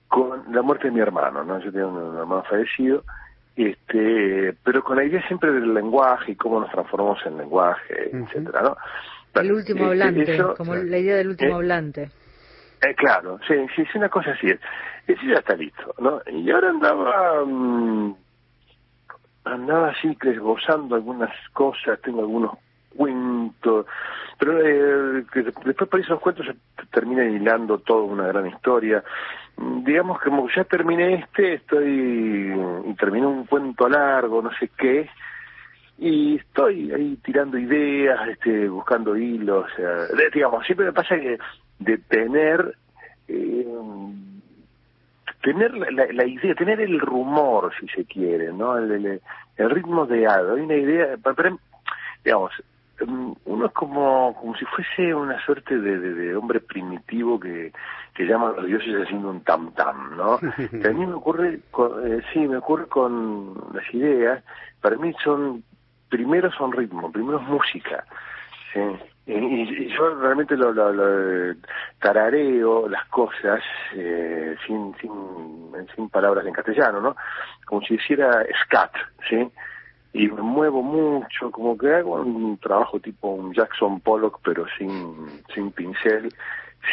con 0.09 0.43
la 0.53 0.61
muerte 0.61 0.87
de 0.89 0.91
mi 0.93 0.99
hermano, 0.99 1.45
¿no? 1.45 1.59
Yo 1.59 1.71
tengo 1.71 1.87
un 1.87 2.17
hermano 2.17 2.43
fallecido, 2.43 3.05
este, 3.55 4.53
pero 4.65 4.83
con 4.83 4.97
la 4.97 5.05
idea 5.05 5.25
siempre 5.27 5.49
del 5.53 5.73
lenguaje 5.73 6.33
y 6.33 6.35
cómo 6.35 6.59
nos 6.59 6.69
transformamos 6.71 7.25
en 7.25 7.37
lenguaje, 7.37 8.09
Ujú. 8.11 8.25
etcétera, 8.25 8.61
¿no? 8.63 8.77
El 9.33 9.53
último 9.53 9.85
eh, 9.85 9.87
hablante, 9.87 10.35
eso- 10.35 10.55
como 10.55 10.75
la 10.75 10.97
idea 10.97 11.15
del 11.15 11.29
último 11.29 11.51
Eh, 11.51 11.55
hablante. 11.55 12.11
eh, 12.81 12.95
claro, 12.95 13.39
sí, 13.47 13.53
sí, 13.77 13.83
es 13.83 13.95
una 13.95 14.09
cosa 14.09 14.31
así. 14.31 14.47
Ese 15.07 15.25
ya 15.25 15.35
está 15.35 15.55
listo, 15.55 15.95
¿no? 15.99 16.21
Y 16.27 16.51
ahora 16.51 16.69
andaba, 16.69 17.45
mm, 17.45 18.15
andaba 19.45 19.87
así 19.91 20.17
esbozando 20.21 20.95
algunas 20.95 21.31
cosas, 21.53 21.97
tengo 22.01 22.19
algunos 22.19 22.57
cuentos, 22.95 23.85
pero 24.39 24.59
eh, 24.61 25.23
que 25.31 25.41
después 25.43 25.89
por 25.89 25.99
esos 25.99 26.19
cuentos 26.19 26.45
se 26.47 26.85
termina 26.91 27.23
hilando 27.25 27.77
toda 27.79 28.03
una 28.03 28.27
gran 28.27 28.47
historia. 28.47 29.03
Mm, 29.57 29.83
Digamos 29.83 30.19
que 30.21 30.29
ya 30.55 30.63
terminé 30.63 31.15
este, 31.15 31.53
estoy, 31.55 32.53
y 32.85 32.93
terminé 32.95 33.25
un 33.27 33.45
cuento 33.45 33.87
largo, 33.87 34.41
no 34.41 34.51
sé 34.59 34.69
qué, 34.77 35.09
y 35.97 36.35
estoy 36.37 36.91
ahí 36.91 37.17
tirando 37.23 37.57
ideas, 37.57 38.27
este, 38.27 38.67
buscando 38.67 39.15
hilos, 39.15 39.65
o 39.71 39.75
sea, 39.75 40.07
digamos, 40.33 40.65
siempre 40.65 40.87
me 40.87 40.93
pasa 40.93 41.15
que 41.19 41.37
de 41.79 41.97
tener 41.99 42.75
eh, 43.27 43.65
tener 45.41 45.73
la, 45.73 45.91
la- 45.91 46.11
la 46.13 46.25
idea, 46.25 46.55
tener 46.55 46.79
el 46.81 46.99
rumor, 46.99 47.71
si 47.79 47.87
se 47.89 48.05
quiere, 48.05 48.51
¿no? 48.53 48.77
El, 48.77 48.91
el- 48.91 49.21
el 49.57 49.69
ritmo 49.69 50.05
de 50.05 50.25
algo. 50.25 50.55
Hay 50.55 50.61
una 50.61 50.75
idea, 50.75 51.15
pero, 51.35 51.57
digamos, 52.23 52.51
uno 53.01 53.65
es 53.65 53.71
como, 53.73 54.35
como 54.39 54.55
si 54.55 54.65
fuese 54.65 55.13
una 55.15 55.43
suerte 55.45 55.77
de, 55.79 55.99
de- 55.99 56.13
de 56.13 56.35
hombre 56.35 56.59
primitivo 56.59 57.39
que, 57.39 57.71
que 58.13 58.25
llama 58.25 58.49
a 58.49 58.53
los 58.53 58.65
dioses 58.67 59.03
haciendo 59.03 59.29
un 59.29 59.43
tam 59.43 59.73
tam, 59.73 60.15
¿no? 60.15 60.39
Que 60.81 60.87
a 60.87 60.91
mí 60.93 61.05
me 61.05 61.13
ocurre, 61.13 61.59
con, 61.71 62.05
eh, 62.05 62.21
sí, 62.31 62.39
me 62.47 62.57
ocurre 62.57 62.87
con 62.87 63.55
las 63.73 63.91
ideas, 63.93 64.43
para 64.81 64.95
mí 64.97 65.13
son, 65.23 65.63
primero 66.09 66.51
son 66.51 66.71
ritmo, 66.71 67.11
primero 67.11 67.39
es 67.39 67.47
música, 67.47 68.05
¿sí? 68.73 68.79
Y, 69.25 69.33
y- 69.33 69.85
y 69.85 69.87
yo 69.95 70.15
realmente 70.19 70.55
lo, 70.57 70.71
lo- 70.73 70.91
lo, 70.93 71.55
tarareo 71.99 72.87
las 72.89 73.05
cosas 73.07 73.61
eh, 73.95 74.55
sin, 74.67 74.93
sin, 74.97 75.71
sin 75.95 76.09
palabras 76.09 76.45
en 76.45 76.53
castellano, 76.53 76.99
¿no? 77.01 77.15
Como 77.65 77.81
si 77.81 77.95
hiciera 77.95 78.45
scat, 78.65 78.91
¿sí? 79.29 79.49
Y 80.13 80.27
me 80.27 80.41
muevo 80.41 80.83
mucho, 80.83 81.49
como 81.51 81.75
que 81.77 81.93
hago 81.93 82.21
un 82.21 82.57
trabajo 82.59 82.99
tipo 82.99 83.29
un 83.29 83.51
Jackson 83.53 83.99
Pollock, 83.99 84.39
pero 84.43 84.65
sin, 84.77 85.41
sin 85.53 85.71
pincel, 85.71 86.31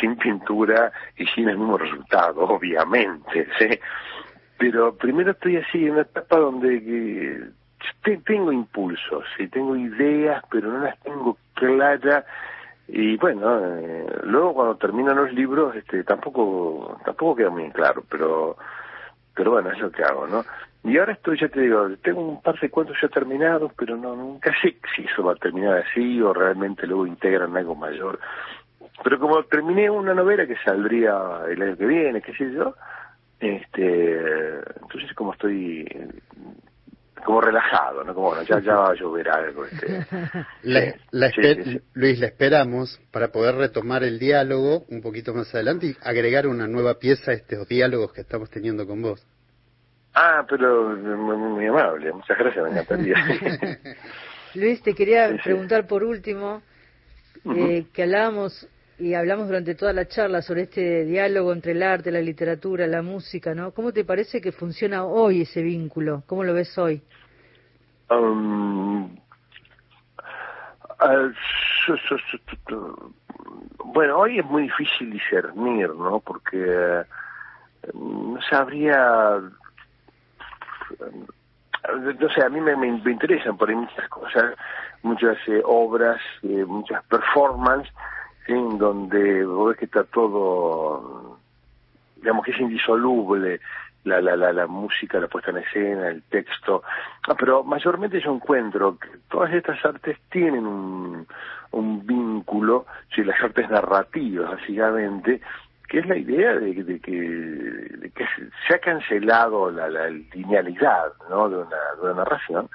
sin 0.00 0.16
pintura 0.16 0.90
y 1.16 1.26
sin 1.26 1.48
el 1.48 1.58
mismo 1.58 1.76
resultado, 1.76 2.40
obviamente, 2.44 3.46
¿sí? 3.58 3.78
Pero 4.58 4.94
primero 4.94 5.32
estoy 5.32 5.56
así 5.58 5.84
en 5.84 5.92
una 5.92 6.02
etapa 6.02 6.38
donde 6.38 6.76
eh, 6.76 7.50
te- 8.02 8.18
tengo 8.18 8.52
impulsos, 8.52 9.24
sí, 9.36 9.48
tengo 9.48 9.76
ideas, 9.76 10.42
pero 10.50 10.68
no 10.70 10.78
las 10.80 10.98
tengo 11.00 11.36
claras. 11.54 12.24
Y 12.88 13.16
bueno, 13.18 13.58
eh, 13.78 14.06
luego 14.24 14.54
cuando 14.54 14.76
terminan 14.76 15.16
los 15.16 15.32
libros, 15.32 15.76
este, 15.76 16.04
tampoco, 16.04 16.98
tampoco 17.04 17.36
queda 17.36 17.50
muy 17.50 17.70
claro, 17.70 18.02
pero, 18.10 18.56
pero 19.40 19.52
bueno, 19.52 19.70
es 19.70 19.78
lo 19.78 19.90
que 19.90 20.02
hago, 20.02 20.26
¿no? 20.26 20.44
Y 20.84 20.98
ahora 20.98 21.14
estoy, 21.14 21.40
ya 21.40 21.48
te 21.48 21.62
digo, 21.62 21.88
tengo 22.02 22.20
un 22.20 22.42
par 22.42 22.60
de 22.60 22.68
cuentos 22.68 22.94
ya 23.00 23.08
terminados, 23.08 23.72
pero 23.74 23.96
no, 23.96 24.14
nunca 24.14 24.52
sé 24.60 24.76
si 24.94 25.02
eso 25.04 25.24
va 25.24 25.32
a 25.32 25.36
terminar 25.36 25.78
así 25.78 26.20
o 26.20 26.34
realmente 26.34 26.86
luego 26.86 27.06
integran 27.06 27.56
algo 27.56 27.74
mayor. 27.74 28.20
Pero 29.02 29.18
como 29.18 29.42
terminé 29.44 29.88
una 29.88 30.12
novela 30.12 30.46
que 30.46 30.56
saldría 30.62 31.18
el 31.48 31.62
año 31.62 31.74
que 31.78 31.86
viene, 31.86 32.20
qué 32.20 32.34
sé 32.34 32.52
yo, 32.52 32.74
este, 33.38 34.58
entonces 34.82 35.14
como 35.14 35.32
estoy 35.32 35.86
como 37.24 37.40
relajado, 37.40 38.04
¿no? 38.04 38.14
Como 38.14 38.28
bueno, 38.28 38.42
ya, 38.42 38.60
ya 38.60 38.74
va 38.74 38.90
a 38.90 38.94
llover 38.94 39.28
algo. 39.28 39.64
Este. 39.64 40.06
La, 40.62 40.94
la 41.10 41.30
Luis, 41.94 42.18
la 42.18 42.26
esperamos 42.26 43.00
para 43.10 43.28
poder 43.28 43.54
retomar 43.56 44.04
el 44.04 44.18
diálogo 44.18 44.84
un 44.88 45.00
poquito 45.00 45.34
más 45.34 45.54
adelante 45.54 45.86
y 45.86 45.96
agregar 46.02 46.46
una 46.46 46.66
nueva 46.66 46.98
pieza 46.98 47.30
a 47.30 47.34
estos 47.34 47.66
diálogos 47.68 48.12
que 48.12 48.20
estamos 48.20 48.50
teniendo 48.50 48.86
con 48.86 49.02
vos. 49.02 49.26
Ah, 50.14 50.44
pero 50.48 50.96
muy, 50.96 51.36
muy 51.36 51.66
amable, 51.66 52.12
muchas 52.12 52.36
gracias, 52.38 52.64
me 52.64 52.70
encantaría. 52.70 53.14
Luis, 54.54 54.82
te 54.82 54.94
quería 54.94 55.30
preguntar 55.42 55.86
por 55.86 56.02
último, 56.02 56.62
eh, 57.54 57.86
que 57.92 58.02
hablábamos 58.02 58.68
y 59.00 59.14
hablamos 59.14 59.48
durante 59.48 59.74
toda 59.74 59.92
la 59.92 60.06
charla 60.06 60.42
sobre 60.42 60.62
este 60.62 61.04
diálogo 61.04 61.52
entre 61.52 61.72
el 61.72 61.82
arte, 61.82 62.12
la 62.12 62.20
literatura, 62.20 62.86
la 62.86 63.02
música, 63.02 63.54
¿no? 63.54 63.72
¿Cómo 63.72 63.92
te 63.92 64.04
parece 64.04 64.40
que 64.40 64.52
funciona 64.52 65.04
hoy 65.04 65.42
ese 65.42 65.62
vínculo? 65.62 66.22
¿Cómo 66.26 66.44
lo 66.44 66.52
ves 66.52 66.76
hoy? 66.76 67.02
Um, 68.10 69.16
bueno, 73.86 74.18
hoy 74.18 74.38
es 74.38 74.44
muy 74.44 74.64
difícil 74.64 75.10
discernir, 75.10 75.88
¿no? 75.94 76.20
Porque 76.20 76.58
eh, 76.58 77.04
no 77.94 78.38
sabría... 78.50 79.40
No 81.88 82.28
sé, 82.34 82.44
a 82.44 82.50
mí 82.50 82.60
me, 82.60 82.76
me, 82.76 82.88
interesan 82.88 83.56
por 83.56 83.70
ahí 83.70 83.74
muchas 83.74 84.06
cosas, 84.10 84.54
muchas 85.02 85.38
eh, 85.48 85.62
obras, 85.64 86.20
eh, 86.42 86.64
muchas 86.66 87.02
performances 87.04 87.90
donde 88.54 89.44
vos 89.44 89.68
ves 89.70 89.78
que 89.78 89.84
está 89.86 90.04
todo, 90.04 91.38
digamos 92.16 92.44
que 92.44 92.52
es 92.52 92.60
indisoluble 92.60 93.60
la, 94.04 94.20
la, 94.20 94.36
la, 94.36 94.52
la 94.52 94.66
música, 94.66 95.20
la 95.20 95.28
puesta 95.28 95.50
en 95.50 95.58
escena, 95.58 96.08
el 96.08 96.22
texto, 96.22 96.82
ah, 97.28 97.34
pero 97.38 97.62
mayormente 97.64 98.20
yo 98.20 98.34
encuentro 98.34 98.98
que 98.98 99.08
todas 99.28 99.52
estas 99.52 99.84
artes 99.84 100.18
tienen 100.30 100.66
un, 100.66 101.26
un 101.72 102.06
vínculo, 102.06 102.86
si 103.14 103.22
las 103.22 103.40
artes 103.42 103.68
narrativas 103.68 104.52
básicamente, 104.52 105.40
que 105.88 105.98
es 105.98 106.06
la 106.06 106.16
idea 106.16 106.54
de, 106.54 107.00
que, 107.00 107.12
de 107.12 108.10
que 108.10 108.24
se 108.66 108.74
ha 108.74 108.78
cancelado 108.78 109.70
la, 109.70 109.88
la 109.88 110.08
linealidad 110.08 111.12
¿no? 111.28 111.48
de, 111.48 111.56
una, 111.56 111.76
de 111.96 112.02
una 112.02 112.14
narración, 112.14 112.68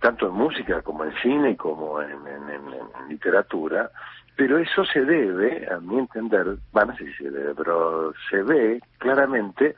tanto 0.00 0.28
en 0.28 0.34
música 0.34 0.82
como 0.82 1.04
en 1.04 1.12
cine 1.22 1.56
como 1.56 2.00
en, 2.02 2.10
en, 2.10 2.50
en 2.50 3.08
literatura, 3.08 3.90
pero 4.38 4.56
eso 4.58 4.84
se 4.84 5.04
debe, 5.04 5.66
a 5.68 5.80
mi 5.80 5.98
entender, 5.98 6.58
bueno, 6.70 6.92
no 6.92 6.96
sé 6.96 7.06
si 7.06 7.24
se 7.24 7.30
debe, 7.30 7.56
pero 7.56 8.12
se 8.30 8.40
ve 8.44 8.80
claramente 8.98 9.74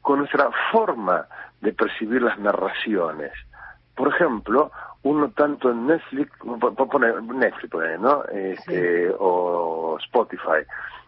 con 0.00 0.20
nuestra 0.20 0.48
forma 0.70 1.26
de 1.60 1.72
percibir 1.72 2.22
las 2.22 2.38
narraciones. 2.38 3.32
Por 3.96 4.14
ejemplo, 4.14 4.70
uno 5.02 5.28
tanto 5.30 5.72
en 5.72 5.88
Netflix, 5.88 6.30
poner 6.38 7.20
Netflix, 7.20 7.72
¿no? 7.98 8.22
Este, 8.26 9.12
O 9.18 9.98
Spotify. 9.98 10.62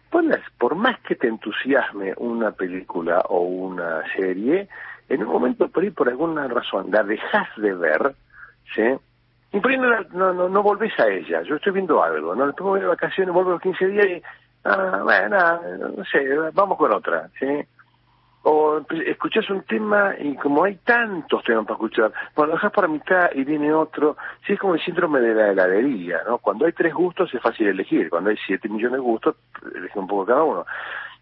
Pues 0.09 0.25
por 0.57 0.75
más 0.75 0.99
que 0.99 1.15
te 1.15 1.27
entusiasme 1.27 2.13
una 2.17 2.51
película 2.51 3.21
o 3.29 3.43
una 3.43 4.03
serie, 4.13 4.67
en 5.07 5.23
un 5.23 5.29
momento 5.29 5.69
por 5.69 5.83
ahí, 5.83 5.91
por 5.91 6.09
alguna 6.09 6.49
razón, 6.49 6.91
la 6.91 7.03
dejas 7.03 7.47
de 7.55 7.73
ver, 7.75 8.13
¿sí? 8.75 8.99
Ahí 9.51 9.77
no, 9.77 10.33
no, 10.33 10.49
no, 10.49 10.63
volvés 10.63 10.97
a 10.99 11.07
ella. 11.07 11.41
Yo 11.41 11.55
estoy 11.55 11.73
viendo 11.73 12.03
algo, 12.03 12.35
¿no? 12.35 12.45
Después 12.45 12.65
voy 12.65 12.79
de 12.81 12.87
vacaciones, 12.87 13.33
vuelvo 13.33 13.51
los 13.51 13.61
15 13.61 13.87
días 13.87 14.05
y, 14.05 14.23
ah, 14.65 15.01
bueno, 15.03 15.97
no 15.97 16.05
sé, 16.05 16.19
vamos 16.53 16.77
con 16.77 16.93
otra, 16.93 17.29
¿sí? 17.39 17.47
O 18.43 18.79
escuchas 19.05 19.49
un 19.49 19.63
tema 19.63 20.13
y 20.17 20.35
como 20.35 20.63
hay 20.63 20.75
tantos 20.77 21.43
temas 21.43 21.65
para 21.65 21.75
escuchar, 21.75 22.13
cuando 22.33 22.53
lo 22.53 22.57
dejas 22.57 22.71
para 22.71 22.87
mitad 22.87 23.31
y 23.33 23.43
viene 23.43 23.73
otro, 23.73 24.17
sí 24.45 24.53
es 24.53 24.59
como 24.59 24.75
el 24.75 24.85
síndrome 24.85 25.19
de 25.19 25.33
la 25.33 25.49
heladería, 25.49 26.21
¿no? 26.27 26.37
Cuando 26.37 26.65
hay 26.65 26.71
tres 26.71 26.93
gustos 26.93 27.33
es 27.33 27.41
fácil 27.41 27.67
elegir, 27.67 28.09
cuando 28.09 28.29
hay 28.29 28.37
siete 28.45 28.69
millones 28.69 28.99
de 28.99 28.99
gustos, 28.99 29.35
elige 29.75 29.99
un 29.99 30.07
poco 30.07 30.27
cada 30.27 30.43
uno. 30.43 30.65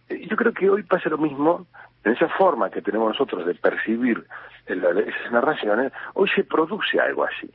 Yo 0.10 0.36
creo 0.36 0.54
que 0.54 0.70
hoy 0.70 0.84
pasa 0.84 1.10
lo 1.10 1.18
mismo, 1.18 1.66
en 2.04 2.12
esa 2.12 2.30
forma 2.30 2.70
que 2.70 2.82
tenemos 2.82 3.10
nosotros 3.10 3.46
de 3.46 3.56
percibir 3.56 4.24
esas 4.66 5.32
narraciones, 5.32 5.92
hoy 6.14 6.30
se 6.36 6.44
produce 6.44 7.00
algo 7.00 7.24
así. 7.24 7.50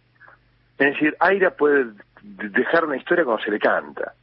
Es 0.82 0.94
decir, 0.94 1.16
Aira 1.20 1.50
puede 1.50 1.92
dejar 2.22 2.84
una 2.86 2.96
historia 2.96 3.24
cuando 3.24 3.44
se 3.44 3.52
le 3.52 3.60
canta, 3.60 4.14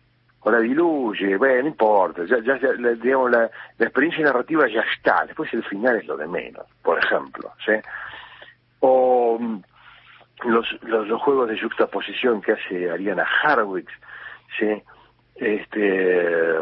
o 0.42 0.52
la 0.52 0.60
diluye, 0.60 1.38
bueno, 1.38 1.62
no 1.62 1.68
importa, 1.70 2.26
ya, 2.26 2.38
ya, 2.40 2.56
digamos, 2.96 3.32
la, 3.32 3.50
experiencia 3.80 4.26
narrativa 4.26 4.68
ya 4.68 4.82
está, 4.82 5.24
después 5.26 5.54
el 5.54 5.64
final 5.64 5.96
es 5.96 6.06
lo 6.06 6.18
de 6.18 6.28
menos, 6.28 6.66
por 6.84 7.00
ejemplo, 7.00 7.54
¿sí? 7.66 7.72
O 8.82 9.38
mm, 9.40 9.62
los, 10.48 10.84
los, 10.84 11.22
juegos 11.22 11.48
de 11.48 11.62
juxtaposición 11.62 12.42
que 12.42 12.52
hace 12.52 12.92
Ariana 12.92 13.26
Harwitz, 13.42 13.92
¿sí? 14.60 14.84
Este, 15.36 16.58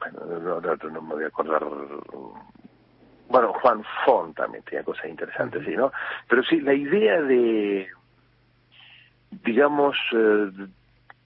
bueno, 0.00 0.20
no, 0.38 0.60
no, 0.60 1.02
me 1.02 1.14
voy 1.14 1.24
a 1.24 1.28
acordar 1.28 1.64
bueno, 3.28 3.54
Juan 3.54 3.82
Font 4.04 4.36
también 4.36 4.62
tenía 4.64 4.84
cosas 4.84 5.06
interesantes, 5.06 5.64
¿sí, 5.64 5.74
¿no? 5.74 5.90
Pero 6.28 6.42
sí, 6.42 6.60
la 6.60 6.74
idea 6.74 7.22
de, 7.22 7.88
digamos, 9.44 9.96
eh, 10.12 10.50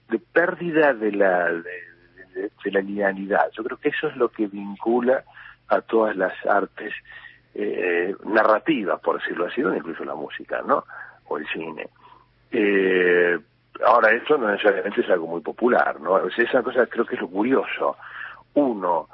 de 0.09 0.19
pérdida 0.19 0.93
de 0.93 1.11
la, 1.11 1.51
de, 1.51 2.71
la 2.71 2.81
linealidad. 2.81 3.49
Yo 3.51 3.63
creo 3.63 3.77
que 3.77 3.89
eso 3.89 4.07
es 4.07 4.15
lo 4.15 4.29
que 4.29 4.47
vincula 4.47 5.23
a 5.67 5.81
todas 5.81 6.15
las 6.15 6.33
artes 6.45 6.93
eh, 7.53 8.15
narrativas, 8.25 8.99
por 9.01 9.19
decirlo 9.19 9.45
así, 9.45 9.61
incluso 9.61 10.05
la 10.05 10.15
música, 10.15 10.61
¿no? 10.65 10.83
O 11.25 11.37
el 11.37 11.47
cine. 11.47 11.89
Eh, 12.51 13.37
ahora, 13.85 14.11
esto 14.11 14.37
no 14.37 14.49
necesariamente 14.49 15.01
es 15.01 15.09
algo 15.09 15.27
muy 15.27 15.41
popular, 15.41 15.99
¿no? 15.99 16.11
O 16.11 16.27
esa 16.27 16.63
cosa 16.63 16.85
creo 16.87 17.05
que 17.05 17.15
es 17.15 17.21
lo 17.21 17.29
curioso. 17.29 17.97
Uno 18.53 19.09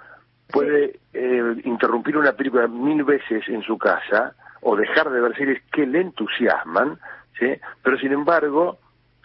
puede 0.52 1.00
eh, 1.14 1.56
interrumpir 1.64 2.18
una 2.18 2.34
película 2.34 2.68
mil 2.68 3.04
veces 3.04 3.48
en 3.48 3.64
su 3.64 3.78
casa 3.78 4.36
o 4.62 4.76
dejar 4.76 5.10
de 5.10 5.20
ver 5.20 5.36
series 5.36 5.64
que 5.72 5.86
le 5.86 6.02
entusiasman, 6.02 7.00
¿sí? 7.40 7.54
Pero 7.82 7.98
sin 7.98 8.14
embargo, 8.14 8.78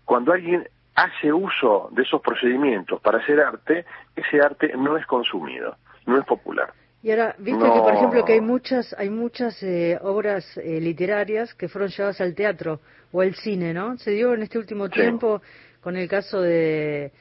cuando 0.09 0.33
alguien 0.33 0.67
hace 0.95 1.31
uso 1.31 1.91
de 1.93 2.03
esos 2.03 2.23
procedimientos 2.23 2.99
para 3.03 3.19
hacer 3.19 3.39
arte, 3.41 3.85
ese 4.17 4.41
arte 4.41 4.73
no 4.75 4.97
es 4.97 5.05
consumido, 5.05 5.77
no 6.07 6.19
es 6.19 6.25
popular. 6.25 6.73
Y 7.03 7.11
ahora, 7.11 7.37
viste 7.39 7.63
que, 7.63 7.81
por 7.81 7.93
ejemplo, 7.93 8.25
que 8.25 8.33
hay 8.33 8.41
muchas, 8.41 8.97
hay 8.99 9.11
muchas 9.11 9.63
eh, 9.63 9.99
obras 10.01 10.45
eh, 10.57 10.81
literarias 10.81 11.55
que 11.55 11.69
fueron 11.69 11.91
llevadas 11.91 12.23
al 12.23 12.35
teatro 12.35 12.81
o 13.13 13.21
al 13.21 13.35
cine, 13.35 13.75
¿no? 13.75 13.99
Se 13.99 14.13
dio 14.13 14.33
en 14.33 14.43
este 14.43 14.59
último 14.59 14.89
tiempo 14.89 15.43
con 15.83 15.95
el 15.95 16.09
caso 16.09 16.41
de, 16.41 17.13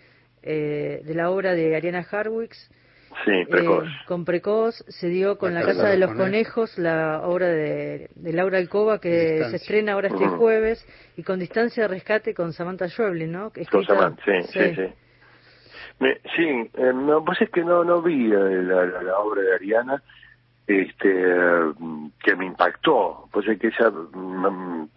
eh, 0.41 1.01
de 1.03 1.13
la 1.13 1.29
obra 1.29 1.53
de 1.55 1.75
Ariana 1.75 2.07
Harwicks, 2.09 2.71
Sí, 3.25 3.31
eh, 3.31 3.47
precoz. 3.49 3.87
con 4.05 4.25
Precoz 4.25 4.75
se 4.87 5.07
dio 5.07 5.37
con 5.37 5.53
La, 5.53 5.63
Casa 5.63 5.87
de 5.87 5.97
los, 5.97 6.13
Conejos, 6.13 6.77
la 6.77 7.21
obra 7.23 7.47
de, 7.47 8.09
Laura 8.15 8.57
Alcoba 8.57 8.99
que 8.99 9.43
se 9.49 9.55
estrena 9.55 9.93
ahora 9.93 10.09
este 10.09 10.27
jueves, 10.27 10.85
y 11.15 11.23
con 11.23 11.39
Distancia 11.39 11.83
de 11.83 11.89
Rescate 11.89 12.33
con 12.33 12.53
Samantha 12.53 12.87
Schweblin, 12.87 13.31
¿no? 13.31 13.51
Con 13.71 13.85
Samantha, 13.85 14.23
sí, 14.25 14.43
sí, 14.51 14.75
sí. 14.75 16.07
sí, 16.35 16.71
eh, 16.73 16.93
no, 16.93 17.23
pues 17.23 17.41
es 17.41 17.49
que 17.49 17.63
no, 17.63 17.83
no 17.83 18.01
vi 18.01 18.31
eh, 18.31 18.63
la, 18.63 19.19
obra 19.19 19.41
de 19.41 19.55
Ariana, 19.55 20.03
este, 20.67 21.25
que 22.23 22.35
me 22.35 22.45
impactó, 22.45 23.29
pues 23.31 23.47
es 23.47 23.57
que 23.57 23.67
ella 23.67 23.89
mm, 23.89 24.89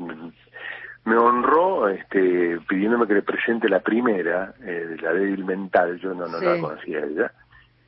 me 1.04 1.16
honró 1.16 1.88
este, 1.88 2.58
pidiéndome 2.68 3.06
que 3.06 3.14
le 3.14 3.22
presente 3.22 3.68
la 3.68 3.80
primera, 3.80 4.52
eh, 4.62 4.96
la 5.00 5.12
débil 5.12 5.44
mental, 5.44 5.98
yo 6.00 6.12
no, 6.12 6.26
no 6.26 6.40
la 6.40 6.60
conocía 6.60 7.04
ella 7.04 7.32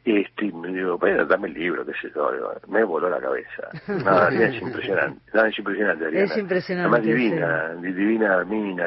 este, 0.04 0.50
me 0.52 0.68
digo, 0.68 0.98
bueno, 0.98 1.24
dame 1.26 1.48
el 1.48 1.54
libro, 1.54 1.86
qué 1.86 1.92
sé 2.00 2.12
yo, 2.14 2.30
me 2.68 2.82
voló 2.82 3.08
la 3.08 3.20
cabeza. 3.20 3.70
Nada, 4.04 4.28
es 4.30 4.60
impresionante, 4.60 5.20
nada, 5.32 5.48
es 5.48 5.58
impresionante, 5.58 6.06
Ariana. 6.06 6.24
Es 6.24 6.36
impresionante. 6.36 6.88
Además 6.88 7.06
divina, 7.06 7.74
divina 7.74 8.44
Mina, 8.44 8.86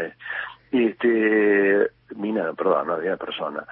este, 0.72 1.90
Mina, 2.16 2.54
perdón, 2.54 2.88
no, 2.88 2.98
divina 2.98 3.18
persona. 3.18 3.64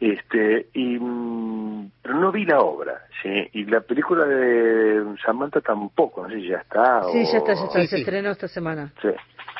Este, 0.00 0.68
y, 0.74 0.98
mm, 0.98 1.90
pero 2.02 2.14
no 2.14 2.30
vi 2.30 2.44
la 2.44 2.60
obra, 2.60 3.02
sí, 3.22 3.48
y 3.52 3.64
la 3.64 3.80
película 3.80 4.24
de 4.24 5.16
Samantha 5.24 5.60
tampoco, 5.60 6.22
no 6.22 6.28
sé 6.28 6.36
si 6.36 6.48
ya 6.48 6.58
está. 6.58 7.02
Sí, 7.12 7.24
ya 7.24 7.38
está, 7.38 7.54
ya 7.54 7.64
está, 7.64 7.86
se 7.86 7.96
estrenó 7.96 8.30
esta 8.30 8.46
semana. 8.46 8.92
Sí. 9.02 9.08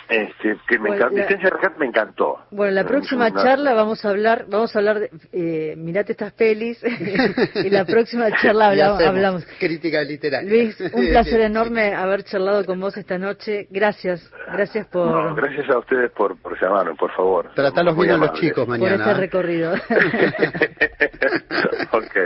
Este, 0.08 0.56
que 0.66 0.78
me, 0.78 0.88
encantó, 0.88 1.16
me 1.78 1.86
encantó. 1.86 2.38
Bueno, 2.50 2.72
la 2.72 2.84
próxima 2.84 3.30
charla 3.30 3.74
vamos 3.74 4.02
a 4.06 4.08
hablar, 4.08 4.46
vamos 4.48 4.74
a 4.74 4.78
hablar 4.78 5.00
de, 5.00 5.10
eh, 5.32 5.74
mirate 5.76 6.12
estas 6.12 6.32
pelis, 6.32 6.82
y 7.54 7.68
la 7.68 7.84
próxima 7.84 8.30
charla 8.40 8.68
hablamos, 8.68 9.44
Crítica 9.58 10.02
literaria. 10.02 10.48
Luis, 10.48 10.80
un 10.94 11.08
placer 11.08 11.42
enorme 11.42 11.94
haber 11.94 12.22
charlado 12.24 12.64
con 12.64 12.80
vos 12.80 12.96
esta 12.96 13.18
noche. 13.18 13.66
Gracias, 13.70 14.32
gracias 14.50 14.86
por... 14.86 15.34
gracias 15.34 15.68
a 15.68 15.78
ustedes 15.78 16.10
por, 16.12 16.40
por 16.40 16.58
llamarme, 16.58 16.94
por 16.94 17.14
favor. 17.14 17.50
Tratalos 17.54 17.94
bien 17.98 18.12
a 18.12 18.16
los 18.16 18.32
chicos 18.32 18.66
mañana. 18.66 19.04
Por 19.04 19.12
este 19.12 19.20
recorrido. 19.20 19.74
ok, 21.92 22.16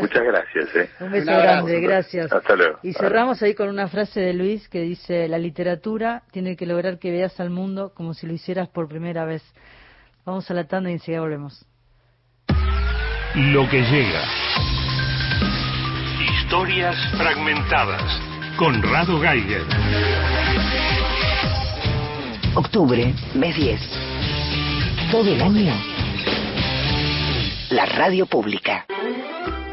muchas 0.00 0.24
gracias. 0.24 0.74
¿eh? 0.74 0.90
Un 0.98 1.12
beso 1.12 1.30
grande, 1.30 1.80
gracias. 1.80 2.32
Hasta 2.32 2.56
luego. 2.56 2.78
Y 2.82 2.94
cerramos 2.94 3.40
ahí 3.42 3.54
con 3.54 3.68
una 3.68 3.86
frase 3.86 4.20
de 4.20 4.34
Luis 4.34 4.68
que 4.68 4.80
dice, 4.80 5.28
la 5.28 5.38
literatura 5.38 6.22
tiene 6.32 6.56
que 6.56 6.66
lograr 6.66 6.98
que 6.98 7.12
veas 7.12 7.27
al 7.38 7.50
mundo 7.50 7.92
como 7.94 8.14
si 8.14 8.26
lo 8.26 8.32
hicieras 8.32 8.68
por 8.68 8.88
primera 8.88 9.24
vez. 9.24 9.42
Vamos 10.24 10.50
a 10.50 10.54
la 10.54 10.64
tanda 10.64 10.90
y 10.90 10.94
enseguida 10.94 11.20
volvemos. 11.20 11.64
Lo 13.34 13.68
que 13.68 13.82
llega. 13.82 14.22
Historias 16.20 16.96
fragmentadas. 17.16 18.20
Conrado 18.56 19.20
Geiger. 19.20 19.62
Octubre, 22.54 23.14
mes 23.34 23.56
10. 23.56 23.80
Todo 25.12 25.32
el 25.32 25.40
año. 25.40 25.74
La 27.70 27.86
radio 27.86 28.26
pública. 28.26 28.86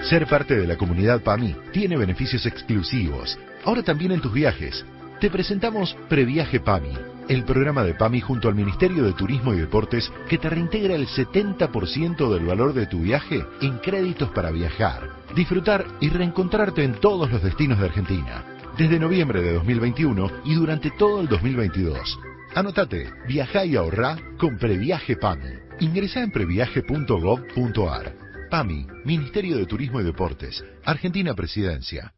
Ser 0.04 0.28
parte 0.28 0.56
de 0.56 0.68
la 0.68 0.78
comunidad 0.78 1.22
PAMI 1.22 1.56
tiene 1.72 1.98
beneficios 1.98 2.46
exclusivos. 2.46 3.40
Ahora 3.64 3.82
también 3.82 4.12
en 4.12 4.22
tus 4.22 4.32
viajes. 4.32 4.86
Te 5.20 5.32
presentamos 5.32 5.98
Previaje 6.08 6.60
PAMI, 6.60 6.94
el 7.28 7.44
programa 7.44 7.84
de 7.84 7.94
PAMI 7.94 8.22
junto 8.22 8.48
al 8.48 8.56
Ministerio 8.56 9.04
de 9.04 9.14
Turismo 9.14 9.54
y 9.54 9.58
Deportes 9.58 10.12
que 10.30 10.38
te 10.38 10.50
reintegra 10.50 10.96
el 10.96 11.08
70% 11.08 12.34
del 12.34 12.46
valor 12.46 12.74
de 12.74 12.86
tu 12.88 13.02
viaje 13.02 13.44
en 13.62 13.78
créditos 13.80 14.30
para 14.30 14.52
viajar, 14.52 15.10
disfrutar 15.36 15.86
y 16.00 16.10
reencontrarte 16.10 16.84
en 16.84 16.94
todos 16.94 17.32
los 17.32 17.42
destinos 17.42 17.80
de 17.80 17.86
Argentina, 17.86 18.44
desde 18.78 19.00
noviembre 19.00 19.42
de 19.42 19.54
2021 19.54 20.32
y 20.46 20.56
durante 20.56 20.92
todo 20.92 21.22
el 21.22 21.28
2022. 21.28 22.20
Anotate, 22.54 23.12
viajá 23.28 23.66
y 23.66 23.76
ahorrá 23.76 24.18
con 24.38 24.58
Previaje 24.58 25.18
PAMI. 25.18 25.66
Ingresa 25.80 26.22
en 26.22 26.32
previaje.gov.ar. 26.32 28.14
PAMI, 28.50 28.88
Ministerio 29.04 29.58
de 29.58 29.66
Turismo 29.66 30.00
y 30.00 30.04
Deportes, 30.04 30.64
Argentina 30.86 31.34
Presidencia. 31.34 32.14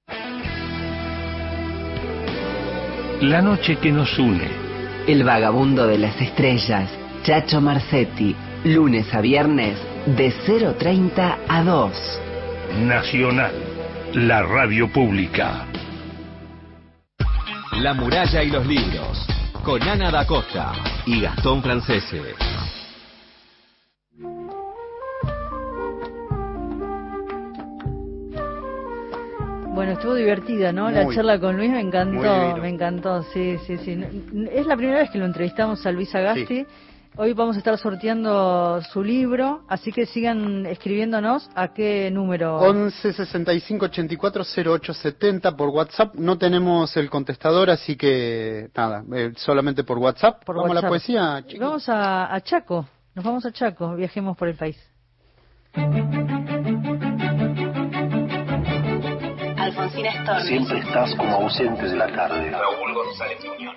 La 3.21 3.41
noche 3.41 3.77
que 3.77 3.91
nos 3.91 4.19
une. 4.19 4.66
El 5.07 5.23
vagabundo 5.23 5.87
de 5.87 5.97
las 5.97 6.19
estrellas, 6.19 6.89
Chacho 7.23 7.61
Marcetti, 7.61 8.35
lunes 8.65 9.13
a 9.13 9.21
viernes 9.21 9.79
de 10.05 10.33
0.30 10.45 11.37
a 11.47 11.63
2. 11.63 12.19
Nacional. 12.81 13.53
La 14.15 14.43
radio 14.43 14.91
pública. 14.91 15.65
La 17.79 17.93
muralla 17.93 18.43
y 18.43 18.49
los 18.49 18.67
libros. 18.67 19.25
Con 19.63 19.81
Ana 19.81 20.11
da 20.11 20.27
Costa 20.27 20.73
y 21.05 21.21
Gastón 21.21 21.63
Francese. 21.63 22.35
Bueno, 29.77 29.91
estuvo 29.91 30.15
divertida, 30.15 30.71
¿no? 30.71 30.89
la 30.89 31.07
charla 31.13 31.39
con 31.39 31.55
Luis 31.55 31.69
me 31.69 31.81
encantó, 31.81 32.57
me 32.57 32.67
encantó, 32.67 33.21
sí, 33.31 33.59
sí, 33.67 33.77
sí. 33.77 34.03
Es 34.51 34.65
la 34.65 34.75
primera 34.75 34.97
vez 34.97 35.11
que 35.11 35.19
lo 35.19 35.25
entrevistamos 35.25 35.85
a 35.85 35.91
Luis 35.91 36.15
Agasti. 36.15 36.65
Hoy 37.15 37.33
vamos 37.33 37.57
a 37.57 37.59
estar 37.59 37.77
sorteando 37.77 38.81
su 38.91 39.03
libro, 39.03 39.65
así 39.67 39.91
que 39.91 40.07
sigan 40.07 40.65
escribiéndonos 40.65 41.47
a 41.53 41.75
qué 41.75 42.09
número. 42.09 42.57
11 42.57 43.13
65 43.13 43.85
84 43.85 44.43
08 44.65 44.93
70 44.95 45.55
por 45.55 45.69
WhatsApp. 45.69 46.15
No 46.15 46.39
tenemos 46.39 46.97
el 46.97 47.11
contestador, 47.11 47.69
así 47.69 47.95
que 47.95 48.71
nada, 48.75 49.03
eh, 49.13 49.33
solamente 49.35 49.83
por 49.83 49.99
WhatsApp. 49.99 50.43
Por 50.43 50.55
Vamos 50.55 50.71
a 50.71 50.73
la 50.73 50.79
WhatsApp. 50.79 50.89
poesía, 50.89 51.43
chicos. 51.45 51.67
Vamos 51.67 51.89
a, 51.89 52.33
a 52.33 52.41
Chaco, 52.41 52.87
nos 53.13 53.23
vamos 53.23 53.45
a 53.45 53.51
Chaco, 53.51 53.95
viajemos 53.95 54.35
por 54.35 54.47
el 54.47 54.55
país. 54.55 54.75
Alfonsina 59.87 60.11
Storni. 60.23 60.47
Siempre 60.47 60.79
estás 60.79 61.15
como 61.15 61.35
ausente 61.35 61.87
de 61.87 61.95
la 61.95 62.07
tarde. 62.07 62.51
Raúl 62.51 62.93
González 62.93 63.39
Muñoz. 63.45 63.75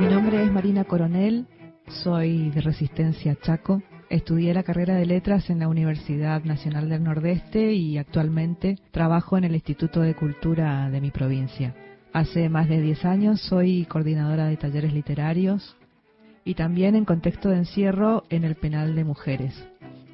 Mi 0.00 0.06
nombre 0.08 0.42
es 0.42 0.50
Marina 0.50 0.84
Coronel, 0.84 1.46
soy 1.86 2.50
de 2.50 2.60
Resistencia 2.60 3.36
Chaco. 3.40 3.82
Estudié 4.10 4.52
la 4.52 4.64
carrera 4.64 4.96
de 4.96 5.06
letras 5.06 5.48
en 5.50 5.60
la 5.60 5.68
Universidad 5.68 6.42
Nacional 6.42 6.88
del 6.88 7.04
Nordeste 7.04 7.72
y 7.72 7.96
actualmente 7.96 8.76
trabajo 8.90 9.38
en 9.38 9.44
el 9.44 9.54
Instituto 9.54 10.00
de 10.00 10.14
Cultura 10.14 10.90
de 10.90 11.00
mi 11.00 11.10
provincia. 11.12 11.74
Hace 12.12 12.48
más 12.48 12.68
de 12.68 12.80
10 12.80 13.04
años 13.04 13.40
soy 13.40 13.86
coordinadora 13.86 14.46
de 14.46 14.56
talleres 14.58 14.92
literarios 14.92 15.76
y 16.44 16.54
también 16.54 16.96
en 16.96 17.04
contexto 17.04 17.48
de 17.48 17.58
encierro 17.58 18.24
en 18.30 18.44
el 18.44 18.56
penal 18.56 18.94
de 18.94 19.04
mujeres. 19.04 19.54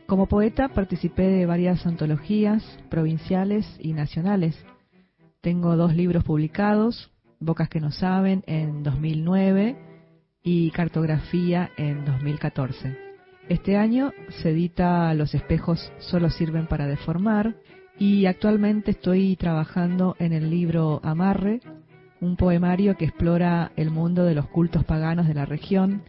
Como 0.07 0.27
poeta 0.27 0.69
participé 0.69 1.25
de 1.25 1.47
varias 1.47 1.87
antologías 1.87 2.63
provinciales 2.89 3.67
y 3.79 3.93
nacionales. 3.93 4.57
Tengo 5.41 5.77
dos 5.77 5.95
libros 5.95 6.25
publicados, 6.25 7.11
Bocas 7.41 7.69
que 7.69 7.81
no 7.81 7.93
saben 7.93 8.43
en 8.47 8.83
2009 8.83 9.77
y 10.43 10.71
Cartografía 10.73 11.71
en 11.77 12.05
2014. 12.05 12.97
Este 13.49 13.77
año 13.77 14.13
se 14.43 14.51
edita 14.51 15.15
Los 15.15 15.35
espejos 15.35 15.93
solo 15.99 16.31
sirven 16.31 16.67
para 16.67 16.87
deformar 16.87 17.55
y 17.99 18.27
actualmente 18.27 18.93
estoy 18.93 19.37
trabajando 19.37 20.17
en 20.19 20.33
el 20.33 20.51
libro 20.51 21.01
Amarre, 21.05 21.61
un 22.21 22.37
poemario 22.37 22.97
que 22.97 23.05
explora 23.05 23.73
el 23.77 23.91
mundo 23.91 24.25
de 24.25 24.35
los 24.35 24.49
cultos 24.49 24.85
paganos 24.85 25.29
de 25.29 25.35
la 25.35 25.45
región 25.45 26.03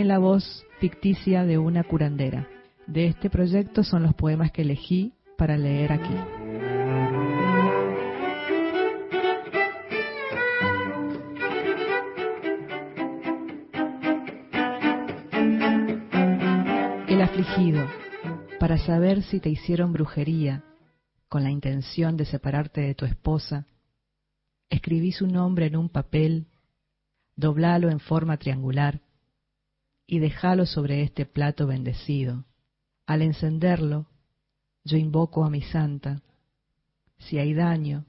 en 0.00 0.08
la 0.08 0.18
voz 0.18 0.66
ficticia 0.78 1.44
de 1.44 1.58
una 1.58 1.84
curandera. 1.84 2.48
De 2.86 3.06
este 3.06 3.28
proyecto 3.28 3.84
son 3.84 4.02
los 4.02 4.14
poemas 4.14 4.50
que 4.50 4.62
elegí 4.62 5.12
para 5.36 5.58
leer 5.58 5.92
aquí. 5.92 6.14
El 17.08 17.20
afligido, 17.20 17.86
para 18.58 18.78
saber 18.78 19.22
si 19.22 19.38
te 19.38 19.50
hicieron 19.50 19.92
brujería 19.92 20.64
con 21.28 21.44
la 21.44 21.50
intención 21.50 22.16
de 22.16 22.24
separarte 22.24 22.80
de 22.80 22.94
tu 22.94 23.04
esposa, 23.04 23.66
escribí 24.70 25.12
su 25.12 25.26
nombre 25.26 25.66
en 25.66 25.76
un 25.76 25.90
papel, 25.90 26.46
doblalo 27.36 27.90
en 27.90 28.00
forma 28.00 28.38
triangular 28.38 29.00
y 30.10 30.18
dejalo 30.18 30.66
sobre 30.66 31.02
este 31.02 31.24
plato 31.24 31.68
bendecido. 31.68 32.44
Al 33.06 33.22
encenderlo, 33.22 34.08
yo 34.82 34.96
invoco 34.96 35.44
a 35.44 35.50
mi 35.50 35.62
santa. 35.62 36.20
Si 37.18 37.38
hay 37.38 37.54
daño, 37.54 38.06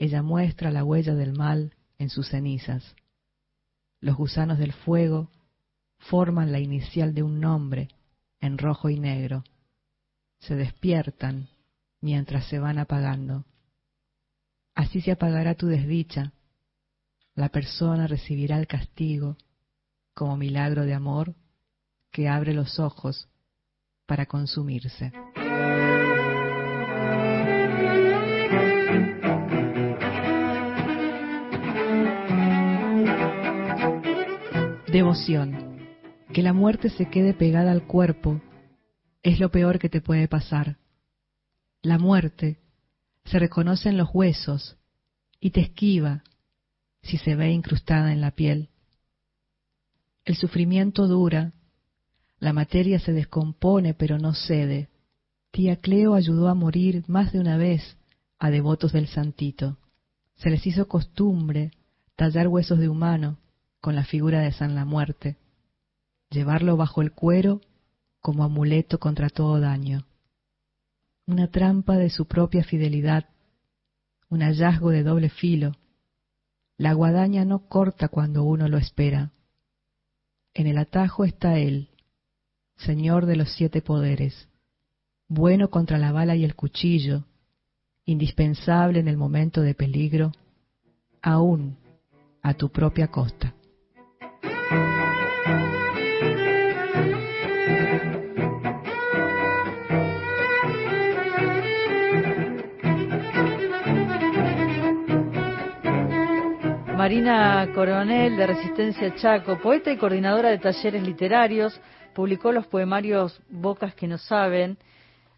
ella 0.00 0.20
muestra 0.20 0.72
la 0.72 0.82
huella 0.82 1.14
del 1.14 1.34
mal 1.34 1.76
en 1.96 2.10
sus 2.10 2.28
cenizas. 2.28 2.96
Los 4.00 4.16
gusanos 4.16 4.58
del 4.58 4.72
fuego 4.72 5.30
forman 5.98 6.50
la 6.50 6.58
inicial 6.58 7.14
de 7.14 7.22
un 7.22 7.38
nombre 7.38 7.86
en 8.40 8.58
rojo 8.58 8.88
y 8.90 8.98
negro. 8.98 9.44
Se 10.40 10.56
despiertan 10.56 11.50
mientras 12.00 12.48
se 12.48 12.58
van 12.58 12.78
apagando. 12.78 13.44
Así 14.74 15.00
se 15.00 15.12
apagará 15.12 15.54
tu 15.54 15.68
desdicha. 15.68 16.32
La 17.36 17.48
persona 17.48 18.08
recibirá 18.08 18.58
el 18.58 18.66
castigo 18.66 19.36
como 20.18 20.36
milagro 20.36 20.84
de 20.84 20.94
amor 20.94 21.36
que 22.10 22.28
abre 22.28 22.52
los 22.52 22.80
ojos 22.80 23.28
para 24.04 24.26
consumirse. 24.26 25.12
Devoción. 34.88 35.86
Que 36.34 36.42
la 36.42 36.52
muerte 36.52 36.90
se 36.90 37.08
quede 37.08 37.32
pegada 37.32 37.70
al 37.70 37.86
cuerpo 37.86 38.40
es 39.22 39.38
lo 39.38 39.52
peor 39.52 39.78
que 39.78 39.88
te 39.88 40.00
puede 40.00 40.26
pasar. 40.26 40.78
La 41.80 41.96
muerte 41.96 42.58
se 43.24 43.38
reconoce 43.38 43.88
en 43.88 43.96
los 43.96 44.08
huesos 44.12 44.78
y 45.38 45.50
te 45.50 45.60
esquiva 45.60 46.24
si 47.02 47.18
se 47.18 47.36
ve 47.36 47.52
incrustada 47.52 48.12
en 48.12 48.20
la 48.20 48.32
piel. 48.32 48.70
El 50.28 50.36
sufrimiento 50.36 51.06
dura, 51.08 51.54
la 52.38 52.52
materia 52.52 53.00
se 53.00 53.14
descompone 53.14 53.94
pero 53.94 54.18
no 54.18 54.34
cede. 54.34 54.90
Tía 55.52 55.76
Cleo 55.76 56.12
ayudó 56.12 56.48
a 56.48 56.54
morir 56.54 57.02
más 57.06 57.32
de 57.32 57.40
una 57.40 57.56
vez 57.56 57.96
a 58.38 58.50
devotos 58.50 58.92
del 58.92 59.08
santito. 59.08 59.78
Se 60.36 60.50
les 60.50 60.66
hizo 60.66 60.86
costumbre 60.86 61.70
tallar 62.14 62.46
huesos 62.46 62.78
de 62.78 62.90
humano 62.90 63.38
con 63.80 63.96
la 63.96 64.04
figura 64.04 64.40
de 64.40 64.52
San 64.52 64.74
la 64.74 64.84
Muerte, 64.84 65.38
llevarlo 66.28 66.76
bajo 66.76 67.00
el 67.00 67.12
cuero 67.12 67.62
como 68.20 68.44
amuleto 68.44 68.98
contra 68.98 69.30
todo 69.30 69.58
daño. 69.60 70.04
Una 71.26 71.50
trampa 71.50 71.96
de 71.96 72.10
su 72.10 72.26
propia 72.26 72.64
fidelidad, 72.64 73.30
un 74.28 74.42
hallazgo 74.42 74.90
de 74.90 75.04
doble 75.04 75.30
filo, 75.30 75.72
La 76.76 76.92
guadaña 76.92 77.46
no 77.46 77.66
corta 77.66 78.08
cuando 78.08 78.44
uno 78.44 78.68
lo 78.68 78.76
espera. 78.76 79.32
En 80.54 80.66
el 80.66 80.78
atajo 80.78 81.24
está 81.24 81.58
Él, 81.58 81.88
Señor 82.76 83.26
de 83.26 83.36
los 83.36 83.52
siete 83.52 83.82
poderes, 83.82 84.48
bueno 85.28 85.70
contra 85.70 85.98
la 85.98 86.12
bala 86.12 86.36
y 86.36 86.44
el 86.44 86.54
cuchillo, 86.54 87.24
indispensable 88.04 89.00
en 89.00 89.08
el 89.08 89.16
momento 89.16 89.60
de 89.60 89.74
peligro, 89.74 90.32
aún 91.22 91.76
a 92.42 92.54
tu 92.54 92.70
propia 92.70 93.08
costa. 93.08 93.54
Marina 107.08 107.66
Coronel 107.74 108.36
de 108.36 108.46
Resistencia 108.46 109.14
Chaco, 109.14 109.58
poeta 109.58 109.90
y 109.90 109.96
coordinadora 109.96 110.50
de 110.50 110.58
talleres 110.58 111.02
literarios, 111.02 111.80
publicó 112.14 112.52
los 112.52 112.66
poemarios 112.66 113.40
Bocas 113.48 113.94
que 113.94 114.06
no 114.06 114.18
saben, 114.18 114.76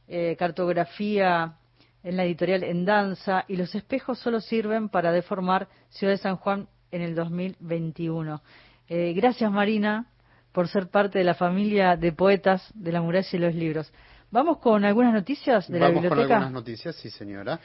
eh, 0.09 0.35
cartografía 0.37 1.55
en 2.03 2.17
la 2.17 2.25
editorial 2.25 2.65
En 2.65 2.85
Danza 2.85 3.45
y 3.47 3.55
Los 3.55 3.73
espejos 3.77 4.19
solo 4.19 4.41
sirven 4.41 4.89
para 4.89 5.13
deformar 5.13 5.69
Ciudad 5.91 6.15
de 6.15 6.17
San 6.17 6.39
Juan 6.39 6.67
en 6.91 7.03
el 7.03 7.15
2021. 7.15 8.43
Eh, 8.89 9.13
gracias 9.13 9.53
Marina 9.53 10.07
por 10.51 10.67
ser 10.67 10.89
parte 10.89 11.21
de 11.21 11.25
la 11.25 11.35
familia 11.35 11.95
de 11.95 12.11
poetas 12.11 12.69
de 12.75 12.91
la 12.91 13.01
muralla 13.01 13.29
y 13.31 13.39
los 13.39 13.55
libros. 13.55 13.93
Vamos 14.33 14.59
con 14.59 14.85
algunas 14.85 15.15
noticias 15.15 15.69
de 15.69 15.79
la 15.79 15.87
biblioteca. 15.87 16.17
Vamos 16.17 16.27
con 16.27 16.33
algunas 16.35 16.53
noticias, 16.53 16.97
sí 16.97 17.11
señora. 17.11 17.61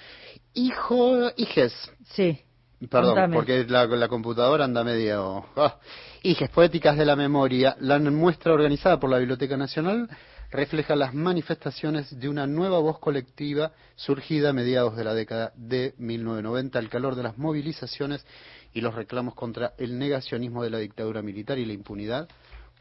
Hijo, 0.53 1.31
hijes. 1.37 1.73
Sí. 2.03 2.44
Perdón, 2.89 3.31
porque 3.31 3.65
la, 3.65 4.07
computadora 4.07 4.65
anda 4.65 4.83
medio... 4.83 5.45
Ah. 5.55 5.79
Hijes 6.23 6.49
Poéticas 6.49 6.97
de 6.97 7.05
la 7.05 7.15
Memoria, 7.15 7.77
la 7.79 7.99
muestra 7.99 8.53
organizada 8.53 8.99
por 8.99 9.09
la 9.09 9.19
Biblioteca 9.19 9.57
Nacional 9.57 10.09
refleja 10.51 10.95
las 10.95 11.13
manifestaciones 11.13 12.17
de 12.19 12.29
una 12.29 12.47
nueva 12.47 12.79
voz 12.79 12.99
colectiva 12.99 13.73
surgida 13.95 14.49
a 14.49 14.53
mediados 14.53 14.95
de 14.95 15.03
la 15.03 15.13
década 15.13 15.51
de 15.55 15.93
1990 15.97 16.79
al 16.79 16.89
calor 16.89 17.15
de 17.15 17.23
las 17.23 17.37
movilizaciones 17.37 18.25
y 18.73 18.81
los 18.81 18.95
reclamos 18.95 19.35
contra 19.35 19.73
el 19.77 19.97
negacionismo 19.97 20.63
de 20.63 20.69
la 20.69 20.79
dictadura 20.79 21.21
militar 21.21 21.59
y 21.59 21.65
la 21.65 21.73
impunidad 21.73 22.27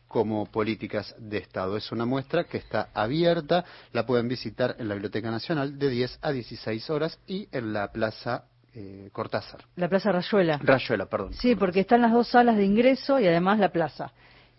como 0.09 0.47
políticas 0.47 1.15
de 1.19 1.39
Estado. 1.39 1.77
Es 1.77 1.91
una 1.91 2.05
muestra 2.05 2.45
que 2.45 2.59
está 2.59 2.91
abierta, 2.95 3.65
la 3.93 4.07
pueden 4.07 4.29
visitar 4.29 4.77
en 4.79 4.89
la 4.89 4.95
Biblioteca 4.95 5.31
Nacional 5.31 5.79
de 5.79 5.91
10 5.91 6.19
a 6.23 6.31
16 6.31 6.91
horas 6.91 7.19
y 7.27 7.49
en 7.51 7.73
la 7.73 7.91
Plaza 7.91 8.45
eh, 8.75 9.09
Cortázar. 9.13 9.61
La 9.77 9.89
Plaza 9.89 10.13
Rayuela. 10.13 10.59
Rayuela, 10.63 11.07
perdón. 11.07 11.33
Sí, 11.35 11.55
porque 11.55 11.81
están 11.81 12.03
las 12.03 12.13
dos 12.13 12.29
salas 12.29 12.57
de 12.57 12.65
ingreso 12.65 13.21
y 13.21 13.27
además 13.27 13.59
la 13.59 13.71
plaza. 13.71 14.13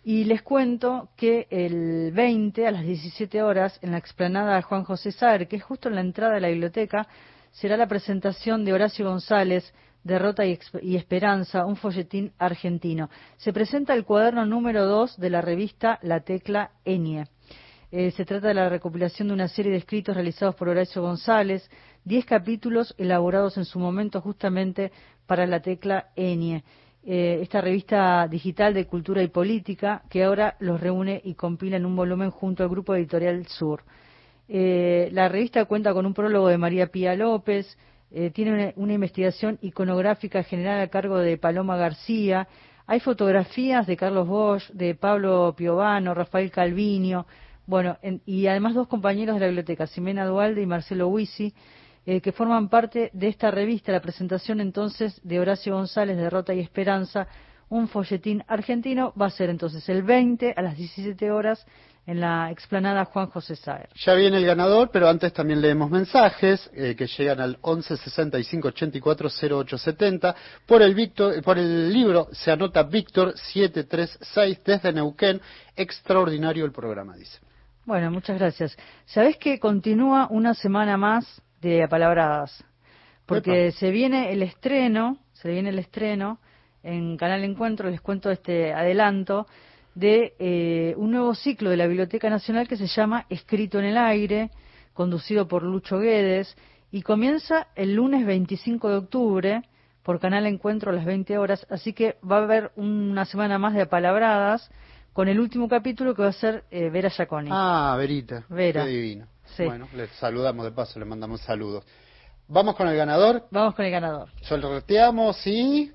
Y 0.04 0.24
les 0.24 0.42
cuento 0.42 1.08
que 1.16 1.46
el 1.50 2.12
20 2.12 2.66
a 2.66 2.70
las 2.70 2.82
17 2.84 3.42
horas 3.42 3.78
en 3.82 3.90
la 3.90 3.98
explanada 3.98 4.62
Juan 4.62 4.84
José 4.84 5.10
Saer, 5.12 5.48
que 5.48 5.56
es 5.56 5.64
justo 5.64 5.88
en 5.88 5.96
la 5.96 6.00
entrada 6.00 6.34
de 6.34 6.40
la 6.40 6.48
biblioteca, 6.48 7.08
será 7.50 7.76
la 7.76 7.88
presentación 7.88 8.64
de 8.64 8.72
Horacio 8.72 9.04
González, 9.06 9.72
Derrota 10.04 10.44
y, 10.46 10.96
Esperanza, 10.96 11.66
un 11.66 11.74
folletín 11.74 12.32
argentino. 12.38 13.10
Se 13.38 13.52
presenta 13.52 13.94
el 13.94 14.04
cuaderno 14.04 14.46
número 14.46 14.86
2 14.86 15.18
de 15.18 15.30
la 15.30 15.40
revista 15.40 15.98
La 16.02 16.20
Tecla 16.20 16.70
Enie. 16.84 17.26
Eh, 17.90 18.12
se 18.12 18.24
trata 18.24 18.48
de 18.48 18.54
la 18.54 18.68
recopilación 18.68 19.28
de 19.28 19.34
una 19.34 19.48
serie 19.48 19.72
de 19.72 19.78
escritos 19.78 20.14
realizados 20.14 20.54
por 20.54 20.68
Horacio 20.68 21.02
González, 21.02 21.68
diez 22.06 22.24
capítulos 22.24 22.94
elaborados 22.98 23.58
en 23.58 23.64
su 23.64 23.80
momento 23.80 24.20
justamente 24.20 24.92
para 25.26 25.44
la 25.44 25.60
tecla 25.60 26.10
Enie. 26.14 26.62
Eh, 27.04 27.40
esta 27.42 27.60
revista 27.60 28.26
digital 28.28 28.74
de 28.74 28.86
cultura 28.86 29.22
y 29.22 29.28
política 29.28 30.02
que 30.08 30.22
ahora 30.22 30.56
los 30.60 30.80
reúne 30.80 31.20
y 31.24 31.34
compila 31.34 31.76
en 31.76 31.84
un 31.84 31.96
volumen 31.96 32.30
junto 32.30 32.62
al 32.62 32.68
grupo 32.68 32.94
editorial 32.94 33.46
Sur. 33.48 33.82
Eh, 34.48 35.08
la 35.12 35.28
revista 35.28 35.64
cuenta 35.64 35.92
con 35.92 36.06
un 36.06 36.14
prólogo 36.14 36.46
de 36.48 36.58
María 36.58 36.86
Pía 36.86 37.14
López, 37.14 37.76
tiene 38.34 38.72
una, 38.76 38.92
investigación 38.92 39.58
iconográfica 39.62 40.44
general 40.44 40.80
a 40.80 40.88
cargo 40.88 41.18
de 41.18 41.36
Paloma 41.36 41.76
García, 41.76 42.46
hay 42.86 43.00
fotografías 43.00 43.84
de 43.84 43.96
Carlos 43.96 44.28
Bosch, 44.28 44.70
de 44.70 44.94
Pablo 44.94 45.54
Piovano, 45.56 46.14
Rafael 46.14 46.52
Calviño, 46.52 47.26
bueno, 47.66 47.98
y 48.24 48.46
además 48.46 48.74
dos 48.74 48.86
compañeros 48.86 49.34
de 49.34 49.40
la 49.40 49.46
biblioteca, 49.48 49.88
Ximena 49.88 50.24
Dualde 50.24 50.62
y 50.62 50.66
Marcelo 50.66 51.08
Huisi, 51.08 51.52
eh, 52.06 52.20
que 52.20 52.32
forman 52.32 52.68
parte 52.68 53.10
de 53.12 53.28
esta 53.28 53.50
revista. 53.50 53.90
La 53.90 54.00
presentación 54.00 54.60
entonces 54.60 55.20
de 55.24 55.40
Horacio 55.40 55.74
González, 55.74 56.16
Derrota 56.16 56.54
y 56.54 56.60
Esperanza, 56.60 57.26
un 57.68 57.88
folletín 57.88 58.44
argentino, 58.46 59.12
va 59.20 59.26
a 59.26 59.30
ser 59.30 59.50
entonces 59.50 59.88
el 59.88 60.04
20 60.04 60.54
a 60.56 60.62
las 60.62 60.76
17 60.76 61.30
horas 61.32 61.66
en 62.06 62.20
la 62.20 62.52
explanada 62.52 63.04
Juan 63.06 63.26
José 63.26 63.56
Saer. 63.56 63.88
Ya 63.96 64.14
viene 64.14 64.36
el 64.36 64.46
ganador, 64.46 64.90
pero 64.92 65.08
antes 65.08 65.32
también 65.32 65.60
leemos 65.60 65.90
mensajes 65.90 66.70
eh, 66.72 66.94
que 66.96 67.08
llegan 67.08 67.40
al 67.40 67.58
11 67.60 67.96
65 67.96 68.68
84 68.68 69.28
08 69.50 69.78
70. 69.78 70.36
Por 70.64 70.82
el, 70.82 70.94
Víctor, 70.94 71.42
por 71.42 71.58
el 71.58 71.92
libro 71.92 72.28
se 72.30 72.52
anota 72.52 72.84
Víctor 72.84 73.36
736 73.36 74.60
desde 74.64 74.92
Neuquén. 74.92 75.40
Extraordinario 75.74 76.64
el 76.64 76.72
programa, 76.72 77.16
dice. 77.16 77.40
Bueno, 77.84 78.10
muchas 78.12 78.38
gracias. 78.38 78.76
¿Sabés 79.06 79.36
que 79.38 79.58
continúa 79.58 80.28
una 80.30 80.54
semana 80.54 80.96
más 80.96 81.42
de 81.60 81.82
apalabradas? 81.82 82.64
Porque 83.26 83.72
se 83.72 83.90
viene 83.90 84.32
el 84.32 84.42
estreno, 84.42 85.18
se 85.32 85.50
viene 85.50 85.70
el 85.70 85.78
estreno 85.78 86.38
en 86.82 87.16
Canal 87.16 87.42
Encuentro, 87.42 87.90
les 87.90 88.00
cuento 88.00 88.30
este 88.30 88.72
adelanto, 88.72 89.46
de 89.94 90.34
eh, 90.38 90.94
un 90.98 91.10
nuevo 91.10 91.34
ciclo 91.34 91.70
de 91.70 91.76
la 91.76 91.86
Biblioteca 91.86 92.30
Nacional 92.30 92.68
que 92.68 92.76
se 92.76 92.86
llama 92.86 93.26
Escrito 93.30 93.78
en 93.78 93.86
el 93.86 93.96
Aire, 93.96 94.50
conducido 94.92 95.48
por 95.48 95.62
Lucho 95.62 95.98
Guedes, 95.98 96.56
y 96.92 97.02
comienza 97.02 97.68
el 97.74 97.94
lunes 97.94 98.24
25 98.24 98.88
de 98.88 98.96
octubre 98.96 99.62
por 100.02 100.20
Canal 100.20 100.46
Encuentro 100.46 100.92
a 100.92 100.94
las 100.94 101.04
20 101.04 101.36
horas, 101.38 101.66
así 101.68 101.92
que 101.92 102.16
va 102.22 102.38
a 102.38 102.42
haber 102.44 102.70
una 102.76 103.24
semana 103.24 103.58
más 103.58 103.74
de 103.74 103.82
apalabradas 103.82 104.70
con 105.12 105.28
el 105.28 105.40
último 105.40 105.68
capítulo 105.68 106.14
que 106.14 106.22
va 106.22 106.28
a 106.28 106.32
ser 106.32 106.64
eh, 106.70 106.90
Vera 106.90 107.10
Giaconi. 107.10 107.48
Ah, 107.50 107.96
Verita. 107.98 108.44
Vera. 108.48 108.84
Qué 108.84 108.90
divino. 108.90 109.26
Bueno, 109.58 109.88
le 109.94 110.08
saludamos 110.08 110.64
de 110.64 110.72
paso, 110.72 110.98
le 110.98 111.04
mandamos 111.04 111.40
saludos. 111.40 111.84
Vamos 112.48 112.76
con 112.76 112.88
el 112.88 112.96
ganador. 112.96 113.44
Vamos 113.50 113.74
con 113.74 113.84
el 113.84 113.90
ganador. 113.90 114.28
Sorteamos 114.42 115.46
y... 115.46 115.92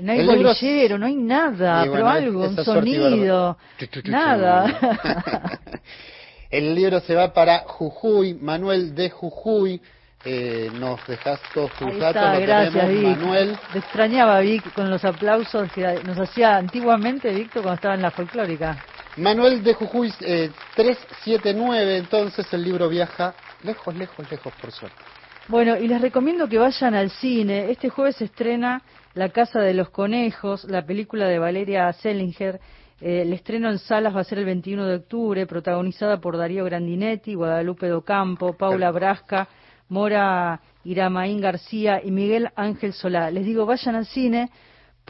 No 0.00 0.12
hay 0.12 0.24
bolillero, 0.24 0.96
no 0.96 1.04
hay 1.04 1.14
nada, 1.14 1.82
pero 1.82 2.08
algo, 2.08 2.48
un 2.48 2.64
sonido, 2.64 3.58
nada. 4.04 5.60
el 6.50 6.74
libro 6.74 7.00
se 7.00 7.14
va 7.14 7.34
para 7.34 7.60
Jujuy, 7.66 8.32
Manuel 8.32 8.94
de 8.94 9.10
Jujuy, 9.10 9.82
eh, 10.24 10.70
nos 10.74 11.06
dejas 11.06 11.40
todos 11.54 11.72
tus 11.72 11.98
datos, 11.98 12.40
gracias, 12.40 12.88
Vic. 12.88 13.02
Manuel. 13.02 13.58
Te 13.72 13.78
extrañaba, 13.78 14.40
Vic, 14.40 14.72
con 14.72 14.90
los 14.90 15.04
aplausos 15.04 15.70
que 15.72 15.82
nos 16.04 16.18
hacía 16.18 16.56
antiguamente, 16.56 17.30
Víctor, 17.32 17.62
cuando 17.62 17.76
estaba 17.76 17.94
en 17.94 18.02
la 18.02 18.10
folclórica. 18.10 18.82
Manuel 19.16 19.62
de 19.62 19.74
Jujuy, 19.74 20.12
eh, 20.20 20.50
379, 20.76 21.98
entonces 21.98 22.46
el 22.52 22.62
libro 22.62 22.88
viaja 22.88 23.34
lejos, 23.62 23.94
lejos, 23.94 24.30
lejos, 24.30 24.52
por 24.60 24.70
suerte. 24.72 24.96
Bueno, 25.48 25.76
y 25.76 25.88
les 25.88 26.00
recomiendo 26.00 26.48
que 26.48 26.58
vayan 26.58 26.94
al 26.94 27.10
cine. 27.10 27.70
Este 27.70 27.88
jueves 27.88 28.16
se 28.16 28.26
estrena 28.26 28.82
La 29.14 29.30
Casa 29.30 29.60
de 29.60 29.74
los 29.74 29.90
Conejos, 29.90 30.64
la 30.64 30.86
película 30.86 31.26
de 31.26 31.38
Valeria 31.38 31.92
Sellinger. 31.92 32.60
Eh, 33.00 33.22
el 33.22 33.32
estreno 33.32 33.70
en 33.70 33.78
salas 33.78 34.14
va 34.14 34.20
a 34.20 34.24
ser 34.24 34.38
el 34.38 34.44
21 34.44 34.86
de 34.86 34.96
octubre, 34.96 35.46
protagonizada 35.46 36.20
por 36.20 36.36
Darío 36.36 36.64
Grandinetti, 36.64 37.34
Guadalupe 37.34 37.88
Docampo, 37.88 38.52
Paula 38.52 38.90
Brasca 38.90 39.48
Mora 39.90 40.60
Iramaín 40.84 41.40
García 41.40 42.00
y 42.02 42.10
Miguel 42.10 42.48
Ángel 42.54 42.92
Solá. 42.92 43.30
Les 43.30 43.44
digo, 43.44 43.66
vayan 43.66 43.96
al 43.96 44.06
cine 44.06 44.48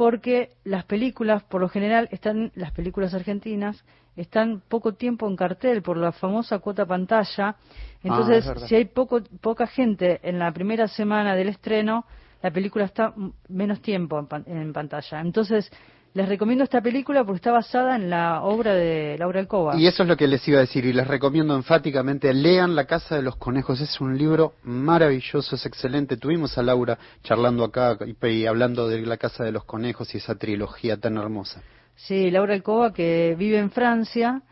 porque 0.01 0.53
las 0.64 0.86
películas, 0.86 1.42
por 1.42 1.61
lo 1.61 1.68
general, 1.68 2.09
están, 2.11 2.53
las 2.55 2.72
películas 2.72 3.12
argentinas, 3.12 3.84
están 4.16 4.62
poco 4.66 4.94
tiempo 4.94 5.28
en 5.28 5.36
cartel 5.36 5.82
por 5.82 5.98
la 5.98 6.11
famosa 6.11 6.59
cuota 6.59 6.86
pantalla. 6.86 7.57
Entonces, 8.03 8.48
ah, 8.48 8.66
si 8.66 8.76
hay 8.76 8.86
poco, 8.86 9.20
poca 9.42 9.66
gente 9.66 10.18
en 10.22 10.38
la 10.38 10.53
primera 10.53 10.88
semana 10.88 11.36
del 11.36 11.51
estreno, 11.51 12.07
la 12.40 12.51
película 12.51 12.86
está 12.86 13.12
menos 13.48 13.82
tiempo 13.82 14.26
en, 14.46 14.57
en 14.57 14.72
pantalla. 14.72 15.20
Entonces, 15.20 15.70
les 16.13 16.29
recomiendo 16.29 16.65
esta 16.65 16.81
película 16.81 17.25
porque 17.25 17.37
está 17.37 17.53
basada 17.53 17.97
en 17.97 18.11
la 18.11 18.43
obra 18.43 18.75
de 18.75 19.17
Laura 19.19 19.41
Alcoba. 19.41 19.77
Y 19.77 19.87
eso 19.87 20.03
es 20.03 20.09
lo 20.09 20.17
que 20.17 20.27
les 20.27 20.47
iba 20.49 20.59
a 20.59 20.63
decir 20.63 20.85
y 20.85 20.93
les 20.93 21.07
recomiendo 21.07 21.55
enfáticamente, 21.55 22.33
lean 22.35 22.75
La 22.75 22.87
Casa 22.87 23.17
de 23.17 23.23
los 23.23 23.37
Conejos, 23.37 23.81
es 23.81 24.01
un 24.01 24.19
libro 24.19 24.55
maravilloso, 24.65 25.55
es 25.55 25.67
excelente. 25.67 26.17
Tuvimos 26.17 26.59
a 26.59 26.63
Laura 26.63 26.99
charlando 27.23 27.65
acá 27.65 27.97
y 28.23 28.47
hablando 28.47 28.89
de 28.89 29.03
La 29.07 29.19
Casa 29.19 29.45
de 29.45 29.53
los 29.53 29.65
Conejos 29.65 30.13
y 30.15 30.19
esa 30.19 30.35
trilogía 30.35 30.97
tan 30.97 31.17
hermosa. 31.17 31.63
Sí, 31.95 32.31
Laura 32.31 32.55
Alcoba 32.55 32.93
que 32.93 33.37
vive 33.39 33.59
en 33.59 33.71
Francia 33.71 34.43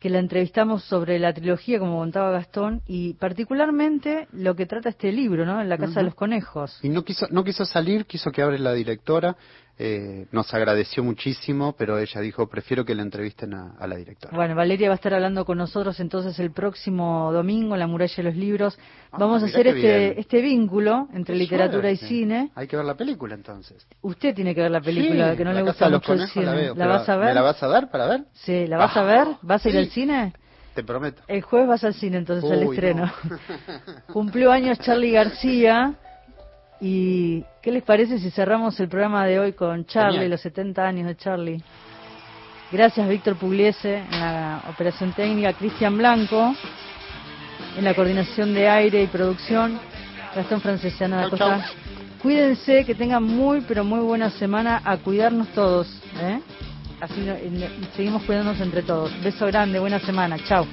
que 0.00 0.08
la 0.08 0.18
entrevistamos 0.18 0.82
sobre 0.84 1.18
la 1.18 1.34
trilogía, 1.34 1.78
como 1.78 1.98
contaba 1.98 2.30
Gastón, 2.30 2.80
y 2.86 3.12
particularmente 3.14 4.28
lo 4.32 4.56
que 4.56 4.64
trata 4.64 4.88
este 4.88 5.12
libro, 5.12 5.44
¿no? 5.44 5.60
En 5.60 5.68
la 5.68 5.76
Casa 5.76 6.00
de 6.00 6.04
los 6.04 6.14
Conejos. 6.14 6.78
Y 6.82 6.88
no 6.88 7.04
quiso, 7.04 7.26
no 7.30 7.44
quiso 7.44 7.66
salir, 7.66 8.06
quiso 8.06 8.30
que 8.32 8.40
abre 8.40 8.58
la 8.58 8.72
directora. 8.72 9.36
Eh, 9.82 10.26
nos 10.30 10.52
agradeció 10.52 11.02
muchísimo, 11.02 11.74
pero 11.74 11.98
ella 11.98 12.20
dijo, 12.20 12.46
prefiero 12.50 12.84
que 12.84 12.94
la 12.94 13.00
entrevisten 13.00 13.54
a, 13.54 13.86
la 13.86 13.96
directora. 13.96 14.36
Bueno, 14.36 14.54
Valeria 14.54 14.88
va 14.88 14.92
a 14.92 14.96
estar 14.96 15.14
hablando 15.14 15.46
con 15.46 15.56
nosotros 15.56 15.98
entonces 16.00 16.38
el 16.38 16.50
próximo 16.50 17.32
domingo 17.32 17.74
en 17.74 17.80
la 17.80 17.86
muralla 17.86 18.14
de 18.14 18.22
los 18.24 18.36
libros. 18.36 18.78
Ah, 19.10 19.16
Vamos 19.18 19.42
a 19.42 19.46
hacer 19.46 19.68
este, 19.68 20.20
este 20.20 20.42
vínculo 20.42 21.08
entre 21.14 21.34
literatura 21.34 21.90
y 21.90 21.96
cine. 21.96 22.50
Hay 22.56 22.66
que 22.66 22.76
ver 22.76 22.84
la 22.84 22.94
película 22.94 23.34
entonces. 23.34 23.86
Usted 24.02 24.34
tiene 24.34 24.54
que 24.54 24.60
ver 24.60 24.70
la 24.70 24.82
película, 24.82 25.34
que 25.34 25.46
no 25.46 25.52
le 25.54 25.62
gusta 25.62 25.88
mucho 25.88 26.12
el 26.12 26.28
cine. 26.28 26.74
La, 26.74 26.86
vas 26.86 27.08
a 27.08 27.16
ver? 27.16 27.28
¿Me 27.28 27.34
la 27.36 27.42
vas 27.42 27.62
a 27.62 27.66
dar 27.68 27.90
para 27.90 28.06
ver? 28.06 28.24
Sí, 28.34 28.66
¿la 28.66 28.76
vas 28.76 28.94
a 28.94 29.02
ver? 29.02 29.28
¿Vas 29.40 29.64
a 29.64 29.68
ir 29.70 29.78
al 29.78 29.86
cine? 29.86 30.34
Te 30.74 30.84
prometo. 30.84 31.22
El 31.26 31.40
jueves 31.40 31.68
vas 31.68 31.84
al 31.84 31.94
cine 31.94 32.18
entonces 32.18 32.50
al 32.50 32.64
estreno. 32.64 33.10
Cumplió 34.12 34.52
años 34.52 34.78
Charlie 34.80 35.12
García 35.12 35.94
¿Y 36.80 37.44
qué 37.62 37.72
les 37.72 37.82
parece 37.82 38.18
si 38.18 38.30
cerramos 38.30 38.78
el 38.80 38.88
programa 38.88 39.26
de 39.26 39.38
hoy 39.38 39.52
con 39.52 39.84
Charlie, 39.84 40.28
los 40.28 40.40
70 40.40 40.86
años 40.86 41.06
de 41.06 41.16
Charlie? 41.16 41.62
Gracias 42.72 43.08
Víctor 43.08 43.36
Pugliese 43.36 43.96
en 43.96 44.20
la 44.20 44.62
operación 44.70 45.12
técnica, 45.12 45.52
Cristian 45.52 45.98
Blanco 45.98 46.54
en 47.76 47.84
la 47.84 47.94
coordinación 47.94 48.54
de 48.54 48.68
aire 48.68 49.02
y 49.02 49.06
producción, 49.06 49.78
Gastón 50.34 50.60
Francesiano 50.60 51.20
de 51.20 51.30
Costa. 51.30 51.66
Cuídense, 52.22 52.84
que 52.84 52.94
tengan 52.94 53.24
muy, 53.24 53.62
pero 53.62 53.84
muy 53.84 54.00
buena 54.00 54.30
semana, 54.30 54.82
a 54.84 54.98
cuidarnos 54.98 55.48
todos. 55.48 55.88
¿eh? 56.20 56.40
Así 57.00 57.26
seguimos 57.96 58.22
cuidándonos 58.24 58.60
entre 58.60 58.82
todos. 58.82 59.10
Beso 59.22 59.46
grande, 59.46 59.78
buena 59.78 59.98
semana, 60.00 60.36
chao. 60.46 60.66